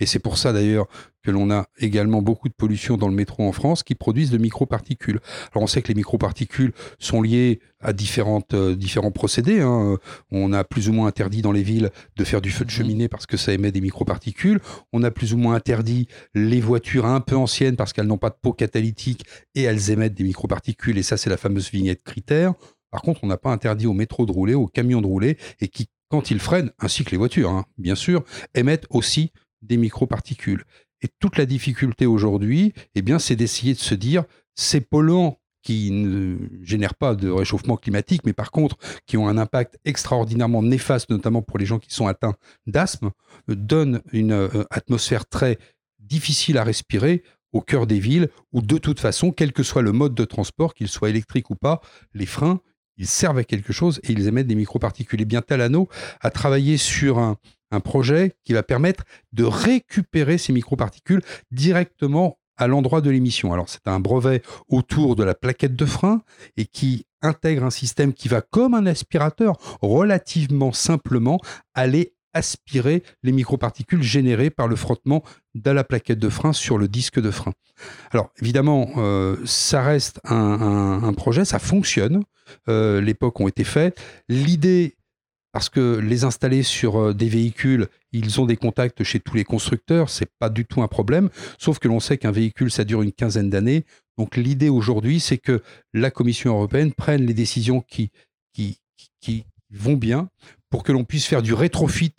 et 0.00 0.06
c'est 0.06 0.18
pour 0.18 0.38
ça 0.38 0.52
d'ailleurs 0.52 0.86
que 1.22 1.30
l'on 1.30 1.50
a 1.50 1.66
également 1.78 2.22
beaucoup 2.22 2.48
de 2.48 2.54
pollution 2.54 2.96
dans 2.96 3.08
le 3.08 3.14
métro 3.14 3.46
en 3.46 3.52
France 3.52 3.82
qui 3.82 3.94
produisent 3.94 4.30
de 4.30 4.38
microparticules. 4.38 5.20
Alors 5.52 5.64
on 5.64 5.66
sait 5.66 5.82
que 5.82 5.88
les 5.88 5.94
microparticules 5.94 6.72
sont 6.98 7.22
liées 7.22 7.60
à 7.80 7.92
différentes, 7.92 8.54
euh, 8.54 8.74
différents 8.74 9.10
procédés. 9.10 9.60
Hein. 9.60 9.98
On 10.30 10.52
a 10.52 10.64
plus 10.64 10.88
ou 10.88 10.92
moins 10.92 11.06
interdit 11.06 11.42
dans 11.42 11.52
les 11.52 11.62
villes 11.62 11.90
de 12.16 12.24
faire 12.24 12.40
du 12.40 12.50
feu 12.50 12.64
de 12.64 12.70
cheminée 12.70 13.08
parce 13.08 13.26
que 13.26 13.36
ça 13.36 13.52
émet 13.52 13.72
des 13.72 13.80
microparticules. 13.80 14.60
On 14.92 15.02
a 15.02 15.10
plus 15.10 15.34
ou 15.34 15.38
moins 15.38 15.54
interdit 15.54 16.08
les 16.34 16.60
voitures 16.60 17.06
un 17.06 17.20
peu 17.20 17.36
anciennes 17.36 17.76
parce 17.76 17.92
qu'elles 17.92 18.06
n'ont 18.06 18.18
pas 18.18 18.30
de 18.30 18.38
peau 18.40 18.52
catalytique 18.52 19.24
et 19.54 19.62
elles 19.62 19.90
émettent 19.90 20.14
des 20.14 20.24
microparticules. 20.24 20.98
Et 20.98 21.02
ça, 21.02 21.16
c'est 21.16 21.30
la 21.30 21.36
fameuse 21.36 21.70
vignette 21.70 22.02
critère. 22.02 22.54
Par 22.90 23.02
contre, 23.02 23.22
on 23.22 23.26
n'a 23.26 23.36
pas 23.36 23.50
interdit 23.50 23.86
aux 23.86 23.92
métros 23.92 24.26
de 24.26 24.32
rouler, 24.32 24.54
aux 24.54 24.66
camions 24.66 25.00
de 25.00 25.06
rouler, 25.06 25.36
et 25.60 25.68
qui, 25.68 25.88
quand 26.08 26.30
ils 26.30 26.40
freinent, 26.40 26.70
ainsi 26.78 27.04
que 27.04 27.10
les 27.10 27.18
voitures, 27.18 27.50
hein, 27.50 27.66
bien 27.76 27.94
sûr, 27.94 28.24
émettent 28.54 28.86
aussi 28.90 29.32
des 29.62 29.76
microparticules. 29.76 30.64
Et 31.02 31.08
toute 31.20 31.36
la 31.36 31.46
difficulté 31.46 32.06
aujourd'hui, 32.06 32.72
eh 32.94 33.02
bien, 33.02 33.18
c'est 33.18 33.36
d'essayer 33.36 33.74
de 33.74 33.78
se 33.78 33.94
dire, 33.94 34.24
ces 34.54 34.80
polluants 34.80 35.38
qui 35.62 35.90
ne 35.90 36.36
génèrent 36.62 36.94
pas 36.94 37.14
de 37.14 37.28
réchauffement 37.28 37.76
climatique, 37.76 38.22
mais 38.24 38.32
par 38.32 38.50
contre 38.50 38.76
qui 39.06 39.16
ont 39.16 39.28
un 39.28 39.36
impact 39.36 39.78
extraordinairement 39.84 40.62
néfaste, 40.62 41.10
notamment 41.10 41.42
pour 41.42 41.58
les 41.58 41.66
gens 41.66 41.78
qui 41.78 41.92
sont 41.92 42.06
atteints 42.06 42.36
d'asthme, 42.66 43.10
donnent 43.48 44.00
une 44.12 44.32
euh, 44.32 44.64
atmosphère 44.70 45.26
très 45.26 45.58
difficile 45.98 46.58
à 46.58 46.64
respirer 46.64 47.22
au 47.52 47.60
cœur 47.60 47.86
des 47.86 47.98
villes, 47.98 48.28
où 48.52 48.62
de 48.62 48.78
toute 48.78 49.00
façon, 49.00 49.32
quel 49.32 49.52
que 49.52 49.62
soit 49.62 49.82
le 49.82 49.92
mode 49.92 50.14
de 50.14 50.24
transport, 50.24 50.74
qu'il 50.74 50.88
soit 50.88 51.10
électrique 51.10 51.50
ou 51.50 51.54
pas, 51.54 51.80
les 52.14 52.26
freins, 52.26 52.60
ils 52.96 53.06
servent 53.06 53.38
à 53.38 53.44
quelque 53.44 53.72
chose 53.72 54.00
et 54.04 54.12
ils 54.12 54.26
émettent 54.26 54.46
des 54.46 54.54
microparticules. 54.54 55.20
Et 55.20 55.24
bien 55.24 55.40
Talano 55.40 55.88
a 56.20 56.30
travaillé 56.30 56.76
sur 56.76 57.18
un, 57.18 57.36
un 57.70 57.80
projet 57.80 58.34
qui 58.44 58.52
va 58.52 58.62
permettre 58.62 59.04
de 59.32 59.44
récupérer 59.44 60.38
ces 60.38 60.52
microparticules 60.52 61.22
directement 61.50 62.38
à 62.56 62.66
l'endroit 62.66 63.00
de 63.00 63.10
l'émission. 63.10 63.52
Alors 63.52 63.68
c'est 63.68 63.86
un 63.86 64.00
brevet 64.00 64.42
autour 64.68 65.16
de 65.16 65.24
la 65.24 65.34
plaquette 65.34 65.76
de 65.76 65.84
frein 65.84 66.22
et 66.56 66.66
qui 66.66 67.06
intègre 67.22 67.64
un 67.64 67.70
système 67.70 68.12
qui 68.12 68.28
va 68.28 68.40
comme 68.42 68.74
un 68.74 68.86
aspirateur 68.86 69.56
relativement 69.80 70.72
simplement 70.72 71.40
aller 71.74 72.14
aspirer 72.34 73.02
les 73.22 73.32
microparticules 73.32 74.02
générées 74.02 74.50
par 74.50 74.68
le 74.68 74.76
frottement 74.76 75.24
de 75.54 75.70
la 75.70 75.82
plaquette 75.82 76.18
de 76.18 76.28
frein 76.28 76.52
sur 76.52 76.78
le 76.78 76.86
disque 76.86 77.20
de 77.20 77.30
frein. 77.30 77.52
Alors 78.10 78.30
évidemment, 78.40 78.90
euh, 78.96 79.36
ça 79.44 79.82
reste 79.82 80.20
un, 80.24 81.12
projet, 81.14 81.44
ça 81.44 81.58
fonctionne. 81.58 82.22
Euh, 82.68 83.00
L'époque 83.00 83.40
ont 83.40 83.48
été 83.48 83.64
faites. 83.64 84.00
L'idée 84.28 84.97
parce 85.58 85.70
que 85.70 85.98
les 85.98 86.22
installer 86.22 86.62
sur 86.62 87.00
euh, 87.00 87.12
des 87.12 87.28
véhicules, 87.28 87.88
ils 88.12 88.40
ont 88.40 88.46
des 88.46 88.56
contacts 88.56 89.02
chez 89.02 89.18
tous 89.18 89.34
les 89.34 89.42
constructeurs, 89.42 90.08
c'est 90.08 90.30
pas 90.38 90.50
du 90.50 90.64
tout 90.64 90.82
un 90.82 90.86
problème, 90.86 91.30
sauf 91.58 91.80
que 91.80 91.88
l'on 91.88 91.98
sait 91.98 92.16
qu'un 92.16 92.30
véhicule, 92.30 92.70
ça 92.70 92.84
dure 92.84 93.02
une 93.02 93.10
quinzaine 93.10 93.50
d'années. 93.50 93.84
Donc 94.18 94.36
l'idée 94.36 94.68
aujourd'hui, 94.68 95.18
c'est 95.18 95.36
que 95.36 95.60
la 95.92 96.12
Commission 96.12 96.52
européenne 96.52 96.92
prenne 96.92 97.26
les 97.26 97.34
décisions 97.34 97.80
qui, 97.80 98.12
qui, 98.52 98.78
qui 99.20 99.46
vont 99.72 99.96
bien 99.96 100.28
pour 100.70 100.84
que 100.84 100.92
l'on 100.92 101.02
puisse 101.02 101.26
faire 101.26 101.42
du 101.42 101.54
rétrofit 101.54 102.14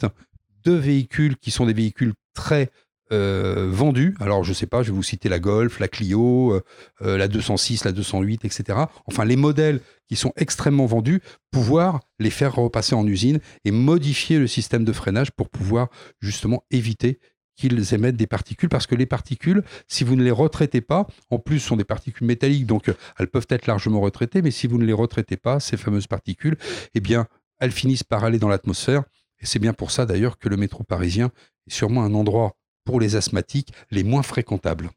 de 0.65 0.73
véhicules 0.73 1.37
qui 1.37 1.51
sont 1.51 1.65
des 1.65 1.71
véhicules 1.71 2.15
très 2.33 2.69
euh, 3.11 3.67
vendus. 3.69 4.15
Alors, 4.19 4.43
je 4.43 4.53
sais 4.53 4.67
pas, 4.67 4.83
je 4.83 4.91
vais 4.91 4.95
vous 4.95 5.03
citer 5.03 5.29
la 5.29 5.39
Golf, 5.39 5.79
la 5.79 5.87
Clio, 5.87 6.53
euh, 6.53 6.61
euh, 7.01 7.17
la 7.17 7.27
206, 7.27 7.85
la 7.85 7.91
208, 7.91 8.45
etc. 8.45 8.79
Enfin, 9.07 9.25
les 9.25 9.35
modèles 9.35 9.81
qui 10.07 10.15
sont 10.15 10.31
extrêmement 10.35 10.85
vendus, 10.85 11.21
pouvoir 11.51 12.01
les 12.19 12.29
faire 12.29 12.55
repasser 12.55 12.95
en 12.95 13.05
usine 13.07 13.39
et 13.65 13.71
modifier 13.71 14.37
le 14.37 14.47
système 14.47 14.83
de 14.83 14.93
freinage 14.93 15.31
pour 15.31 15.49
pouvoir 15.49 15.87
justement 16.21 16.63
éviter 16.71 17.19
qu'ils 17.55 17.93
émettent 17.93 18.15
des 18.15 18.27
particules, 18.27 18.69
parce 18.69 18.87
que 18.87 18.95
les 18.95 19.05
particules, 19.05 19.63
si 19.87 20.03
vous 20.03 20.15
ne 20.15 20.23
les 20.23 20.31
retraitez 20.31 20.79
pas, 20.79 21.07
en 21.29 21.39
plus 21.39 21.59
sont 21.59 21.75
des 21.75 21.83
particules 21.83 22.25
métalliques, 22.25 22.65
donc 22.65 22.89
elles 23.17 23.27
peuvent 23.27 23.47
être 23.49 23.67
largement 23.67 23.99
retraitées, 23.99 24.41
mais 24.41 24.51
si 24.51 24.65
vous 24.65 24.77
ne 24.77 24.85
les 24.85 24.93
retraitez 24.93 25.35
pas, 25.35 25.59
ces 25.59 25.75
fameuses 25.75 26.07
particules, 26.07 26.57
eh 26.93 27.01
bien, 27.01 27.27
elles 27.59 27.71
finissent 27.71 28.03
par 28.03 28.23
aller 28.23 28.39
dans 28.39 28.47
l'atmosphère. 28.47 29.03
Et 29.41 29.45
c'est 29.45 29.59
bien 29.59 29.73
pour 29.73 29.91
ça 29.91 30.05
d'ailleurs 30.05 30.37
que 30.37 30.49
le 30.49 30.57
métro 30.57 30.83
parisien 30.83 31.31
est 31.67 31.73
sûrement 31.73 32.03
un 32.03 32.13
endroit 32.13 32.55
pour 32.89 32.99
les 32.99 33.15
asthmatiques 33.15 33.71
les 33.91 34.03
moins 34.03 34.23
fréquentables. 34.23 34.89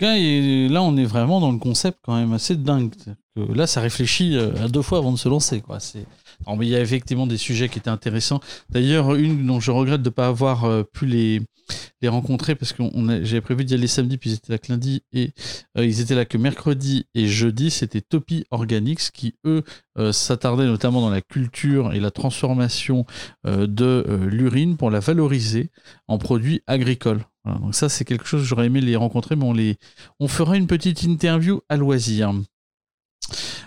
Et 0.00 0.68
là, 0.68 0.82
on 0.82 0.96
est 0.96 1.04
vraiment 1.04 1.40
dans 1.40 1.52
le 1.52 1.58
concept 1.58 1.98
quand 2.02 2.16
même 2.16 2.32
assez 2.32 2.56
dingue. 2.56 2.92
là, 3.36 3.68
ça 3.68 3.80
réfléchit 3.80 4.36
à 4.36 4.66
deux 4.66 4.82
fois 4.82 4.98
avant 4.98 5.12
de 5.12 5.16
se 5.16 5.28
lancer. 5.28 5.62
C'est... 5.78 6.04
il 6.62 6.68
y 6.68 6.76
a 6.76 6.80
effectivement 6.80 7.26
des 7.26 7.36
sujets 7.36 7.68
qui 7.68 7.78
étaient 7.78 7.90
intéressants. 7.90 8.40
D'ailleurs, 8.70 9.14
une 9.14 9.46
dont 9.46 9.60
je 9.60 9.70
regrette 9.70 10.02
de 10.02 10.08
ne 10.08 10.14
pas 10.14 10.28
avoir 10.28 10.84
pu 10.92 11.06
les, 11.06 11.42
rencontrer 12.06 12.54
parce 12.54 12.74
que 12.74 12.82
j'avais 13.22 13.40
prévu 13.40 13.64
d'y 13.64 13.72
aller 13.72 13.86
samedi, 13.86 14.18
puis 14.18 14.28
ils 14.28 14.34
étaient 14.34 14.52
là 14.52 14.58
que 14.58 14.70
lundi 14.70 15.02
et 15.14 15.32
ils 15.74 16.00
étaient 16.02 16.14
là 16.14 16.26
que 16.26 16.36
mercredi 16.36 17.06
et 17.14 17.26
jeudi. 17.26 17.70
C'était 17.70 18.02
Topi 18.02 18.44
Organics 18.50 19.10
qui, 19.10 19.36
eux, 19.46 19.62
s'attardaient 20.12 20.66
notamment 20.66 21.00
dans 21.00 21.08
la 21.08 21.22
culture 21.22 21.94
et 21.94 22.00
la 22.00 22.10
transformation 22.10 23.06
de 23.46 24.04
l'urine 24.30 24.76
pour 24.76 24.90
la 24.90 25.00
valoriser 25.00 25.70
en 26.06 26.18
produits 26.18 26.60
agricoles 26.66 27.24
donc 27.44 27.74
ça, 27.74 27.88
c'est 27.88 28.04
quelque 28.04 28.24
chose 28.26 28.42
que 28.42 28.46
j'aurais 28.46 28.66
aimé 28.66 28.80
les 28.80 28.96
rencontrer, 28.96 29.36
mais 29.36 29.44
on, 29.44 29.52
les... 29.52 29.76
on 30.18 30.28
fera 30.28 30.56
une 30.56 30.66
petite 30.66 31.02
interview 31.02 31.60
à 31.68 31.76
loisir. 31.76 32.32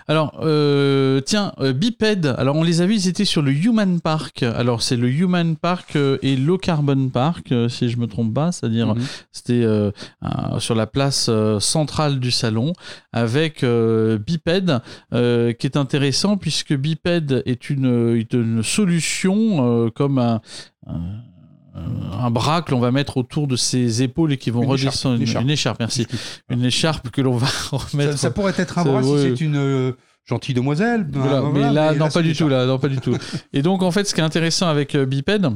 Alors, 0.08 0.40
euh, 0.42 1.20
tiens, 1.20 1.52
euh, 1.60 1.74
Biped, 1.74 2.26
alors 2.38 2.56
on 2.56 2.62
les 2.62 2.80
a 2.80 2.86
vus, 2.86 2.94
ils 2.94 3.08
étaient 3.08 3.26
sur 3.26 3.42
le 3.42 3.52
Human 3.52 4.00
Park. 4.00 4.42
Alors, 4.42 4.80
c'est 4.80 4.96
le 4.96 5.10
Human 5.10 5.54
Park 5.54 5.96
euh, 5.96 6.16
et 6.22 6.34
Low 6.34 6.56
Carbon 6.56 7.10
Park, 7.10 7.52
si 7.68 7.90
je 7.90 7.98
me 7.98 8.06
trompe 8.06 8.32
pas, 8.32 8.50
c'est-à-dire 8.50 8.94
mhm. 8.94 9.02
c'était 9.32 9.66
sur 10.58 10.74
la 10.74 10.86
place 10.86 11.30
centrale 11.60 12.20
du 12.20 12.30
salon 12.30 12.72
avec 13.12 13.64
Biped, 13.64 14.80
qui 15.12 15.66
est 15.66 15.76
intéressant 15.76 16.36
puisque 16.36 16.74
Biped 16.74 17.42
est 17.44 17.70
une, 17.70 18.26
une 18.32 18.62
solution 18.62 19.90
comme 19.94 20.18
un 20.18 20.40
euh, 20.88 20.94
un 22.20 22.30
bras 22.30 22.62
que 22.62 22.70
l'on 22.70 22.80
va 22.80 22.90
mettre 22.90 23.16
autour 23.16 23.46
de 23.46 23.56
ses 23.56 24.02
épaules 24.02 24.32
et 24.32 24.36
qui 24.36 24.50
vont 24.50 24.66
redescendre. 24.66 25.16
Une, 25.16 25.50
écharpe, 25.50 25.78
merci. 25.80 26.06
Une 26.50 26.64
écharpe 26.64 27.10
que 27.10 27.20
l'on 27.20 27.36
va 27.36 27.48
remettre. 27.70 28.18
Ça, 28.18 28.30
pourrait 28.30 28.54
être 28.56 28.78
un 28.78 28.84
bras 28.84 29.02
si 29.02 29.18
c'est 29.20 29.40
une 29.40 29.56
euh, 29.56 29.92
gentille 30.24 30.54
demoiselle. 30.54 31.06
mais 31.52 31.72
là, 31.72 31.94
non, 31.94 32.08
pas 32.08 32.22
du 32.22 32.34
tout. 32.34 32.48
Là, 32.48 32.66
non, 32.66 32.78
pas 32.78 32.88
du 32.88 32.98
tout. 32.98 33.16
et 33.52 33.62
donc, 33.62 33.82
en 33.82 33.90
fait, 33.90 34.04
ce 34.04 34.14
qui 34.14 34.20
est 34.20 34.24
intéressant 34.24 34.68
avec 34.68 34.94
euh, 34.94 35.06
Biped, 35.06 35.50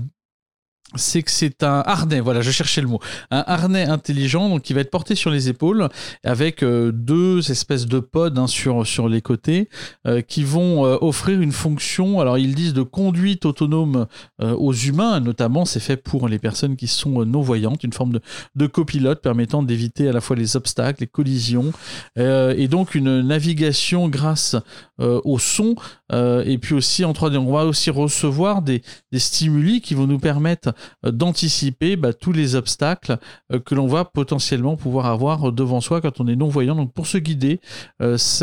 c'est 0.95 1.23
que 1.23 1.31
c'est 1.31 1.63
un 1.63 1.83
harnais, 1.87 2.21
voilà, 2.21 2.41
je 2.41 2.51
cherchais 2.51 2.81
le 2.81 2.89
mot, 2.89 3.01
un 3.31 3.45
harnais 3.47 3.85
intelligent 3.85 4.49
donc 4.49 4.63
qui 4.63 4.75
va 4.75 4.81
être 4.81 4.91
porté 4.91 5.15
sur 5.15 5.31
les 5.31 5.49
épaules 5.49 5.89
avec 6.25 6.63
euh, 6.63 6.93
deux 6.93 7.51
espèces 7.51 7.87
de 7.87 8.01
pods 8.01 8.37
hein, 8.37 8.47
sur, 8.47 8.87
sur 8.87 9.09
les 9.09 9.21
côtés 9.21 9.69
euh, 10.07 10.21
qui 10.21 10.45
vont 10.45 10.85
euh, 10.87 10.97
offrir 11.01 11.41
une 11.41 11.53
fonction, 11.53 12.21
alors 12.21 12.39
ils 12.39 12.55
disent 12.55 12.75
de 12.75 12.83
conduite 12.83 13.47
autonome 13.47 14.07
aux 14.41 14.73
humains, 14.73 15.21
notamment 15.21 15.65
c'est 15.65 15.81
fait 15.81 15.97
pour 15.97 16.29
les 16.29 16.39
personnes 16.39 16.77
qui 16.77 16.87
sont 16.87 17.25
non-voyantes, 17.25 17.85
une 17.85 17.93
forme 17.93 18.13
de, 18.13 18.21
de 18.55 18.67
copilote 18.67 19.23
permettant 19.23 19.63
d'éviter 19.63 20.09
à 20.09 20.13
la 20.13 20.21
fois 20.21 20.37
les 20.37 20.57
obstacles, 20.57 21.01
les 21.01 21.07
collisions 21.07 21.73
et 22.17 22.69
donc 22.69 22.95
une 22.95 23.21
navigation 23.21 24.09
grâce 24.09 24.57
au 25.03 25.38
son 25.38 25.75
et 26.12 26.59
puis 26.59 26.75
aussi 26.75 27.05
en 27.05 27.12
3D. 27.12 27.37
On 27.38 27.53
va 27.53 27.65
aussi 27.65 27.91
recevoir 27.91 28.62
des, 28.62 28.83
des 29.11 29.19
stimuli 29.19 29.81
qui 29.81 29.95
vont 29.95 30.07
nous 30.07 30.19
permettre 30.19 30.75
euh, 31.05 31.11
d'anticiper 31.11 31.97
bah, 31.97 32.12
tous 32.12 32.33
les 32.33 32.55
obstacles 32.55 33.19
euh, 33.53 33.59
que 33.59 33.75
l'on 33.75 33.87
va 33.87 34.05
potentiellement 34.05 34.77
pouvoir 34.77 35.07
avoir 35.07 35.53
devant 35.53 35.81
soi 35.81 36.01
quand 36.01 36.21
on 36.21 36.27
est 36.27 36.37
non-voyant. 36.37 36.75
Donc 36.75 36.93
pour 36.93 37.07
se 37.07 37.19
guider, 37.19 37.61
euh, 38.01 38.17
c'est 38.17 38.43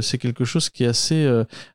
c'est 0.00 0.18
quelque 0.18 0.44
chose 0.44 0.70
qui 0.70 0.84
est 0.84 0.88
assez, 0.88 1.28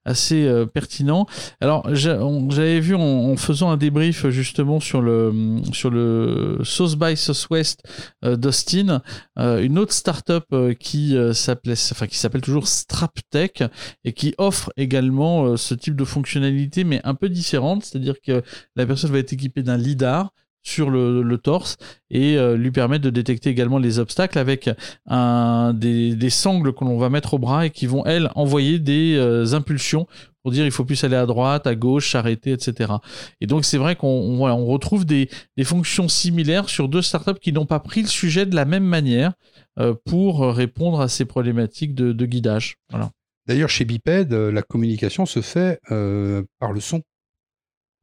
assez 0.06 0.66
pertinent. 0.74 1.26
Alors 1.62 1.94
j'avais 1.94 2.80
vu 2.80 2.96
en, 2.96 3.36
faisant 3.38 3.70
un 3.70 3.78
débrief 3.78 4.28
justement 4.30 4.80
sur 4.80 5.02
le, 5.02 5.62
sur 5.72 5.90
le 5.90 6.60
South 6.64 6.98
by 6.98 7.16
Southwest 7.16 7.84
d'Austin, 8.24 9.02
une 9.38 9.78
autre 9.80 9.94
startup 9.94 10.46
qui 10.80 11.16
s'appelait, 11.34 11.76
enfin 11.92 12.08
qui 12.08 12.18
s'appelle 12.18 12.42
toujours 12.42 12.68
StrapTech 12.68 13.64
et 14.08 14.14
qui 14.14 14.34
offre 14.38 14.72
également 14.78 15.58
ce 15.58 15.74
type 15.74 15.96
de 15.96 16.06
fonctionnalité 16.06 16.84
mais 16.86 17.02
un 17.04 17.14
peu 17.14 17.28
différente, 17.28 17.84
c'est-à-dire 17.84 18.16
que 18.22 18.42
la 18.76 18.86
personne 18.86 19.12
va 19.12 19.20
être 19.20 19.34
équipée 19.34 19.64
d'un 19.64 19.78
lidar 19.78 20.32
sur 20.68 20.90
le, 20.90 21.38
torse 21.38 21.78
et 22.10 22.38
euh, 22.38 22.58
lui 22.58 22.72
permettre 22.72 23.04
de 23.04 23.10
détecter 23.10 23.50
également 23.50 23.78
les 23.78 24.00
obstacles 24.00 24.38
avec 24.38 24.70
des, 25.08 26.30
sangles 26.30 26.74
que 26.74 26.84
l'on 26.84 26.98
va 26.98 27.10
mettre 27.10 27.36
au 27.36 27.40
bras 27.40 27.66
et 27.66 27.70
qui 27.70 27.86
vont, 27.86 28.06
elles, 28.06 28.30
envoyer 28.36 28.80
des 28.80 29.16
euh, 29.16 29.54
impulsions 29.54 30.08
pour 30.44 30.52
dire 30.52 30.66
il 30.66 30.72
faut 30.72 30.84
plus 30.84 31.02
aller 31.04 31.16
à 31.16 31.26
droite, 31.26 31.68
à 31.68 31.76
gauche, 31.76 32.12
s'arrêter, 32.12 32.52
etc. 32.52 32.94
Et 33.40 33.48
donc 33.48 33.64
c'est 33.64 33.78
vrai 33.78 33.96
qu'on 33.96 34.08
on 34.08 34.66
retrouve 34.66 35.06
des, 35.06 35.30
fonctions 35.64 36.10
similaires 36.10 36.70
sur 36.70 36.90
deux 36.90 37.02
startups 37.02 37.40
qui 37.42 37.54
n'ont 37.54 37.66
pas 37.66 37.80
pris 37.80 38.02
le 38.02 38.08
sujet 38.08 38.46
de 38.46 38.56
la 38.56 38.66
même 38.66 38.86
manière 38.86 39.34
euh, 39.80 39.94
pour 40.06 40.54
répondre 40.54 41.00
à 41.00 41.08
ces 41.08 41.26
problématiques 41.26 41.96
de, 41.96 42.26
guidage. 42.26 42.78
Voilà. 42.90 43.12
D'ailleurs, 43.48 43.70
chez 43.70 43.86
Biped, 43.86 44.34
la 44.34 44.62
communication 44.62 45.26
se 45.26 45.42
fait 45.42 45.80
par 46.60 46.74
le 46.74 46.80
son. 46.82 47.02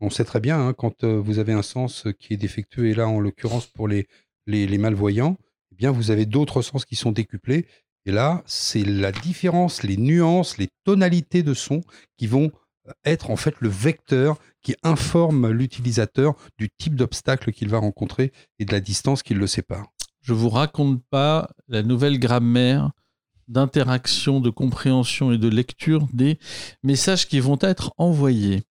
On 0.00 0.10
sait 0.10 0.24
très 0.24 0.40
bien, 0.40 0.58
hein, 0.58 0.72
quand 0.72 1.04
vous 1.04 1.38
avez 1.38 1.52
un 1.52 1.62
sens 1.62 2.06
qui 2.18 2.34
est 2.34 2.38
défectueux, 2.38 2.88
et 2.88 2.94
là, 2.94 3.08
en 3.08 3.20
l'occurrence, 3.20 3.66
pour 3.66 3.86
les, 3.86 4.08
malvoyants, 4.46 5.36
eh 5.72 5.76
bien, 5.76 5.90
vous 5.90 6.10
avez 6.10 6.26
d'autres 6.26 6.62
sens 6.62 6.84
qui 6.84 6.96
sont 6.96 7.12
décuplés. 7.12 7.66
Et 8.06 8.12
là, 8.12 8.42
c'est 8.46 8.84
la 8.84 9.12
différence, 9.12 9.82
les 9.82 9.96
nuances, 9.96 10.58
les 10.58 10.68
tonalités 10.84 11.42
de 11.42 11.54
son 11.54 11.82
qui 12.16 12.26
vont 12.26 12.50
être 13.04 13.30
en 13.30 13.36
fait 13.36 13.54
le 13.60 13.68
vecteur 13.68 14.38
qui 14.62 14.74
informe 14.82 15.50
l'utilisateur 15.50 16.34
du 16.58 16.68
type 16.70 16.96
d'obstacle 16.96 17.52
qu'il 17.52 17.68
va 17.68 17.78
rencontrer 17.78 18.32
et 18.58 18.64
de 18.64 18.72
la 18.72 18.80
distance 18.80 19.22
qui 19.22 19.34
le 19.34 19.46
sépare. 19.46 19.86
Je 20.20 20.32
vous 20.32 20.48
raconte 20.48 21.02
pas 21.10 21.50
la 21.68 21.82
nouvelle 21.82 22.18
grammaire 22.18 22.90
d'interaction, 23.48 24.40
de 24.40 24.50
compréhension 24.50 25.32
et 25.32 25.38
de 25.38 25.48
lecture 25.48 26.06
des 26.12 26.38
messages 26.82 27.28
qui 27.28 27.40
vont 27.40 27.58
être 27.60 27.92
envoyés. 27.98 28.62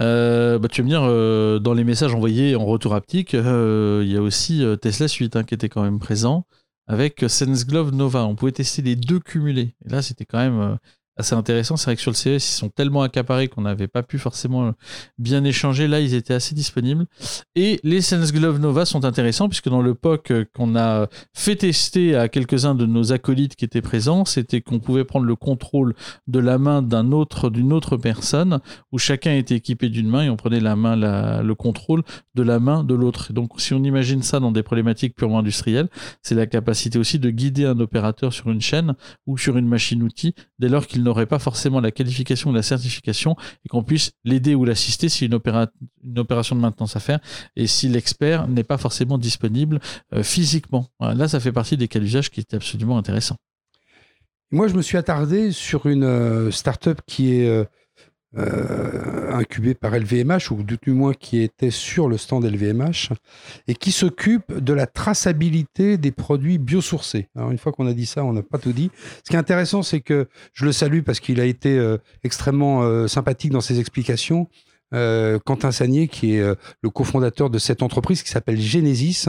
Euh, 0.00 0.58
bah, 0.58 0.68
tu 0.68 0.80
vas 0.80 0.84
me 0.84 0.90
dire, 0.90 1.02
euh, 1.04 1.58
dans 1.58 1.74
les 1.74 1.84
messages 1.84 2.14
envoyés 2.14 2.56
en 2.56 2.64
retour 2.64 2.94
haptique, 2.94 3.34
euh, 3.34 4.02
il 4.04 4.10
y 4.10 4.16
a 4.16 4.22
aussi 4.22 4.64
Tesla 4.80 5.08
Suite 5.08 5.36
hein, 5.36 5.44
qui 5.44 5.54
était 5.54 5.68
quand 5.68 5.82
même 5.82 5.98
présent 5.98 6.46
avec 6.86 7.24
SenseGlove 7.28 7.94
Nova. 7.94 8.24
On 8.24 8.34
pouvait 8.34 8.52
tester 8.52 8.82
les 8.82 8.96
deux 8.96 9.20
cumulés. 9.20 9.74
Et 9.84 9.90
là, 9.90 10.02
c'était 10.02 10.24
quand 10.24 10.38
même 10.38 10.78
assez 11.20 11.34
intéressant. 11.34 11.76
C'est 11.76 11.86
vrai 11.86 11.96
que 11.96 12.02
sur 12.02 12.10
le 12.10 12.16
CES, 12.16 12.36
ils 12.36 12.40
sont 12.40 12.68
tellement 12.68 13.02
accaparés 13.02 13.48
qu'on 13.48 13.62
n'avait 13.62 13.88
pas 13.88 14.02
pu 14.02 14.18
forcément 14.18 14.74
bien 15.18 15.44
échanger. 15.44 15.88
Là, 15.88 16.00
ils 16.00 16.14
étaient 16.14 16.34
assez 16.34 16.54
disponibles. 16.54 17.06
Et 17.54 17.80
les 17.82 18.00
Sense 18.00 18.32
Glove 18.32 18.58
Nova 18.58 18.84
sont 18.84 19.04
intéressants 19.04 19.48
puisque 19.48 19.68
dans 19.68 19.82
le 19.82 19.94
POC 19.94 20.32
qu'on 20.54 20.76
a 20.76 21.06
fait 21.34 21.56
tester 21.56 22.16
à 22.16 22.28
quelques-uns 22.28 22.74
de 22.74 22.86
nos 22.86 23.12
acolytes 23.12 23.56
qui 23.56 23.64
étaient 23.64 23.80
présents, 23.80 24.24
c'était 24.24 24.60
qu'on 24.60 24.80
pouvait 24.80 25.04
prendre 25.04 25.26
le 25.26 25.36
contrôle 25.36 25.94
de 26.26 26.38
la 26.38 26.58
main 26.58 26.82
d'un 26.82 27.12
autre, 27.12 27.50
d'une 27.50 27.72
autre 27.72 27.96
personne 27.96 28.60
où 28.92 28.98
chacun 28.98 29.34
était 29.34 29.54
équipé 29.54 29.88
d'une 29.88 30.08
main 30.08 30.24
et 30.24 30.30
on 30.30 30.36
prenait 30.36 30.60
la 30.60 30.76
main, 30.76 30.96
le 30.96 31.54
contrôle 31.54 32.02
de 32.34 32.42
la 32.42 32.58
main 32.58 32.84
de 32.84 32.94
l'autre. 32.94 33.32
Donc, 33.32 33.52
si 33.58 33.74
on 33.74 33.82
imagine 33.82 34.22
ça 34.22 34.40
dans 34.40 34.52
des 34.52 34.62
problématiques 34.62 35.14
purement 35.14 35.40
industrielles, 35.40 35.88
c'est 36.22 36.34
la 36.34 36.46
capacité 36.46 36.98
aussi 36.98 37.18
de 37.18 37.30
guider 37.30 37.64
un 37.64 37.78
opérateur 37.80 38.32
sur 38.32 38.50
une 38.50 38.60
chaîne 38.60 38.94
ou 39.26 39.38
sur 39.38 39.56
une 39.56 39.68
machine-outil 39.68 40.34
dès 40.58 40.68
lors 40.68 40.86
qu'il 40.86 41.02
n'aurait 41.10 41.26
pas 41.26 41.38
forcément 41.38 41.80
la 41.80 41.90
qualification 41.90 42.50
ou 42.50 42.54
la 42.54 42.62
certification 42.62 43.36
et 43.64 43.68
qu'on 43.68 43.82
puisse 43.82 44.12
l'aider 44.24 44.54
ou 44.54 44.64
l'assister 44.64 45.08
si 45.08 45.26
une, 45.26 45.38
une 46.04 46.18
opération 46.18 46.56
de 46.56 46.60
maintenance 46.60 46.96
à 46.96 47.00
faire 47.00 47.20
et 47.56 47.66
si 47.66 47.88
l'expert 47.88 48.48
n'est 48.48 48.64
pas 48.64 48.78
forcément 48.78 49.18
disponible 49.18 49.80
euh, 50.14 50.22
physiquement. 50.22 50.88
là, 51.00 51.28
ça 51.28 51.40
fait 51.40 51.52
partie 51.52 51.76
des 51.76 51.88
cas 51.88 52.00
d'usage 52.00 52.30
qui 52.30 52.40
étaient 52.40 52.56
absolument 52.56 52.98
intéressants. 52.98 53.36
Moi, 54.52 54.66
je 54.66 54.74
me 54.74 54.82
suis 54.82 54.96
attardé 54.96 55.52
sur 55.52 55.86
une 55.86 56.04
euh, 56.04 56.50
startup 56.50 57.00
qui 57.06 57.34
est 57.34 57.68
euh, 58.38 59.32
incubé 59.32 59.74
par 59.74 59.90
LVMH, 59.90 60.52
ou 60.52 60.62
du 60.62 60.78
moins 60.92 61.14
qui 61.14 61.40
était 61.40 61.72
sur 61.72 62.08
le 62.08 62.16
stand 62.16 62.44
LVMH, 62.44 63.12
et 63.66 63.74
qui 63.74 63.90
s'occupe 63.90 64.56
de 64.56 64.72
la 64.72 64.86
traçabilité 64.86 65.98
des 65.98 66.12
produits 66.12 66.58
biosourcés. 66.58 67.28
Alors 67.34 67.50
une 67.50 67.58
fois 67.58 67.72
qu'on 67.72 67.88
a 67.88 67.92
dit 67.92 68.06
ça, 68.06 68.24
on 68.24 68.32
n'a 68.32 68.42
pas 68.42 68.58
tout 68.58 68.72
dit. 68.72 68.92
Ce 69.24 69.30
qui 69.30 69.34
est 69.34 69.38
intéressant, 69.38 69.82
c'est 69.82 70.00
que 70.00 70.28
je 70.52 70.64
le 70.64 70.70
salue 70.70 71.00
parce 71.00 71.18
qu'il 71.18 71.40
a 71.40 71.44
été 71.44 71.76
euh, 71.76 71.98
extrêmement 72.22 72.82
euh, 72.82 73.08
sympathique 73.08 73.50
dans 73.50 73.60
ses 73.60 73.80
explications. 73.80 74.48
Quentin 74.92 75.70
Sagnier, 75.70 76.08
qui 76.08 76.34
est 76.34 76.42
le 76.82 76.90
cofondateur 76.90 77.48
de 77.48 77.58
cette 77.58 77.84
entreprise 77.84 78.24
qui 78.24 78.30
s'appelle 78.30 78.60
Genesis. 78.60 79.26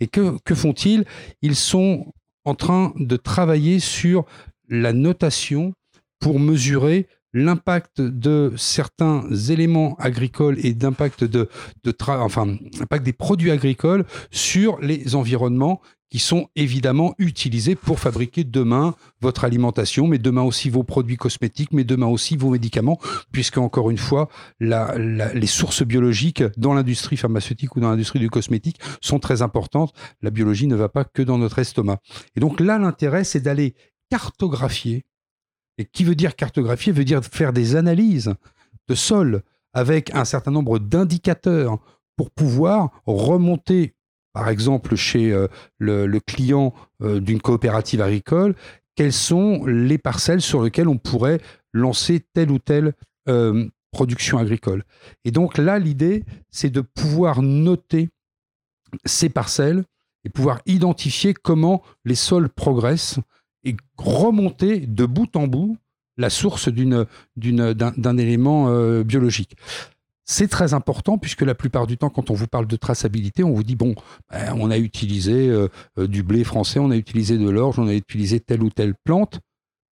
Et 0.00 0.08
que, 0.08 0.36
que 0.44 0.56
font-ils? 0.56 1.04
Ils 1.40 1.54
sont 1.54 2.12
en 2.44 2.56
train 2.56 2.92
de 2.96 3.16
travailler 3.16 3.78
sur 3.78 4.24
la 4.68 4.92
notation 4.92 5.72
pour 6.18 6.40
mesurer 6.40 7.06
l'impact 7.34 8.00
de 8.00 8.52
certains 8.56 9.28
éléments 9.50 9.96
agricoles 9.98 10.56
et 10.64 10.72
d'impact 10.72 11.24
de, 11.24 11.48
de 11.82 11.94
enfin, 12.08 12.56
impact 12.80 13.04
des 13.04 13.12
produits 13.12 13.50
agricoles 13.50 14.04
sur 14.30 14.78
les 14.80 15.14
environnements 15.16 15.80
qui 16.14 16.20
sont 16.20 16.46
évidemment 16.54 17.12
utilisés 17.18 17.74
pour 17.74 17.98
fabriquer 17.98 18.44
demain 18.44 18.94
votre 19.20 19.42
alimentation, 19.42 20.06
mais 20.06 20.18
demain 20.18 20.42
aussi 20.42 20.70
vos 20.70 20.84
produits 20.84 21.16
cosmétiques, 21.16 21.72
mais 21.72 21.82
demain 21.82 22.06
aussi 22.06 22.36
vos 22.36 22.50
médicaments, 22.50 23.00
puisque 23.32 23.58
encore 23.58 23.90
une 23.90 23.98
fois, 23.98 24.28
les 24.60 25.46
sources 25.48 25.82
biologiques 25.82 26.44
dans 26.56 26.72
l'industrie 26.72 27.16
pharmaceutique 27.16 27.74
ou 27.74 27.80
dans 27.80 27.90
l'industrie 27.90 28.20
du 28.20 28.30
cosmétique 28.30 28.78
sont 29.00 29.18
très 29.18 29.42
importantes. 29.42 29.92
La 30.22 30.30
biologie 30.30 30.68
ne 30.68 30.76
va 30.76 30.88
pas 30.88 31.02
que 31.02 31.20
dans 31.20 31.38
notre 31.38 31.58
estomac. 31.58 31.98
Et 32.36 32.40
donc 32.40 32.60
là, 32.60 32.78
l'intérêt, 32.78 33.24
c'est 33.24 33.40
d'aller 33.40 33.74
cartographier 34.08 35.06
Et 35.78 35.84
qui 35.84 36.04
veut 36.04 36.14
dire 36.14 36.36
cartographier 36.36 36.92
veut 36.92 37.04
dire 37.04 37.24
faire 37.24 37.52
des 37.52 37.76
analyses 37.76 38.34
de 38.88 38.94
sol 38.94 39.42
avec 39.72 40.14
un 40.14 40.24
certain 40.24 40.50
nombre 40.50 40.78
d'indicateurs 40.78 41.78
pour 42.16 42.30
pouvoir 42.30 42.90
remonter, 43.06 43.94
par 44.32 44.48
exemple 44.48 44.94
chez 44.94 45.32
euh, 45.32 45.48
le, 45.78 46.18
client 46.20 46.72
euh, 47.02 47.20
d'une 47.20 47.40
coopérative 47.40 48.00
agricole, 48.00 48.54
quelles 48.94 49.12
sont 49.12 49.64
les 49.66 49.98
parcelles 49.98 50.40
sur 50.40 50.62
lesquelles 50.62 50.88
on 50.88 50.98
pourrait 50.98 51.40
lancer 51.72 52.24
telle 52.32 52.52
ou 52.52 52.60
telle 52.60 52.94
euh, 53.28 53.68
production 53.90 54.38
agricole. 54.38 54.84
Et 55.24 55.30
donc 55.30 55.58
là, 55.58 55.78
l'idée, 55.78 56.24
c'est 56.50 56.70
de 56.70 56.80
pouvoir 56.80 57.42
noter 57.42 58.10
ces 59.04 59.28
parcelles 59.28 59.84
et 60.24 60.30
pouvoir 60.30 60.60
identifier 60.66 61.34
comment 61.34 61.82
les 62.04 62.14
sols 62.14 62.48
progressent 62.48 63.18
et 63.64 63.76
remonter 63.96 64.80
de 64.80 65.06
bout 65.06 65.34
en 65.36 65.46
bout 65.46 65.76
la 66.16 66.30
source 66.30 66.68
d'un 66.68 68.18
élément 68.18 68.68
euh, 68.68 69.02
biologique. 69.02 69.56
C'est 70.26 70.48
très 70.48 70.72
important 70.72 71.18
puisque 71.18 71.42
la 71.42 71.54
plupart 71.54 71.86
du 71.86 71.98
temps, 71.98 72.08
quand 72.08 72.30
on 72.30 72.34
vous 72.34 72.46
parle 72.46 72.66
de 72.66 72.76
traçabilité, 72.76 73.44
on 73.44 73.52
vous 73.52 73.64
dit 73.64 73.76
bon, 73.76 73.94
ben, 74.30 74.56
on 74.58 74.70
a 74.70 74.78
utilisé 74.78 75.50
euh, 75.50 75.68
euh, 75.98 76.06
du 76.06 76.22
blé 76.22 76.44
français, 76.44 76.78
on 76.78 76.90
a 76.90 76.96
utilisé 76.96 77.36
de 77.36 77.48
l'orge, 77.48 77.78
on 77.78 77.88
a 77.88 77.94
utilisé 77.94 78.40
telle 78.40 78.62
ou 78.62 78.70
telle 78.70 78.94
plante. 79.04 79.40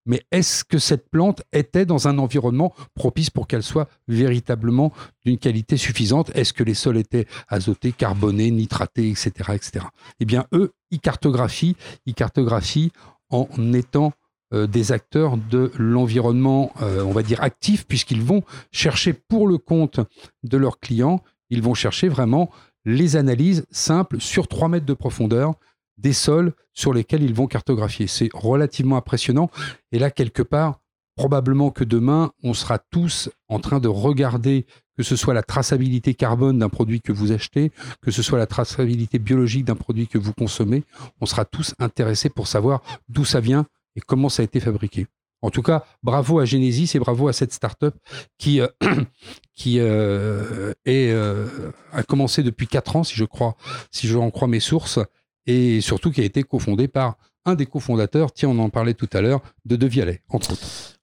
Mais 0.04 0.22
est-ce 0.32 0.64
que 0.64 0.78
cette 0.78 1.08
plante 1.10 1.42
était 1.52 1.86
dans 1.86 2.08
un 2.08 2.18
environnement 2.18 2.74
propice 2.94 3.30
pour 3.30 3.46
qu'elle 3.46 3.62
soit 3.62 3.88
véritablement 4.08 4.92
d'une 5.24 5.38
qualité 5.38 5.76
suffisante? 5.76 6.32
Est-ce 6.34 6.52
que 6.52 6.64
les 6.64 6.74
sols 6.74 6.96
étaient 6.96 7.26
azotés, 7.46 7.92
carbonés, 7.92 8.50
nitratés, 8.50 9.10
etc., 9.10 9.30
etc. 9.54 9.86
Eh 10.18 10.24
bien, 10.24 10.46
eux, 10.52 10.72
ils 10.90 10.98
cartographient, 10.98 11.76
ils 12.06 12.14
cartographient 12.14 12.90
en 13.32 13.72
étant 13.72 14.12
euh, 14.52 14.66
des 14.66 14.92
acteurs 14.92 15.38
de 15.38 15.72
l'environnement, 15.78 16.72
euh, 16.82 17.02
on 17.02 17.12
va 17.12 17.22
dire 17.22 17.42
actif, 17.42 17.86
puisqu'ils 17.86 18.22
vont 18.22 18.42
chercher 18.70 19.14
pour 19.14 19.48
le 19.48 19.56
compte 19.56 20.00
de 20.42 20.56
leurs 20.58 20.78
clients, 20.78 21.22
ils 21.48 21.62
vont 21.62 21.74
chercher 21.74 22.08
vraiment 22.08 22.50
les 22.84 23.16
analyses 23.16 23.64
simples 23.70 24.20
sur 24.20 24.48
3 24.48 24.68
mètres 24.68 24.86
de 24.86 24.94
profondeur 24.94 25.54
des 25.96 26.12
sols 26.12 26.52
sur 26.74 26.92
lesquels 26.92 27.22
ils 27.22 27.34
vont 27.34 27.46
cartographier. 27.46 28.06
C'est 28.06 28.28
relativement 28.34 28.96
impressionnant. 28.96 29.50
Et 29.90 29.98
là, 29.98 30.10
quelque 30.10 30.42
part, 30.42 30.81
probablement 31.16 31.70
que 31.70 31.84
demain, 31.84 32.32
on 32.42 32.54
sera 32.54 32.78
tous 32.78 33.30
en 33.48 33.58
train 33.58 33.80
de 33.80 33.88
regarder 33.88 34.66
que 34.96 35.02
ce 35.02 35.16
soit 35.16 35.34
la 35.34 35.42
traçabilité 35.42 36.14
carbone 36.14 36.58
d'un 36.58 36.68
produit 36.68 37.00
que 37.00 37.12
vous 37.12 37.32
achetez, 37.32 37.72
que 38.02 38.10
ce 38.10 38.22
soit 38.22 38.38
la 38.38 38.46
traçabilité 38.46 39.18
biologique 39.18 39.64
d'un 39.64 39.74
produit 39.74 40.06
que 40.06 40.18
vous 40.18 40.32
consommez, 40.32 40.84
on 41.20 41.26
sera 41.26 41.44
tous 41.44 41.74
intéressés 41.78 42.28
pour 42.28 42.46
savoir 42.46 42.82
d'où 43.08 43.24
ça 43.24 43.40
vient 43.40 43.66
et 43.96 44.00
comment 44.00 44.28
ça 44.28 44.42
a 44.42 44.44
été 44.44 44.60
fabriqué. 44.60 45.06
En 45.42 45.50
tout 45.50 45.62
cas, 45.62 45.84
bravo 46.04 46.38
à 46.38 46.44
Genesis 46.44 46.92
et 46.94 47.00
bravo 47.00 47.26
à 47.26 47.32
cette 47.32 47.52
startup 47.52 47.94
qui, 48.38 48.60
euh, 48.60 48.68
qui 49.54 49.80
euh, 49.80 50.72
euh, 50.86 51.72
a 51.92 52.02
commencé 52.04 52.44
depuis 52.44 52.68
4 52.68 52.96
ans, 52.96 53.04
si 53.04 53.16
je 53.16 53.24
crois, 53.24 53.56
si 53.90 54.06
je 54.06 54.16
en 54.16 54.30
crois 54.30 54.46
mes 54.46 54.60
sources, 54.60 55.00
et 55.46 55.80
surtout 55.80 56.12
qui 56.12 56.20
a 56.20 56.24
été 56.24 56.44
cofondée 56.44 56.86
par 56.86 57.16
un 57.44 57.54
des 57.54 57.66
cofondateurs, 57.66 58.32
tiens, 58.32 58.50
on 58.50 58.58
en 58.58 58.70
parlait 58.70 58.94
tout 58.94 59.08
à 59.12 59.20
l'heure, 59.20 59.42
de 59.64 59.76
De 59.76 59.86
Vialet, 59.86 60.22
entre 60.28 60.52
autres. 60.52 60.98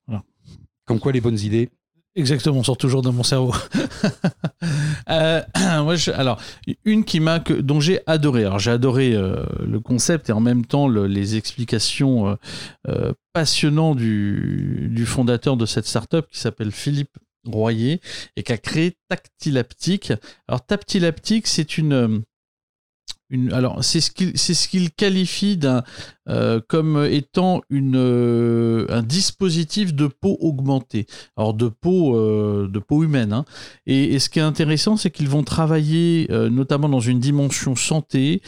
Comme 0.86 1.00
quoi 1.00 1.12
les 1.12 1.22
bonnes 1.22 1.40
idées. 1.40 1.70
Exactement, 2.16 2.58
on 2.58 2.64
sort 2.64 2.78
toujours 2.78 3.04
de 3.04 3.12
mon 3.12 3.22
cerveau. 3.22 3.54
euh, 5.10 5.42
alors, 6.16 6.42
une 6.84 7.06
qui 7.06 7.20
m'a, 7.20 7.38
dont 7.40 7.80
j'ai 7.80 8.02
adoré. 8.08 8.44
Alors, 8.44 8.58
j'ai 8.58 8.72
adoré 8.72 9.14
euh, 9.14 9.46
le 9.64 9.80
concept 9.80 10.30
et 10.30 10.34
en 10.34 10.40
même 10.40 10.66
temps 10.66 10.88
les 10.88 11.36
explications 11.36 12.30
euh, 12.30 12.36
euh, 12.88 13.14
passionnantes 13.34 13.98
du, 13.98 14.90
du, 14.92 15.06
fondateur 15.06 15.56
de 15.58 15.68
cette 15.68 15.86
startup 15.86 16.26
qui 16.32 16.40
s'appelle 16.40 16.72
Philippe 16.72 17.16
Royer 17.46 18.02
et 18.36 18.42
qui 18.42 18.52
a 18.52 18.58
créé 18.58 18.98
Tactilaptique. 19.08 20.12
Alors, 20.48 20.66
Tactilaptique, 20.66 21.46
c'est 21.46 21.78
une 21.78 22.24
alors 23.52 23.84
c'est 23.84 24.02
ce 24.02 24.12
qu'il 24.12 24.38
ce 24.38 24.90
qualifie 24.90 25.58
d'un 25.58 25.84
euh, 26.30 26.60
comme 26.68 27.08
étant 27.10 27.62
une 27.70 27.96
euh, 27.96 28.86
un 28.90 29.02
dispositif 29.02 29.94
de 29.94 30.08
peau 30.08 30.38
augmentée. 30.42 31.06
Alors 31.38 31.54
de 31.54 31.70
peau 31.70 32.16
euh, 32.16 32.68
de 32.68 32.80
peau 32.80 33.04
humaine. 33.04 33.34
Hein. 33.34 33.46
Et, 33.88 34.20
ce 34.20 34.30
qui 34.30 34.40
est 34.40 34.44
intéressant, 34.44 34.98
c'est 34.98 35.12
qu'ils 35.12 35.30
vont 35.30 35.44
travailler 35.44 36.28
notamment 36.30 36.90
dans 36.90 37.00
une 37.00 37.20
dimension 37.20 37.76
santé 37.76 38.42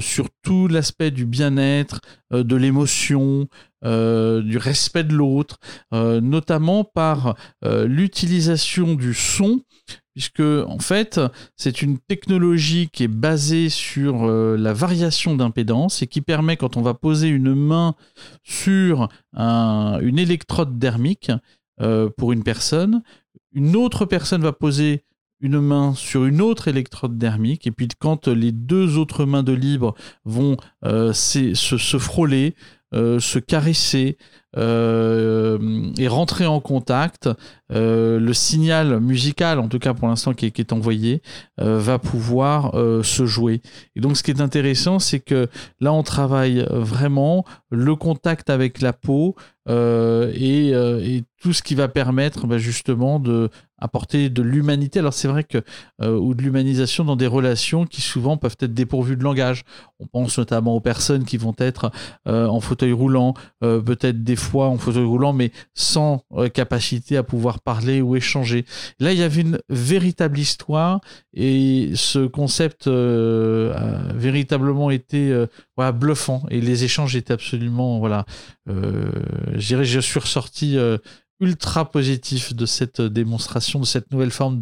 sur 0.00 0.28
tout 0.42 0.68
l'aspect 0.68 1.10
du 1.10 1.24
bien-être, 1.24 2.00
de 2.30 2.56
l'émotion, 2.56 3.48
du 3.82 4.58
respect 4.58 5.04
de 5.04 5.14
l'autre, 5.14 5.58
notamment 5.92 6.84
par 6.84 7.36
l'utilisation 7.62 8.94
du 8.94 9.14
son 9.14 9.62
puisque 10.14 10.40
en 10.40 10.78
fait 10.78 11.20
c'est 11.56 11.82
une 11.82 11.98
technologie 11.98 12.88
qui 12.92 13.04
est 13.04 13.08
basée 13.08 13.68
sur 13.68 14.24
euh, 14.24 14.56
la 14.56 14.72
variation 14.72 15.36
d'impédance 15.36 16.02
et 16.02 16.06
qui 16.06 16.20
permet 16.20 16.56
quand 16.56 16.76
on 16.76 16.82
va 16.82 16.94
poser 16.94 17.28
une 17.28 17.54
main 17.54 17.94
sur 18.42 19.08
une 19.36 20.18
électrode 20.18 20.78
dermique 20.78 21.32
euh, 21.80 22.08
pour 22.16 22.32
une 22.32 22.44
personne, 22.44 23.02
une 23.52 23.74
autre 23.76 24.04
personne 24.04 24.42
va 24.42 24.52
poser 24.52 25.04
une 25.40 25.60
main 25.60 25.94
sur 25.94 26.24
une 26.24 26.40
autre 26.40 26.68
électrode 26.68 27.18
dermique 27.18 27.66
et 27.66 27.72
puis 27.72 27.88
quand 27.98 28.28
les 28.28 28.52
deux 28.52 28.96
autres 28.96 29.24
mains 29.24 29.42
de 29.42 29.52
libre 29.52 29.94
vont 30.24 30.56
euh, 30.84 31.12
se, 31.12 31.98
frôler, 31.98 32.54
se 32.92 33.38
caresser, 33.40 34.16
euh, 34.56 35.58
et 35.98 36.06
rentrer 36.06 36.46
en 36.46 36.60
contact, 36.60 37.28
euh, 37.72 38.20
le 38.20 38.32
signal 38.34 39.00
musical, 39.00 39.58
en 39.58 39.68
tout 39.68 39.78
cas 39.78 39.94
pour 39.94 40.08
l'instant 40.08 40.32
qui, 40.32 40.46
est 40.46 40.72
envoyé, 40.72 41.22
euh, 41.60 41.78
va 41.78 41.98
pouvoir 41.98 42.72
se 43.02 43.26
jouer. 43.26 43.62
Et 43.96 44.00
donc 44.00 44.16
ce 44.16 44.22
qui 44.22 44.30
est 44.30 44.40
intéressant, 44.40 44.98
c'est 44.98 45.20
que 45.20 45.48
là 45.80 45.92
on 45.92 46.02
travaille 46.02 46.66
vraiment 46.70 47.44
le 47.70 47.96
contact 47.96 48.50
avec 48.50 48.80
la 48.80 48.92
peau 48.92 49.34
et, 49.68 51.22
tout 51.40 51.52
ce 51.52 51.62
qui 51.62 51.74
va 51.74 51.88
permettre 51.88 52.46
bah, 52.46 52.56
justement 52.56 53.20
de 53.20 53.50
apporter 53.76 54.30
de 54.30 54.40
l'humanité. 54.40 55.00
Alors 55.00 55.12
c'est 55.12 55.28
vrai 55.28 55.44
que 55.44 55.58
ou 56.02 56.34
de 56.34 56.42
l'humanisation 56.42 57.04
dans 57.04 57.16
des 57.16 57.26
relations 57.26 57.84
qui 57.84 58.00
souvent 58.00 58.38
peuvent 58.38 58.56
être 58.60 58.72
dépourvues 58.72 59.16
de 59.16 59.22
langage. 59.22 59.64
On 60.00 60.06
pense 60.06 60.38
notamment 60.38 60.74
aux 60.74 60.80
personnes 60.80 61.24
qui 61.24 61.36
vont 61.36 61.54
être 61.58 61.90
en 62.24 62.60
fauteuil 62.60 62.92
roulant, 62.92 63.34
peut-être 63.60 64.24
des 64.24 64.36
fois 64.44 64.68
en 64.68 64.78
fauteuil 64.78 65.04
roulant, 65.04 65.32
mais 65.32 65.50
sans 65.74 66.22
euh, 66.32 66.48
capacité 66.48 67.16
à 67.16 67.22
pouvoir 67.22 67.60
parler 67.60 68.00
ou 68.00 68.14
échanger. 68.14 68.64
Là, 69.00 69.12
il 69.12 69.18
y 69.18 69.22
avait 69.22 69.40
une 69.40 69.58
véritable 69.68 70.38
histoire 70.38 71.00
et 71.32 71.90
ce 71.94 72.26
concept 72.26 72.86
euh, 72.86 73.74
a 73.74 74.12
véritablement 74.12 74.90
été 74.90 75.30
euh, 75.30 75.46
voilà, 75.76 75.92
bluffant 75.92 76.44
et 76.50 76.60
les 76.60 76.84
échanges 76.84 77.16
étaient 77.16 77.32
absolument, 77.32 77.98
voilà, 77.98 78.26
je 78.66 79.66
dirais, 79.66 79.84
je 79.84 80.00
suis 80.00 80.20
ressorti 80.20 80.78
ultra 81.40 81.90
positif 81.90 82.54
de 82.54 82.66
cette 82.66 83.00
démonstration, 83.00 83.80
de 83.80 83.86
cette 83.86 84.10
nouvelle 84.12 84.30
forme 84.30 84.60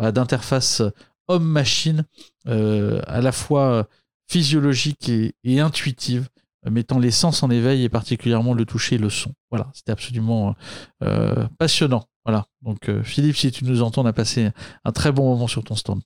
d'interface 0.00 0.82
homme-machine, 1.28 2.04
à 2.46 3.20
la 3.20 3.32
fois 3.32 3.88
physiologique 4.28 5.10
et 5.44 5.60
intuitive 5.60 6.28
mettant 6.70 6.98
les 6.98 7.10
sens 7.10 7.42
en 7.42 7.50
éveil 7.50 7.84
et 7.84 7.88
particulièrement 7.88 8.54
le 8.54 8.64
toucher 8.64 8.96
et 8.96 8.98
le 8.98 9.10
son. 9.10 9.32
Voilà, 9.50 9.70
c'était 9.74 9.92
absolument 9.92 10.54
euh, 11.02 11.46
passionnant. 11.58 12.04
Voilà. 12.24 12.46
Donc 12.62 12.88
euh, 12.88 13.02
Philippe, 13.02 13.36
si 13.36 13.50
tu 13.50 13.64
nous 13.64 13.82
entends, 13.82 14.02
on 14.02 14.06
a 14.06 14.12
passé 14.12 14.50
un 14.84 14.92
très 14.92 15.12
bon 15.12 15.28
moment 15.30 15.48
sur 15.48 15.64
ton 15.64 15.74
stand. 15.74 16.00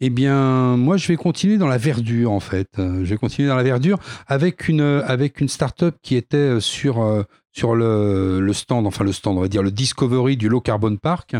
Eh 0.00 0.10
bien, 0.10 0.76
moi, 0.76 0.96
je 0.96 1.08
vais 1.08 1.16
continuer 1.16 1.58
dans 1.58 1.66
la 1.66 1.76
verdure, 1.76 2.30
en 2.30 2.38
fait. 2.38 2.78
Euh, 2.78 3.04
je 3.04 3.10
vais 3.10 3.16
continuer 3.16 3.48
dans 3.48 3.56
la 3.56 3.64
verdure 3.64 3.98
avec 4.28 4.68
une, 4.68 4.80
avec 4.80 5.40
une 5.40 5.48
start-up 5.48 5.96
qui 6.02 6.14
était 6.14 6.60
sur, 6.60 7.26
sur 7.52 7.74
le, 7.74 8.40
le, 8.40 8.52
stand, 8.52 8.86
enfin 8.86 9.02
le 9.02 9.12
stand, 9.12 9.36
on 9.36 9.40
va 9.40 9.48
dire 9.48 9.62
le 9.62 9.72
Discovery 9.72 10.36
du 10.36 10.48
Low 10.48 10.60
Carbon 10.60 10.96
Park, 10.96 11.34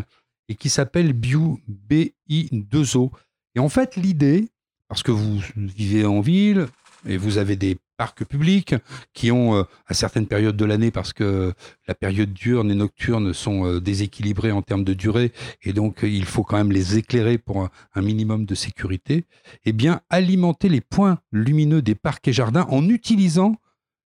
et 0.49 0.57
qui 0.57 0.71
s'appelle 0.71 1.13
Bio 1.13 1.61
BI2O. 1.89 3.11
Et 3.55 3.61
en 3.61 3.69
fait, 3.69 3.95
l'idée, 3.95 4.49
parce 4.89 5.05
que 5.05 5.13
vous 5.13 5.41
vivez 5.57 6.05
en 6.05 6.21
ville, 6.21 6.67
et 7.09 7.17
vous 7.17 7.39
avez 7.39 7.57
des 7.57 7.79
parcs 7.97 8.25
publics 8.25 8.75
qui 9.13 9.33
ont, 9.33 9.57
euh, 9.57 9.63
à 9.87 9.95
certaines 9.95 10.27
périodes 10.27 10.57
de 10.57 10.65
l'année, 10.65 10.91
parce 10.91 11.13
que 11.13 11.53
la 11.89 11.95
période 11.95 12.33
diurne 12.33 12.71
et 12.71 12.75
nocturne 12.75 13.33
sont 13.33 13.67
euh, 13.67 13.81
déséquilibrées 13.81 14.53
en 14.53 14.63
termes 14.63 14.85
de 14.85 14.95
durée, 14.95 15.33
et 15.63 15.73
donc 15.73 16.01
il 16.03 16.25
faut 16.25 16.45
quand 16.45 16.57
même 16.57 16.71
les 16.71 16.97
éclairer 16.97 17.39
pour 17.39 17.69
un, 17.95 18.03
minimum 18.03 18.45
de 18.45 18.55
sécurité, 18.55 19.25
eh 19.65 19.73
bien, 19.73 20.01
alimenter 20.11 20.69
les 20.69 20.81
points 20.81 21.19
lumineux 21.33 21.83
des 21.83 21.95
parcs 21.97 22.29
et 22.29 22.33
jardins 22.33 22.67
en 22.71 22.89
utilisant 22.89 23.57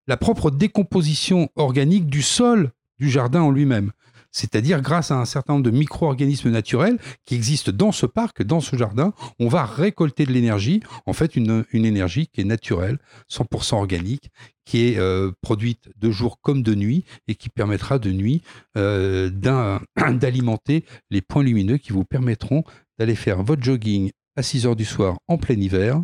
la 0.06 0.16
propre 0.16 0.50
décomposition 0.50 1.50
organique 1.56 2.06
du 2.06 2.22
sol 2.22 2.72
du 2.98 3.10
jardin 3.10 3.42
en 3.42 3.50
lui-même. 3.50 3.92
C'est-à-dire 4.32 4.80
grâce 4.80 5.10
à 5.10 5.16
un 5.16 5.26
certain 5.26 5.52
nombre 5.52 5.64
de 5.64 5.70
micro-organismes 5.70 6.50
naturels 6.50 6.98
qui 7.26 7.34
existent 7.34 7.70
dans 7.70 7.92
ce 7.92 8.06
parc, 8.06 8.42
dans 8.42 8.60
ce 8.60 8.76
jardin, 8.76 9.12
on 9.38 9.48
va 9.48 9.64
récolter 9.64 10.24
de 10.24 10.32
l'énergie, 10.32 10.82
en 11.06 11.12
fait 11.12 11.36
une, 11.36 11.64
énergie 11.72 12.26
qui 12.26 12.40
est 12.40 12.44
naturelle, 12.44 12.98
100% 13.30 13.76
organique, 13.76 14.30
qui 14.64 14.86
est 14.86 14.98
euh, 14.98 15.32
produite 15.42 15.90
de 15.96 16.10
jour 16.10 16.40
comme 16.40 16.62
de 16.62 16.74
nuit 16.74 17.04
et 17.28 17.34
qui 17.34 17.50
permettra 17.50 17.98
de 17.98 18.10
nuit 18.10 18.42
euh, 18.76 19.30
d'alimenter 20.10 20.84
les 21.10 21.20
points 21.20 21.42
lumineux 21.42 21.76
qui 21.76 21.92
vous 21.92 22.04
permettront 22.04 22.64
d'aller 22.98 23.14
faire 23.14 23.42
votre 23.42 23.62
jogging 23.62 24.10
à 24.36 24.42
6 24.42 24.66
heures 24.66 24.76
du 24.76 24.86
soir 24.86 25.18
en 25.28 25.36
plein 25.36 25.56
hiver. 25.56 26.02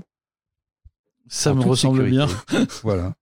Ça 1.28 1.54
me 1.54 1.62
ressemble 1.62 2.08
bien. 2.08 2.26
voilà. 2.82 3.14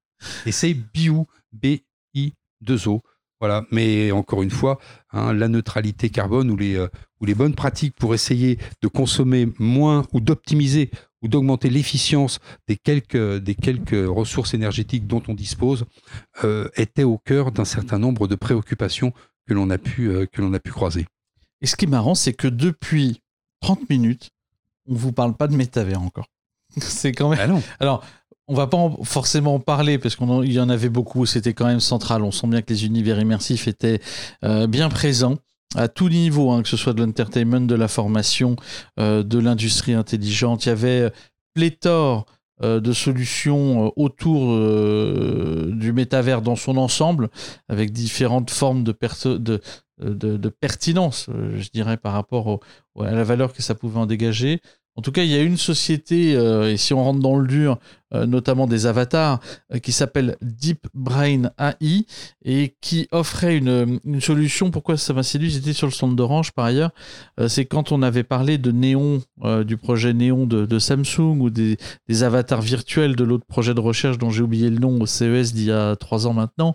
Et 0.47 0.53
c'est 0.53 0.75
BIO, 0.75 1.27
B-I-2-O. 1.53 3.03
Voilà, 3.47 3.65
mais 3.71 4.11
encore 4.11 4.43
une 4.43 4.51
fois, 4.51 4.81
hein, 5.13 5.33
la 5.33 5.47
neutralité 5.47 6.11
carbone 6.11 6.51
ou 6.51 6.57
les, 6.57 6.75
euh, 6.75 6.89
ou 7.21 7.27
les 7.27 7.35
bonnes 7.37 7.55
pratiques 7.55 7.95
pour 7.95 8.13
essayer 8.13 8.59
de 8.83 8.89
consommer 8.89 9.47
moins 9.61 10.05
ou 10.13 10.19
d'optimiser 10.19 10.91
ou 11.23 11.29
d'augmenter 11.29 11.71
l'efficience 11.71 12.41
des 12.67 12.75
quelques, 12.75 13.37
des 13.37 13.55
quelques 13.55 14.05
ressources 14.09 14.53
énergétiques 14.53 15.07
dont 15.07 15.23
on 15.29 15.35
dispose 15.35 15.85
euh, 16.43 16.69
étaient 16.75 17.05
au 17.05 17.19
cœur 17.19 17.53
d'un 17.53 17.65
certain 17.65 18.01
nombre 18.01 18.27
de 18.27 18.35
préoccupations 18.35 19.13
que 19.47 19.55
l'on 19.55 19.71
a, 19.71 19.79
pu, 19.79 20.09
euh, 20.09 20.27
que 20.27 20.43
l'on 20.43 20.53
a 20.53 20.59
pu 20.59 20.73
croiser. 20.73 21.07
Et 21.61 21.67
ce 21.67 21.77
qui 21.77 21.85
est 21.85 21.89
marrant, 21.89 22.17
c'est 22.17 22.35
que 22.35 22.49
depuis 22.49 23.23
30 23.61 23.89
minutes, 23.89 24.31
on 24.89 24.95
ne 24.95 24.99
vous 24.99 25.13
parle 25.13 25.37
pas 25.37 25.47
de 25.47 25.55
métavers 25.55 26.03
encore. 26.03 26.27
c'est 26.79 27.13
quand 27.13 27.29
même. 27.29 27.39
Ah 27.49 27.61
Alors, 27.79 28.05
on 28.49 28.55
va 28.55 28.67
pas 28.67 28.91
forcément 29.03 29.55
en 29.55 29.61
parler 29.61 29.99
parce 29.99 30.17
qu'il 30.17 30.53
y 30.53 30.61
en 30.61 30.69
avait 30.69 30.89
beaucoup, 30.89 31.27
c'était 31.27 31.53
quand 31.53 31.67
même 31.67 31.81
central. 31.81 32.23
On 32.23 32.31
sent 32.31 32.47
bien 32.47 32.63
que 32.63 32.73
les 32.73 32.87
univers 32.87 33.19
immersifs 33.21 33.67
étaient 33.67 34.01
euh, 34.45 34.67
bien 34.67 34.89
présents 34.89 35.37
à 35.75 35.89
tout 35.89 36.09
niveau, 36.09 36.53
hein, 36.53 36.63
que 36.63 36.69
ce 36.69 36.77
soit 36.77 36.93
de 36.93 37.03
l'entertainment, 37.03 37.61
de 37.61 37.75
la 37.75 37.89
formation, 37.89 38.57
euh, 39.01 39.23
de 39.23 39.39
l'industrie 39.39 39.95
intelligente. 39.95 40.65
Il 40.65 40.69
y 40.69 40.73
avait 40.73 41.01
euh, 41.03 41.11
pléthore 41.55 42.27
de 42.63 42.93
solutions 42.95 43.93
autour 43.97 44.57
du 44.57 45.93
métavers 45.93 46.41
dans 46.41 46.57
son 46.57 46.79
ensemble, 46.79 47.29
avec 47.69 47.93
différentes 47.93 48.49
formes 48.51 48.83
de, 48.83 48.97
de, 49.99 50.49
pertinence, 50.49 51.29
je 51.29 51.69
dirais, 51.69 51.99
par 51.99 52.15
rapport 52.15 52.61
à 52.99 53.11
la 53.11 53.25
valeur 53.25 53.53
que 53.53 53.61
ça 53.61 53.75
pouvait 53.75 53.99
en 53.99 54.07
dégager. 54.07 54.63
En 54.95 55.03
tout 55.03 55.13
cas, 55.13 55.23
il 55.23 55.31
y 55.31 55.35
a 55.35 55.43
une 55.43 55.59
société, 55.59 56.31
et 56.31 56.79
si 56.79 56.95
on 56.95 57.05
rentre 57.05 57.21
dans 57.21 57.37
le 57.37 57.47
dur, 57.47 57.79
euh, 58.06 58.06
notamment 58.13 58.67
des 58.67 58.87
avatars, 58.87 59.41
euh, 59.73 59.79
qui 59.79 59.93
s'appelle 59.93 60.37
Deep 60.41 60.87
Brain 60.95 61.51
AI 61.59 62.07
et 62.45 62.75
qui 62.81 63.09
offrait 63.11 63.57
une, 63.57 64.01
solution. 64.21 64.71
Pourquoi 64.71 64.97
ça 64.97 65.13
m'a 65.13 65.23
séduit? 65.23 65.51
J'étais 65.51 65.73
sur 65.73 65.87
le 65.87 65.93
stand 65.93 66.17
d'Orange 66.17 66.53
par 66.53 66.67
ailleurs. 66.67 66.91
Euh, 67.41 67.49
c'est 67.49 67.65
quand 67.65 67.93
on 67.93 68.03
avait 68.03 68.23
parlé 68.23 68.59
de 68.59 68.71
Néon, 68.71 69.23
du 69.65 69.77
projet 69.77 70.13
Néon 70.13 70.47
de, 70.47 70.79
Samsung 70.79 71.41
ou 71.41 71.51
des, 71.51 71.77
avatars 72.23 72.63
virtuels 72.63 73.17
de 73.17 73.25
l'autre 73.25 73.45
projet 73.47 73.75
de 73.75 73.81
recherche 73.81 74.19
dont 74.19 74.31
j'ai 74.31 74.43
oublié 74.43 74.71
le 74.71 74.79
nom 74.79 75.01
au 75.01 75.07
CES 75.07 75.53
d'il 75.53 75.67
y 75.67 75.73
a 75.73 75.97
trois 75.97 76.27
ans 76.27 76.33
maintenant. 76.33 76.75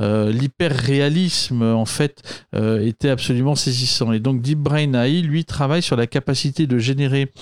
L'hyper-réalisme, 0.00 1.62
en 1.62 1.86
fait, 1.86 2.22
était 2.54 3.08
absolument 3.08 3.54
saisissant. 3.54 4.12
Et 4.12 4.20
donc 4.20 4.42
Deep 4.42 4.58
Brain 4.58 4.94
AI, 4.94 5.22
lui, 5.22 5.44
travaille 5.44 5.82
sur 5.82 5.96
la 5.96 6.06
capacité 6.06 6.66
de 6.66 6.78
générer, 6.78 7.32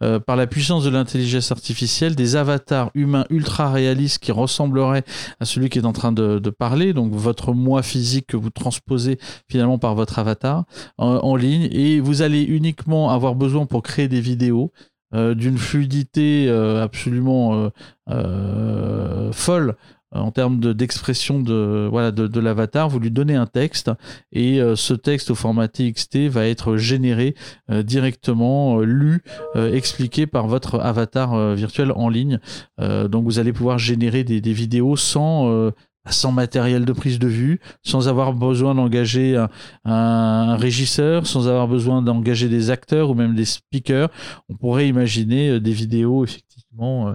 par 0.00 0.36
la 0.36 0.46
puissance 0.46 0.84
de 0.84 0.90
l'intelligence 0.90 1.52
artificielle, 1.52 2.14
des 2.14 2.36
avatars 2.36 2.83
humain 2.94 3.24
ultra 3.30 3.70
réaliste 3.70 4.18
qui 4.18 4.32
ressemblerait 4.32 5.04
à 5.40 5.44
celui 5.44 5.68
qui 5.68 5.78
est 5.78 5.84
en 5.86 5.92
train 5.92 6.12
de, 6.12 6.38
parler, 6.50 6.92
donc 6.92 7.12
votre 7.12 7.52
moi 7.52 7.82
physique 7.82 8.28
que 8.28 8.36
vous 8.36 8.50
transposez 8.50 9.18
finalement 9.48 9.78
par 9.78 9.94
votre 9.94 10.18
avatar 10.18 10.64
en, 10.98 11.36
ligne, 11.36 11.68
et 11.72 12.00
vous 12.00 12.22
allez 12.22 12.42
uniquement 12.42 13.10
avoir 13.10 13.34
besoin 13.34 13.66
pour 13.66 13.82
créer 13.82 14.08
des 14.08 14.20
vidéos 14.20 14.72
euh, 15.14 15.34
d'une 15.34 15.58
fluidité 15.58 16.46
euh, 16.48 16.82
absolument 16.82 17.70
euh, 18.10 19.32
folle 19.32 19.76
en 20.14 20.30
termes 20.30 20.60
d'expression 20.74 21.40
de, 21.40 21.88
voilà, 21.90 22.10
de, 22.10 22.40
l'avatar, 22.40 22.88
vous 22.88 23.00
lui 23.00 23.10
donnez 23.10 23.34
un 23.34 23.46
texte 23.46 23.90
et 24.32 24.60
euh, 24.60 24.76
ce 24.76 24.94
texte 24.94 25.30
au 25.30 25.34
format 25.34 25.68
TXT 25.68 26.28
va 26.28 26.46
être 26.46 26.76
généré 26.76 27.34
euh, 27.70 27.82
directement, 27.82 28.80
euh, 28.80 28.84
lu, 28.84 29.22
expliqué 29.54 30.26
par 30.26 30.46
votre 30.46 30.80
avatar 30.80 31.54
virtuel 31.54 31.92
en 31.92 32.08
ligne. 32.08 32.38
donc 32.78 33.24
vous 33.24 33.38
allez 33.38 33.52
pouvoir 33.52 33.78
générer 33.78 34.24
des, 34.24 34.40
vidéos 34.52 34.96
sans 34.96 35.70
sans 36.10 36.32
matériel 36.32 36.84
de 36.84 36.92
prise 36.92 37.18
de 37.18 37.28
vue, 37.28 37.60
sans 37.82 38.08
avoir 38.08 38.34
besoin 38.34 38.74
d'engager 38.74 39.36
un, 39.36 39.48
un, 39.84 40.56
régisseur, 40.56 41.26
sans 41.26 41.48
avoir 41.48 41.66
besoin 41.68 42.02
d'engager 42.02 42.48
des 42.48 42.70
acteurs 42.70 43.10
ou 43.10 43.14
même 43.14 43.34
des 43.34 43.46
speakers. 43.46 44.10
On 44.48 44.54
pourrait 44.56 44.88
imaginer 44.88 45.60
des 45.60 45.72
vidéos 45.72 46.24
effectivement 46.24 46.53
euh, 46.80 47.14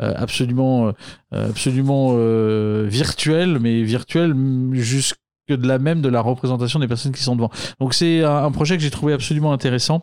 euh, 0.00 0.12
absolument, 0.16 0.92
euh, 1.32 1.48
absolument 1.50 2.14
virtuel, 2.86 3.58
mais 3.60 3.82
virtuel 3.82 4.34
jusque 4.72 5.16
de 5.48 5.66
la 5.66 5.78
même 5.78 6.00
de 6.00 6.08
la 6.08 6.20
représentation 6.20 6.78
des 6.78 6.88
personnes 6.88 7.12
qui 7.12 7.22
sont 7.22 7.36
devant. 7.36 7.50
Donc 7.80 7.94
c'est 7.94 8.22
un, 8.22 8.50
projet 8.50 8.76
que 8.76 8.82
j'ai 8.82 8.90
trouvé 8.90 9.12
absolument 9.12 9.52
intéressant. 9.52 10.02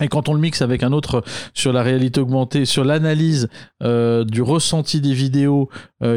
Et 0.00 0.08
quand 0.08 0.28
on 0.28 0.34
le 0.34 0.40
mixe 0.40 0.60
avec 0.60 0.82
un 0.82 0.92
autre 0.92 1.22
sur 1.54 1.72
la 1.72 1.84
réalité 1.84 2.20
augmentée, 2.20 2.64
sur 2.64 2.84
l'analyse 2.84 3.48
du 3.80 4.42
ressenti 4.42 5.00
des 5.00 5.14
vidéos 5.14 5.70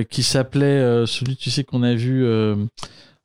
qui 0.10 0.24
s'appelait 0.24 1.06
celui 1.06 1.38
tu 1.38 1.52
sais 1.52 1.64
qu'on 1.64 1.84
a 1.84 1.94
vu 1.94 2.26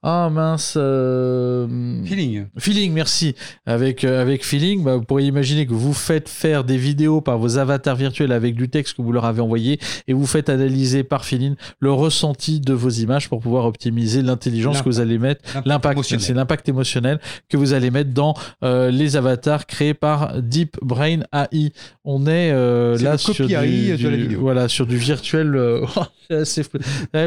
ah 0.04 0.30
mince. 0.30 0.74
Euh, 0.76 2.04
feeling. 2.04 2.46
Feeling, 2.58 2.92
merci. 2.92 3.36
Avec, 3.66 4.02
euh, 4.02 4.20
avec 4.20 4.44
Feeling, 4.44 4.82
bah, 4.82 4.96
vous 4.96 5.04
pourriez 5.04 5.28
imaginer 5.28 5.64
que 5.64 5.74
vous 5.74 5.92
faites 5.92 6.28
faire 6.28 6.64
des 6.64 6.76
vidéos 6.76 7.20
par 7.20 7.38
vos 7.38 7.56
avatars 7.56 7.94
virtuels 7.94 8.32
avec 8.32 8.56
du 8.56 8.68
texte 8.68 8.96
que 8.96 9.02
vous 9.02 9.12
leur 9.12 9.26
avez 9.26 9.40
envoyé 9.40 9.78
et 10.08 10.12
vous 10.12 10.26
faites 10.26 10.48
analyser 10.48 11.04
par 11.04 11.24
Feeling 11.24 11.54
le 11.78 11.92
ressenti 11.92 12.58
de 12.58 12.72
vos 12.72 12.90
images 12.90 13.28
pour 13.28 13.38
pouvoir 13.38 13.64
optimiser 13.64 14.22
l'intelligence 14.22 14.82
que 14.82 14.88
vous 14.88 14.98
allez 14.98 15.18
mettre, 15.18 15.42
l'impact, 15.64 16.02
c'est 16.18 16.34
l'impact 16.34 16.68
émotionnel 16.68 17.20
que 17.48 17.56
vous 17.56 17.72
allez 17.72 17.92
mettre 17.92 18.10
dans 18.10 18.34
euh, 18.64 18.90
les 18.90 19.14
avatars 19.16 19.66
créés 19.66 19.94
par 19.94 20.42
Deep 20.42 20.78
Brain 20.82 21.20
AI. 21.32 21.72
On 22.04 22.26
est, 22.26 22.50
là 22.50 23.18
sur 23.18 23.46
du, 23.46 24.34
voilà, 24.34 24.66
sur 24.66 24.86
du 24.86 24.96
virtuel. 24.96 25.56
c'est 26.44 26.68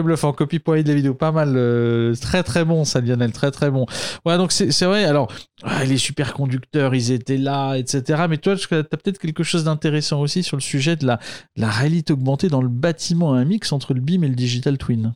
bluffant. 0.01 0.33
Copy.ai 0.33 0.83
de 0.83 0.89
la 0.89 0.95
vidéo, 0.95 1.13
pas 1.13 1.31
mal. 1.31 1.53
très 2.19 2.43
très 2.43 2.64
bon, 2.65 2.83
ça, 2.83 3.01
Lionel, 3.01 3.31
très 3.31 3.51
très 3.51 3.71
bon. 3.71 3.85
Ouais, 4.25 4.37
donc 4.37 4.51
c'est 4.51 4.85
vrai. 4.85 5.05
Alors, 5.05 5.31
ah, 5.63 5.83
les 5.85 5.97
superconducteurs, 5.97 6.93
ils 6.95 7.11
étaient 7.11 7.37
là, 7.37 7.75
etc. 7.75 8.25
Mais 8.29 8.37
toi, 8.37 8.55
tu 8.55 8.73
as 8.73 8.83
peut-être 8.83 9.19
quelque 9.19 9.43
chose 9.43 9.63
d'intéressant 9.63 10.21
aussi 10.21 10.43
sur 10.43 10.57
le 10.57 10.61
sujet 10.61 10.95
de 10.95 11.05
la, 11.05 11.19
réalité 11.57 12.13
augmentée 12.13 12.49
dans 12.49 12.61
le 12.61 12.69
bâtiment, 12.69 13.33
un 13.33 13.45
mix 13.45 13.71
entre 13.71 13.93
le 13.93 14.01
BIM 14.01 14.23
et 14.23 14.27
le 14.27 14.35
digital 14.35 14.77
twin. 14.77 15.13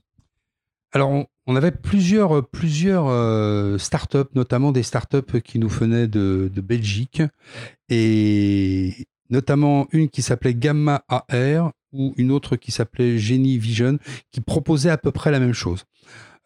Alors, 0.92 1.26
on, 1.46 1.56
avait 1.56 1.72
plusieurs, 1.72 2.48
plusieurs 2.48 3.08
euh, 3.08 3.78
startups, 3.78 4.30
notamment 4.34 4.72
des 4.72 4.84
startups 4.84 5.42
qui 5.44 5.60
nous 5.60 5.68
venaient 5.68 6.08
de, 6.08 6.50
de 6.54 6.62
Belgique, 6.62 7.22
et 7.90 9.08
notamment 9.30 9.88
une 9.92 10.10
qui 10.10 10.22
s'appelait 10.22 10.56
Gamma 10.56 11.04
AR 11.08 11.72
ou 11.92 12.14
une 12.18 12.32
autre 12.32 12.56
qui 12.56 12.72
s'appelait 12.72 13.18
Genie 13.18 13.58
Vision, 13.58 13.98
qui 14.32 14.42
proposait 14.42 14.90
à 14.90 14.98
peu 14.98 15.12
près 15.12 15.32
la 15.32 15.40
même 15.40 15.54
chose. 15.54 15.86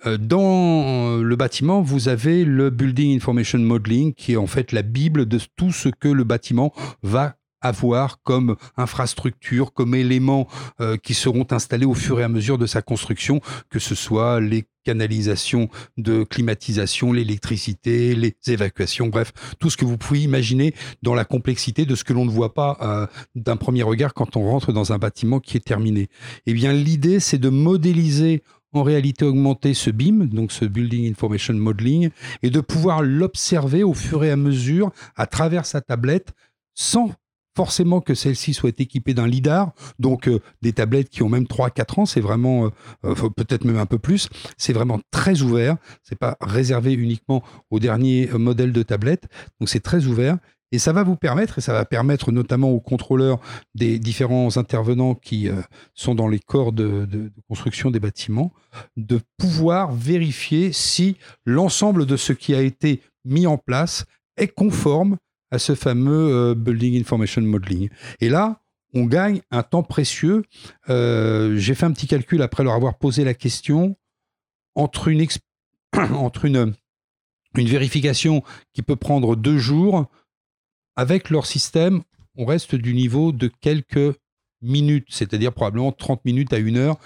Euh, 0.06 0.18
dans 0.18 1.18
le 1.18 1.36
bâtiment, 1.36 1.82
vous 1.82 2.08
avez 2.10 2.46
le 2.46 2.70
Building 2.70 3.16
Information 3.16 3.60
Modeling, 3.60 4.14
qui 4.14 4.34
est 4.34 4.38
en 4.38 4.48
fait 4.48 4.72
la 4.72 4.82
Bible 4.82 5.26
de 5.26 5.40
tout 5.56 5.72
ce 5.72 5.90
que 5.90 6.08
le 6.08 6.24
bâtiment 6.24 6.74
va 7.02 7.36
avoir 7.64 8.22
comme 8.22 8.56
infrastructure, 8.78 9.74
comme 9.74 9.96
éléments 9.96 10.48
euh, 10.82 10.98
qui 10.98 11.14
seront 11.14 11.48
installés 11.50 11.86
au 11.86 11.94
fur 11.94 12.20
et 12.20 12.24
à 12.24 12.30
mesure 12.30 12.58
de 12.58 12.66
sa 12.66 12.82
construction, 12.82 13.42
que 13.70 13.80
ce 13.80 13.96
soit 13.96 14.40
les 14.42 14.66
canalisations 14.84 15.70
de 15.98 16.26
climatisation, 16.26 17.14
l'électricité, 17.14 18.16
les 18.16 18.36
évacuations, 18.48 19.08
bref, 19.08 19.32
tout 19.60 19.70
ce 19.70 19.78
que 19.78 19.86
vous 19.86 19.98
pouvez 19.98 20.20
imaginer 20.20 20.74
dans 21.02 21.16
la 21.16 21.24
complexité 21.24 21.86
de 21.86 21.96
ce 21.96 22.04
que 22.04 22.12
l'on 22.12 22.26
ne 22.26 22.30
voit 22.30 22.54
pas 22.54 22.78
euh, 22.82 23.08
d'un 23.34 23.56
premier 23.56 23.84
regard 23.84 24.14
quand 24.14 24.36
on 24.36 24.44
rentre 24.44 24.74
dans 24.74 24.92
un 24.92 24.98
bâtiment 24.98 25.40
qui 25.40 25.56
est 25.56 25.66
terminé. 25.66 26.10
Eh 26.46 26.54
bien, 26.54 26.74
l'idée, 26.74 27.22
c'est 27.22 27.38
de 27.38 27.50
modéliser 27.50 28.44
en 28.74 28.84
réalité 28.84 29.26
augmenter 29.26 29.74
ce 29.74 29.90
BIM, 29.90 30.26
donc 30.26 30.52
ce 30.52 30.66
Building 30.66 31.12
Information 31.12 31.54
Modeling, 31.54 32.10
et 32.42 32.50
de 32.50 32.60
pouvoir 32.60 33.02
l'observer 33.02 33.84
au 33.84 33.94
fur 33.94 34.24
et 34.24 34.32
à 34.32 34.36
mesure 34.36 34.92
à 35.16 35.28
travers 35.28 35.66
sa 35.66 35.82
tablette 35.82 36.34
sans 36.76 37.12
forcément 37.56 38.02
que 38.02 38.16
celle-ci 38.16 38.54
soit 38.54 38.80
équipée 38.80 39.14
d'un 39.14 39.28
lidar, 39.28 39.74
donc 40.00 40.28
euh, 40.28 40.40
des 40.62 40.74
tablettes 40.74 41.10
qui 41.10 41.24
ont 41.24 41.30
même 41.30 41.44
3-4 41.44 42.02
ans, 42.02 42.06
c'est 42.06 42.22
vraiment, 42.22 42.66
euh, 42.66 42.70
euh, 43.06 43.30
peut-être 43.30 43.66
même 43.66 43.78
un 43.78 43.86
peu 43.86 44.00
plus, 44.00 44.30
c'est 44.58 44.74
vraiment 44.74 45.00
très 45.12 45.42
ouvert, 45.42 45.78
c'est 46.02 46.18
pas 46.18 46.38
réservé 46.42 46.94
uniquement 46.94 47.44
aux 47.70 47.80
derniers 47.80 48.28
modèles 48.34 48.74
de 48.74 48.84
tablettes, 48.84 49.28
donc 49.60 49.70
c'est 49.70 49.82
très 49.82 50.06
ouvert, 50.06 50.38
et 50.74 50.80
ça 50.80 50.92
va 50.92 51.04
vous 51.04 51.16
permettre, 51.16 51.60
et 51.60 51.62
ça 51.62 51.72
va 51.72 51.86
permettre 51.86 52.32
notamment 52.32 52.72
aux 52.72 52.80
contrôleurs 52.80 53.40
des 53.76 54.00
différents 54.00 54.58
intervenants 54.58 55.14
qui 55.14 55.48
euh, 55.48 55.62
sont 55.94 56.16
dans 56.16 56.28
les 56.28 56.40
corps 56.40 56.74
de, 56.74 57.32
construction 57.48 57.92
des 57.92 58.00
bâtiments, 58.00 58.52
de 58.98 59.20
pouvoir 59.38 59.94
vérifier 59.94 60.74
si 60.74 61.16
l'ensemble 61.46 62.08
de 62.08 62.18
ce 62.18 62.34
qui 62.34 62.56
a 62.56 62.62
été 62.62 63.04
mis 63.24 63.46
en 63.46 63.60
place 63.60 64.06
est 64.36 64.48
conforme 64.48 65.18
à 65.52 65.60
ce 65.60 65.76
fameux 65.76 66.56
Building 66.56 67.00
Information 67.00 67.44
Modeling. 67.44 67.90
Et 68.20 68.30
là, 68.30 68.60
on 68.96 69.06
gagne 69.06 69.42
un 69.52 69.62
temps 69.62 69.84
précieux. 69.84 70.42
J'ai 70.88 71.76
fait 71.76 71.86
un 71.86 71.92
petit 71.92 72.08
calcul 72.08 72.42
après 72.42 72.64
leur 72.64 72.74
avoir 72.74 72.98
posé 72.98 73.24
la 73.24 73.36
question 73.36 73.96
entre 74.74 75.10
une, 75.10 75.24
entre 76.16 76.46
une, 76.46 76.74
une 77.58 77.68
vérification 77.68 78.44
qui 78.74 78.82
peut 78.82 78.96
prendre 78.96 79.36
deux 79.36 79.60
jours, 79.60 80.08
avec 80.96 81.30
leur 81.30 81.46
système, 81.46 82.02
on 82.38 82.46
reste 82.46 82.76
du 82.76 82.94
niveau 82.94 83.32
de 83.32 83.50
quelques 83.62 84.18
minutes, 84.62 85.08
c'est-à-dire 85.10 85.54
probablement 85.54 85.92
30 85.92 86.24
minutes 86.26 86.54
à 86.54 86.58
une 86.58 86.78
heure. 86.78 86.98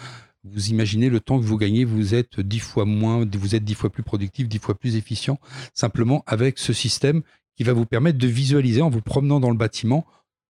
Vous 0.43 0.69
imaginez 0.69 1.09
le 1.09 1.19
temps 1.19 1.39
que 1.39 1.45
vous 1.45 1.57
gagnez, 1.57 1.83
vous 1.83 2.15
êtes 2.15 2.39
dix 2.39 2.59
fois 2.59 2.85
moins, 2.85 3.25
vous 3.25 3.55
êtes 3.55 3.65
dix 3.65 3.73
fois 3.73 3.89
plus 3.89 4.03
productif, 4.03 4.47
dix 4.47 4.59
fois 4.59 4.75
plus 4.75 4.95
efficient, 4.95 5.39
simplement 5.73 6.23
avec 6.27 6.59
ce 6.59 6.71
système 6.71 7.21
qui 7.57 7.63
va 7.63 7.73
vous 7.73 7.85
permettre 7.85 8.17
de 8.17 8.27
visualiser 8.27 8.81
en 8.81 8.89
vous 8.89 9.01
promenant 9.01 9.39
dans 9.39 9.49
le 9.49 9.57
bâtiment 9.57 10.05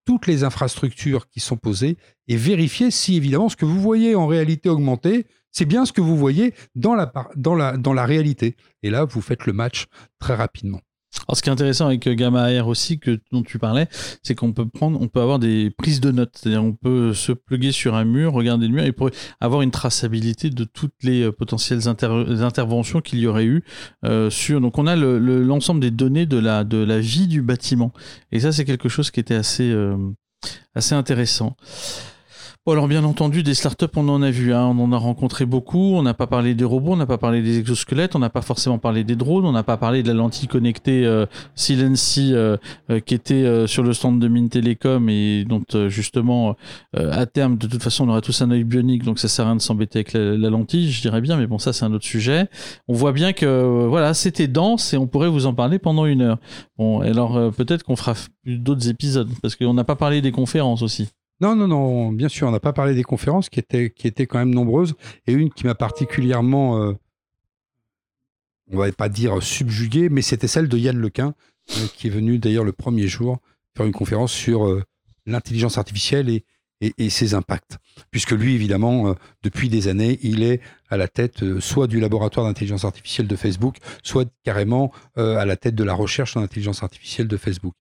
toutes 0.05 0.27
les 0.27 0.43
infrastructures 0.43 1.27
qui 1.29 1.39
sont 1.39 1.57
posées 1.57 1.97
et 2.27 2.38
vérifier 2.38 2.91
si 2.91 3.15
évidemment 3.15 3.49
ce 3.49 3.55
que 3.55 3.65
vous 3.65 3.81
voyez 3.81 4.15
en 4.15 4.27
réalité 4.27 4.69
augmentée, 4.69 5.25
c'est 5.51 5.65
bien 5.65 5.85
ce 5.85 5.91
que 5.91 6.01
vous 6.01 6.15
voyez 6.15 6.53
dans 6.75 6.95
la, 6.95 7.11
dans, 7.35 7.77
dans 7.77 7.93
la 7.93 8.05
réalité. 8.05 8.55
Et 8.83 8.89
là, 8.89 9.05
vous 9.05 9.21
faites 9.21 9.45
le 9.45 9.53
match 9.53 9.85
très 10.19 10.35
rapidement. 10.35 10.81
Alors, 11.27 11.37
ce 11.37 11.41
qui 11.41 11.49
est 11.49 11.51
intéressant 11.51 11.87
avec 11.87 12.05
euh, 12.07 12.15
Gamma 12.15 12.51
Air 12.51 12.67
aussi, 12.67 12.99
que, 12.99 13.19
dont 13.31 13.43
tu 13.43 13.59
parlais, 13.59 13.87
c'est 14.23 14.35
qu'on 14.35 14.53
peut 14.53 14.67
prendre, 14.67 15.01
on 15.01 15.07
peut 15.07 15.21
avoir 15.21 15.39
des 15.39 15.69
prises 15.71 15.99
de 15.99 16.11
notes. 16.11 16.31
C'est-à-dire, 16.35 16.63
on 16.63 16.73
peut 16.73 17.13
se 17.13 17.31
pluguer 17.31 17.71
sur 17.71 17.95
un 17.95 18.05
mur, 18.05 18.33
regarder 18.33 18.67
le 18.67 18.73
mur 18.73 18.83
et 18.83 18.91
pour 18.91 19.09
avoir 19.39 19.61
une 19.61 19.71
traçabilité 19.71 20.49
de 20.49 20.63
toutes 20.63 21.03
les 21.03 21.23
euh, 21.23 21.31
potentielles 21.31 21.87
interventions 21.87 23.01
qu'il 23.01 23.19
y 23.19 23.27
aurait 23.27 23.45
eu 23.45 23.63
euh, 24.05 24.29
sur. 24.29 24.61
Donc, 24.61 24.77
on 24.77 24.87
a 24.87 24.95
l'ensemble 24.95 25.81
des 25.81 25.91
données 25.91 26.25
de 26.25 26.37
la, 26.37 26.63
de 26.63 26.77
la 26.77 26.99
vie 26.99 27.27
du 27.27 27.41
bâtiment. 27.41 27.91
Et 28.31 28.39
ça, 28.39 28.51
c'est 28.51 28.65
quelque 28.65 28.89
chose 28.89 29.11
qui 29.11 29.19
était 29.19 29.35
assez, 29.35 29.75
assez 30.75 30.95
intéressant 30.95 31.55
alors 32.74 32.89
bien 32.89 33.05
entendu, 33.05 33.43
des 33.43 33.53
startups, 33.53 33.86
on 33.95 34.09
en 34.09 34.22
a 34.22 34.30
vu, 34.30 34.53
hein. 34.53 34.65
on 34.65 34.84
en 34.84 34.91
a 34.91 34.97
rencontré 34.97 35.45
beaucoup. 35.45 35.93
On 35.95 36.01
n'a 36.01 36.13
pas 36.13 36.28
parlé 36.28 36.53
des 36.53 36.65
robots, 36.65 36.93
on 36.93 36.97
n'a 36.97 37.05
pas 37.05 37.18
parlé 37.18 37.41
des 37.41 37.59
exosquelettes, 37.59 38.15
on 38.15 38.20
n'a 38.20 38.30
pas 38.30 38.41
forcément 38.41 38.78
parlé 38.78 39.05
des 39.05 39.15
drones, 39.15 39.45
on 39.45 39.53
n'a 39.53 39.63
pas 39.63 39.78
parlé 39.78 40.03
de 40.03 40.09
la 40.09 40.13
lentille 40.13 40.49
connectée 40.49 41.05
euh, 41.05 41.26
Silency 41.55 42.34
euh, 42.34 42.57
euh, 42.89 42.99
qui 42.99 43.13
était 43.13 43.68
sur 43.68 43.84
le 43.84 43.93
stand 43.93 44.20
de 44.20 44.28
Mine 44.28 44.49
Telecom 44.49 45.07
et 45.09 45.45
dont 45.45 45.63
justement 45.88 46.55
à 46.93 47.26
terme, 47.26 47.57
de 47.57 47.68
toute 47.68 47.82
façon, 47.82 48.05
on 48.05 48.09
aura 48.09 48.22
tous 48.22 48.41
un 48.41 48.51
œil 48.51 48.63
bionique, 48.63 49.03
donc 49.03 49.20
ça 49.20 49.28
sert 49.28 49.45
à 49.45 49.49
rien 49.49 49.55
de 49.55 49.61
s'embêter 49.61 49.99
avec 49.99 50.13
la, 50.13 50.38
la, 50.38 50.49
lentille, 50.49 50.91
je 50.91 51.01
dirais 51.01 51.22
bien, 51.22 51.38
mais 51.38 51.47
bon, 51.47 51.59
ça 51.59 51.72
c'est 51.74 51.86
un 51.86 51.93
autre 51.93 52.05
sujet. 52.05 52.47
On 52.88 52.93
voit 52.93 53.13
bien 53.13 53.34
que 53.34 53.88
voilà, 53.88 54.13
c'était 54.13 54.47
dense 54.47 54.93
et 54.93 54.97
on 54.97 55.07
pourrait 55.07 55.30
vous 55.30 55.45
en 55.45 55.53
parler 55.53 55.80
pendant 55.80 56.05
une 56.05 56.22
heure. 56.22 56.38
Bon, 56.78 56.99
alors 57.01 57.51
peut-être 57.53 57.84
qu'on 57.84 57.95
fera 57.95 58.13
d'autres 58.45 58.89
épisodes 58.89 59.30
parce 59.41 59.55
qu'on 59.55 59.74
n'a 59.74 59.84
pas 59.84 59.95
parlé 59.95 60.22
des 60.22 60.32
conférences 60.32 60.82
aussi. 60.82 61.07
Non, 61.39 61.55
non, 61.55 61.67
non, 61.67 62.11
bien 62.11 62.29
sûr, 62.29 62.47
on 62.47 62.51
n'a 62.51 62.59
pas 62.59 62.73
parlé 62.73 62.95
des 62.95 63.03
conférences 63.03 63.49
qui 63.49 63.59
étaient, 63.59 63.91
qui 63.91 64.07
étaient 64.07 64.25
quand 64.25 64.39
même 64.39 64.53
nombreuses, 64.53 64.95
et 65.27 65.33
une 65.33 65.51
qui 65.51 65.65
m'a 65.67 65.75
particulièrement, 65.75 66.81
euh, 66.81 66.93
on 68.71 68.77
va 68.77 68.91
pas 68.91 69.07
dire 69.07 69.41
subjugué, 69.43 70.09
mais 70.09 70.23
c'était 70.23 70.47
celle 70.47 70.67
de 70.67 70.77
Yann 70.77 70.97
Lequin, 70.97 71.35
euh, 71.71 71.88
qui 71.93 72.07
est 72.07 72.09
venu 72.09 72.39
d'ailleurs 72.39 72.63
le 72.63 72.71
premier 72.71 73.07
jour 73.07 73.38
faire 73.75 73.85
une 73.85 73.93
conférence 73.93 74.31
sur 74.31 74.65
euh, 74.65 74.83
l'intelligence 75.27 75.77
artificielle 75.77 76.27
et, 76.29 76.43
et, 76.81 77.09
ses 77.11 77.35
impacts. 77.35 77.77
Puisque 78.09 78.31
lui, 78.31 78.55
évidemment, 78.55 79.15
depuis 79.43 79.69
des 79.69 79.88
années, 79.88 80.19
il 80.21 80.43
est 80.43 80.61
à 80.89 80.97
la 80.97 81.07
tête 81.07 81.59
soit 81.59 81.88
du 81.88 81.99
laboratoire 81.99 82.45
d'intelligence 82.45 82.85
artificielle 82.85 83.27
de 83.27 83.35
Facebook, 83.35 83.77
soit 84.03 84.29
carrément 84.43 84.91
à 85.15 85.43
la 85.43 85.55
tête 85.57 85.73
de 85.73 85.83
la 85.83 85.95
recherche 85.95 86.38
en 86.38 86.41
intelligence 86.41 86.83
artificielle 86.83 87.27
de 87.27 87.35
Facebook. 87.35 87.73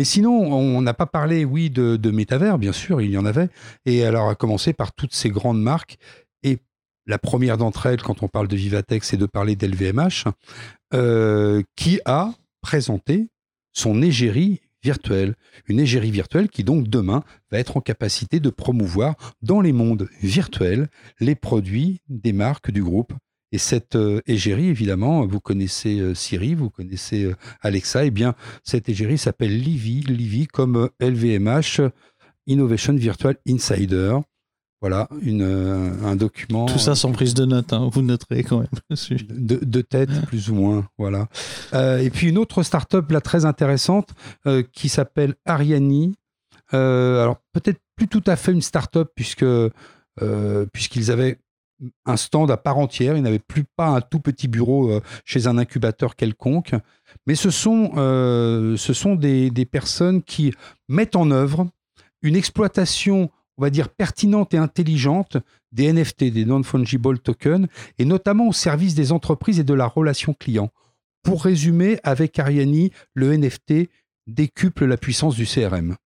Mais 0.00 0.04
sinon, 0.04 0.32
on 0.32 0.80
n'a 0.80 0.94
pas 0.94 1.04
parlé, 1.04 1.44
oui, 1.44 1.68
de, 1.68 2.10
métavers, 2.10 2.56
bien 2.56 2.72
sûr, 2.72 3.02
il 3.02 3.10
y 3.10 3.18
en 3.18 3.26
avait. 3.26 3.50
Et 3.84 4.02
alors, 4.02 4.30
à 4.30 4.34
commencer 4.34 4.72
par 4.72 4.94
toutes 4.94 5.12
ces 5.12 5.28
grandes 5.28 5.60
marques. 5.60 5.98
Et 6.42 6.56
la 7.04 7.18
première 7.18 7.58
d'entre 7.58 7.84
elles, 7.84 8.00
quand 8.00 8.22
on 8.22 8.28
parle 8.28 8.48
de 8.48 8.56
Vivatex, 8.56 9.06
c'est 9.06 9.18
de 9.18 9.26
parler 9.26 9.56
d'LVMH, 9.56 10.24
euh, 10.94 11.62
qui 11.76 12.00
a 12.06 12.32
présenté 12.62 13.28
son 13.74 14.00
égérie 14.00 14.62
virtuelle. 14.82 15.34
Une 15.68 15.78
égérie 15.78 16.10
virtuelle 16.10 16.48
qui, 16.48 16.64
donc, 16.64 16.88
demain, 16.88 17.22
va 17.50 17.58
être 17.58 17.76
en 17.76 17.82
capacité 17.82 18.40
de 18.40 18.48
promouvoir 18.48 19.16
dans 19.42 19.60
les 19.60 19.74
mondes 19.74 20.08
virtuels 20.22 20.88
les 21.20 21.34
produits 21.34 22.00
des 22.08 22.32
marques 22.32 22.70
du 22.70 22.82
groupe 22.82 23.12
et 23.52 23.58
cette 23.58 23.96
euh, 23.96 24.20
égérie, 24.26 24.68
évidemment, 24.68 25.26
vous 25.26 25.40
connaissez 25.40 25.98
euh, 25.98 26.14
Siri, 26.14 26.54
vous 26.54 26.70
connaissez 26.70 27.24
euh, 27.24 27.34
Alexa, 27.62 28.04
et 28.04 28.08
eh 28.08 28.10
bien 28.10 28.34
cette 28.62 28.88
égérie 28.88 29.18
s'appelle 29.18 29.58
Livy, 29.58 30.02
Livy 30.02 30.46
comme 30.46 30.88
LVMH, 31.00 31.80
Innovation 32.46 32.94
Virtual 32.94 33.36
Insider. 33.48 34.18
Voilà, 34.80 35.08
une, 35.20 35.42
un 35.42 36.16
document. 36.16 36.64
Tout 36.64 36.78
ça 36.78 36.94
sans 36.94 37.12
prise 37.12 37.34
de 37.34 37.44
notes, 37.44 37.74
hein, 37.74 37.90
vous 37.92 38.00
noterez 38.00 38.44
quand 38.44 38.60
même. 38.60 38.68
de, 39.28 39.58
de, 39.62 39.80
tête, 39.82 40.08
plus 40.26 40.48
ou 40.48 40.54
moins. 40.54 40.88
Voilà. 40.96 41.28
et 41.74 42.08
puis 42.08 42.30
une 42.30 42.38
autre 42.38 42.62
start-up 42.62 43.10
là, 43.10 43.20
très 43.20 43.44
intéressante 43.44 44.08
qui 44.72 44.88
s'appelle 44.88 45.34
Ariani. 45.44 46.14
alors, 46.72 47.36
peut-être 47.52 47.78
plus 47.94 48.08
tout 48.08 48.24
à 48.26 48.36
fait 48.36 48.52
une 48.52 48.62
start-up, 48.62 49.10
puisque, 49.14 49.44
puisqu'ils 50.72 51.10
avaient 51.10 51.36
un 52.04 52.16
stand 52.16 52.50
à 52.50 52.56
part 52.56 52.78
entière. 52.78 53.16
Il 53.16 53.22
n'avait 53.22 53.38
plus 53.38 53.64
pas 53.64 53.88
un 53.88 54.00
tout 54.00 54.20
petit 54.20 54.48
bureau 54.48 54.90
euh, 54.90 55.00
chez 55.24 55.46
un 55.46 55.58
incubateur 55.58 56.16
quelconque. 56.16 56.74
Mais 57.26 57.34
ce 57.34 57.50
sont, 57.50 57.92
euh, 57.96 58.76
ce 58.76 58.92
sont 58.92 59.14
des, 59.14 59.50
personnes 59.70 60.22
qui 60.22 60.52
mettent 60.88 61.16
en 61.16 61.30
œuvre 61.30 61.68
une 62.22 62.36
exploitation, 62.36 63.30
on 63.56 63.62
va 63.62 63.70
dire, 63.70 63.88
pertinente 63.88 64.54
et 64.54 64.58
intelligente 64.58 65.36
des 65.72 65.92
NFT, 65.92 66.24
des 66.24 66.44
non-fungible 66.44 67.18
tokens, 67.20 67.66
et 67.98 68.04
notamment 68.04 68.48
au 68.48 68.52
service 68.52 68.94
des 68.94 69.12
entreprises 69.12 69.60
et 69.60 69.64
de 69.64 69.74
la 69.74 69.86
relation 69.86 70.34
client. 70.34 70.70
Pour 71.22 71.44
résumer, 71.44 71.98
avec 72.02 72.38
Ariani, 72.38 72.90
le 73.14 73.36
NFT 73.36 73.90
décuple 74.26 74.86
la 74.86 74.96
puissance 74.96 75.36
du 75.36 75.46
CRM. 75.46 75.96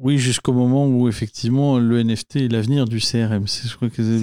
Oui, 0.00 0.18
jusqu'au 0.18 0.52
moment 0.52 0.86
où 0.86 1.08
effectivement 1.08 1.78
le 1.78 2.00
NFT 2.04 2.36
est 2.36 2.52
l'avenir 2.52 2.84
du 2.84 3.00
CRM. 3.00 3.48
C'est 3.48 3.68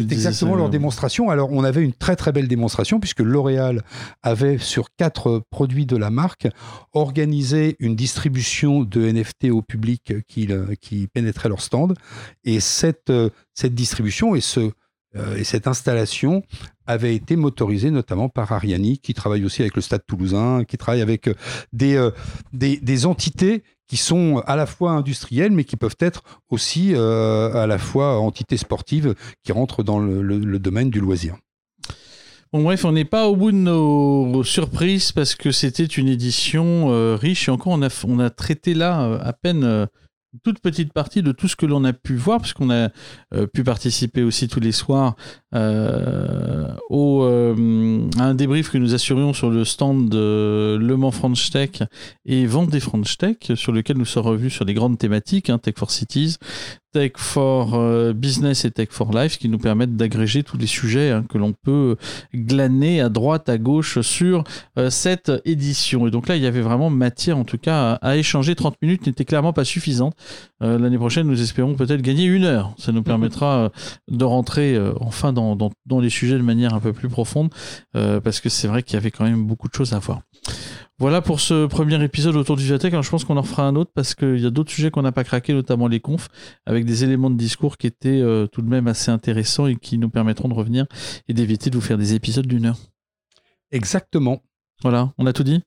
exactement 0.09 0.55
leur 0.55 0.69
démonstration. 0.69 1.29
Alors 1.29 1.51
on 1.51 1.65
avait 1.65 1.83
une 1.83 1.91
très 1.91 2.15
très 2.15 2.31
belle 2.31 2.47
démonstration 2.47 3.01
puisque 3.01 3.19
L'Oréal 3.19 3.83
avait 4.23 4.57
sur 4.57 4.87
quatre 4.95 5.43
produits 5.49 5.85
de 5.85 5.97
la 5.97 6.09
marque 6.11 6.47
organisé 6.93 7.75
une 7.79 7.97
distribution 7.97 8.83
de 8.83 9.11
NFT 9.11 9.49
au 9.51 9.61
public 9.61 10.13
qui, 10.29 10.47
qui 10.79 11.07
pénétrait 11.07 11.49
leur 11.49 11.61
stand. 11.61 11.93
Et 12.45 12.61
cette, 12.61 13.11
cette 13.53 13.75
distribution 13.75 14.33
et, 14.33 14.41
ce, 14.41 14.71
euh, 15.17 15.35
et 15.35 15.43
cette 15.43 15.67
installation 15.67 16.43
avait 16.87 17.15
été 17.15 17.35
motorisée 17.35 17.91
notamment 17.91 18.29
par 18.29 18.51
Ariani, 18.51 18.99
qui 18.99 19.13
travaille 19.13 19.43
aussi 19.43 19.61
avec 19.61 19.75
le 19.75 19.81
Stade 19.81 20.05
toulousain, 20.07 20.63
qui 20.65 20.77
travaille 20.77 21.01
avec 21.01 21.27
euh, 21.27 22.11
des, 22.53 22.77
des 22.77 23.05
entités 23.05 23.63
qui 23.87 23.97
sont 23.97 24.41
à 24.45 24.55
la 24.55 24.65
fois 24.65 24.91
industrielles, 24.91 25.51
mais 25.51 25.63
qui 25.63 25.77
peuvent 25.77 25.97
être 25.99 26.23
aussi 26.49 26.93
euh, 26.93 27.53
à 27.53 27.67
la 27.67 27.77
fois 27.77 28.19
entités 28.19 28.57
sportives 28.57 29.15
qui 29.43 29.51
rentrent 29.51 29.83
dans 29.83 29.99
le, 29.99 30.59
domaine 30.59 30.89
du 30.89 30.99
loisir. 30.99 31.35
Bon, 32.51 32.63
bref, 32.63 32.85
on 32.85 32.93
n'est 32.93 33.05
pas 33.05 33.27
au 33.27 33.35
bout 33.35 33.51
de 33.51 33.57
nos 33.57 34.43
surprises 34.43 35.11
parce 35.11 35.35
que 35.35 35.51
c'était 35.51 35.85
une 35.85 36.07
édition 36.07 36.91
euh, 36.91 37.15
riche 37.15 37.49
et 37.49 37.51
encore 37.51 37.73
on 37.73 37.81
a, 37.81 38.05
on 38.07 38.19
a 38.19 38.29
traité 38.29 38.73
là 38.73 39.03
euh, 39.03 39.19
à 39.21 39.33
peine 39.33 39.87
toute 40.43 40.59
petite 40.59 40.93
partie 40.93 41.21
de 41.21 41.31
tout 41.31 41.47
ce 41.47 41.55
que 41.55 41.65
l'on 41.65 41.83
a 41.83 41.93
pu 41.93 42.15
voir, 42.15 42.41
puisqu'on 42.41 42.69
a 42.69 42.89
euh, 43.33 43.47
pu 43.47 43.63
participer 43.63 44.23
aussi 44.23 44.47
tous 44.47 44.59
les 44.59 44.71
soirs 44.71 45.15
euh, 45.53 46.73
au, 46.89 47.23
euh, 47.23 48.07
à 48.19 48.23
un 48.23 48.35
débrief 48.35 48.71
que 48.71 48.77
nous 48.77 48.93
assurions 48.93 49.33
sur 49.33 49.49
le 49.49 49.65
stand 49.65 50.13
Le 50.13 50.95
Mans 50.95 51.11
French 51.11 51.49
Tech 51.49 51.83
et 52.25 52.45
Vendée 52.45 52.79
French 52.79 53.17
Tech, 53.17 53.37
sur 53.55 53.71
lequel 53.71 53.97
nous 53.97 54.05
sommes 54.05 54.25
revus 54.25 54.49
sur 54.49 54.65
les 54.65 54.73
grandes 54.73 54.97
thématiques, 54.97 55.49
hein, 55.49 55.57
Tech 55.57 55.75
for 55.77 55.91
Cities, 55.91 56.37
Tech 56.95 57.11
for 57.17 57.75
euh, 57.75 58.13
Business 58.13 58.63
et 58.63 58.71
Tech 58.71 58.87
for 58.89 59.11
Life 59.11 59.37
qui 59.37 59.49
nous 59.49 59.57
permettent 59.57 59.97
d'agréger 59.97 60.43
tous 60.43 60.57
les 60.57 60.65
sujets 60.65 61.11
hein, 61.11 61.25
que 61.27 61.37
l'on 61.37 61.51
peut 61.51 61.97
glaner 62.33 63.01
à 63.01 63.09
droite, 63.09 63.49
à 63.49 63.57
gauche 63.57 63.99
sur 63.99 64.45
euh, 64.79 64.89
cette 64.89 65.29
édition. 65.43 66.07
Et 66.07 66.11
donc 66.11 66.29
là, 66.29 66.37
il 66.37 66.41
y 66.41 66.45
avait 66.45 66.61
vraiment 66.61 66.89
matière, 66.89 67.37
en 67.37 67.43
tout 67.43 67.57
cas, 67.57 67.95
à, 67.95 68.15
échanger. 68.15 68.55
30 68.55 68.81
minutes 68.81 69.07
n'était 69.07 69.25
clairement 69.25 69.51
pas 69.51 69.65
suffisante. 69.65 70.15
Euh, 70.63 70.79
l'année 70.79 70.97
prochaine, 70.97 71.27
nous 71.27 71.41
espérons 71.41 71.75
peut-être 71.75 72.01
gagner 72.01 72.23
une 72.23 72.45
heure. 72.45 72.73
Ça 72.77 72.93
nous 72.93 73.03
permettra 73.03 73.71
de 74.09 74.23
rentrer 74.23 74.79
enfin 75.01 75.33
dans, 75.33 75.57
dans, 75.57 75.71
dans, 75.85 75.99
les 75.99 76.09
sujets 76.09 76.37
de 76.37 76.43
manière 76.43 76.73
un 76.73 76.79
peu 76.79 76.93
plus 76.93 77.09
profonde 77.09 77.49
parce 77.91 78.39
que 78.39 78.47
c'est 78.47 78.69
vrai 78.69 78.83
qu'il 78.83 78.93
y 78.93 78.97
avait 78.97 79.11
quand 79.11 79.25
même 79.25 79.45
beaucoup 79.45 79.67
de 79.67 79.73
choses 79.73 79.91
à 79.91 79.99
voir. 79.99 80.21
Voilà 80.97 81.21
pour 81.21 81.41
ce 81.41 81.65
premier 81.65 82.01
épisode 82.01 82.37
autour 82.37 82.55
du 82.55 82.63
Vivatech. 82.63 82.93
Alors, 82.93 83.03
je 83.03 83.09
pense 83.09 83.25
qu'on 83.25 83.35
en 83.35 83.43
fera 83.43 83.67
un 83.67 83.75
autre 83.75 83.91
parce 83.93 84.15
qu'il 84.15 84.39
y 84.39 84.45
a 84.45 84.49
d'autres 84.49 84.71
sujets 84.71 84.91
qu'on 84.91 85.01
n'a 85.01 85.11
pas 85.11 85.25
craqués, 85.25 85.53
notamment 85.53 85.89
les 85.89 85.99
confs, 85.99 86.29
avec 86.65 86.85
des 86.85 87.03
éléments 87.03 87.29
de 87.29 87.35
discours 87.35 87.77
qui 87.77 87.87
étaient 87.87 88.21
euh, 88.21 88.47
tout 88.47 88.61
de 88.61 88.69
même 88.69 88.87
assez 88.87 89.11
intéressants 89.11 89.67
et 89.67 89.75
qui 89.75 89.97
nous 89.97 90.09
permettront 90.09 90.47
de 90.47 90.53
revenir 90.53 90.85
et 91.27 91.33
d'éviter 91.33 91.69
de 91.69 91.75
vous 91.75 91.81
faire 91.81 91.97
des 91.97 92.13
épisodes 92.13 92.47
d'une 92.47 92.67
heure. 92.67 92.79
Exactement. 93.71 94.41
Voilà, 94.83 95.13
on 95.17 95.25
a 95.25 95.33
tout 95.33 95.43
dit? 95.43 95.61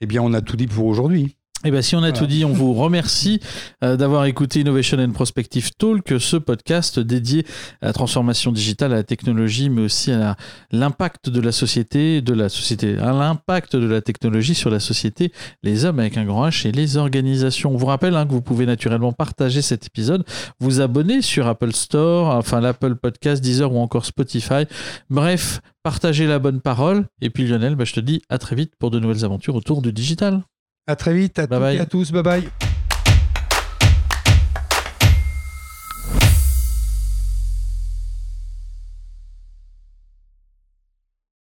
Eh 0.00 0.06
bien, 0.06 0.22
on 0.22 0.32
a 0.32 0.40
tout 0.40 0.56
dit 0.56 0.66
pour 0.66 0.86
aujourd'hui. 0.86 1.36
Eh 1.64 1.70
bien, 1.70 1.80
si 1.80 1.94
on 1.94 2.02
a 2.02 2.10
tout 2.10 2.26
dit, 2.26 2.44
on 2.44 2.52
vous 2.52 2.74
remercie 2.74 3.38
euh, 3.84 3.96
d'avoir 3.96 4.24
écouté 4.24 4.60
Innovation 4.60 4.98
and 4.98 5.12
Prospective 5.12 5.70
Talk, 5.78 6.12
ce 6.18 6.36
podcast 6.36 6.98
dédié 6.98 7.46
à 7.80 7.86
la 7.86 7.92
transformation 7.92 8.50
digitale, 8.50 8.92
à 8.92 8.96
la 8.96 9.02
technologie, 9.04 9.70
mais 9.70 9.82
aussi 9.82 10.10
à 10.10 10.36
l'impact 10.72 11.30
de 11.30 11.40
la 11.40 11.52
société, 11.52 12.20
de 12.20 12.34
la 12.34 12.48
société, 12.48 12.98
à 12.98 13.12
l'impact 13.12 13.76
de 13.76 13.86
la 13.86 14.00
technologie 14.00 14.56
sur 14.56 14.70
la 14.70 14.80
société, 14.80 15.32
les 15.62 15.84
hommes 15.84 16.00
avec 16.00 16.16
un 16.16 16.24
grand 16.24 16.48
H 16.48 16.66
et 16.66 16.72
les 16.72 16.96
organisations. 16.96 17.72
On 17.72 17.76
vous 17.76 17.86
rappelle 17.86 18.16
hein, 18.16 18.26
que 18.26 18.32
vous 18.32 18.42
pouvez 18.42 18.66
naturellement 18.66 19.12
partager 19.12 19.62
cet 19.62 19.86
épisode, 19.86 20.24
vous 20.58 20.80
abonner 20.80 21.22
sur 21.22 21.46
Apple 21.46 21.72
Store, 21.74 22.34
enfin 22.34 22.60
l'Apple 22.60 22.96
Podcast, 22.96 23.40
Deezer 23.40 23.72
ou 23.72 23.78
encore 23.78 24.04
Spotify. 24.04 24.64
Bref, 25.10 25.60
partagez 25.84 26.26
la 26.26 26.40
bonne 26.40 26.60
parole. 26.60 27.04
Et 27.20 27.30
puis 27.30 27.46
Lionel, 27.46 27.76
bah, 27.76 27.84
je 27.84 27.92
te 27.92 28.00
dis 28.00 28.20
à 28.28 28.38
très 28.38 28.56
vite 28.56 28.72
pour 28.80 28.90
de 28.90 28.98
nouvelles 28.98 29.24
aventures 29.24 29.54
autour 29.54 29.80
du 29.80 29.92
digital. 29.92 30.42
À 30.86 30.96
très 30.96 31.14
vite, 31.14 31.38
à, 31.38 31.46
bye 31.46 31.60
bye. 31.60 31.78
à 31.78 31.86
tous, 31.86 32.10
bye 32.10 32.22
bye. 32.22 32.61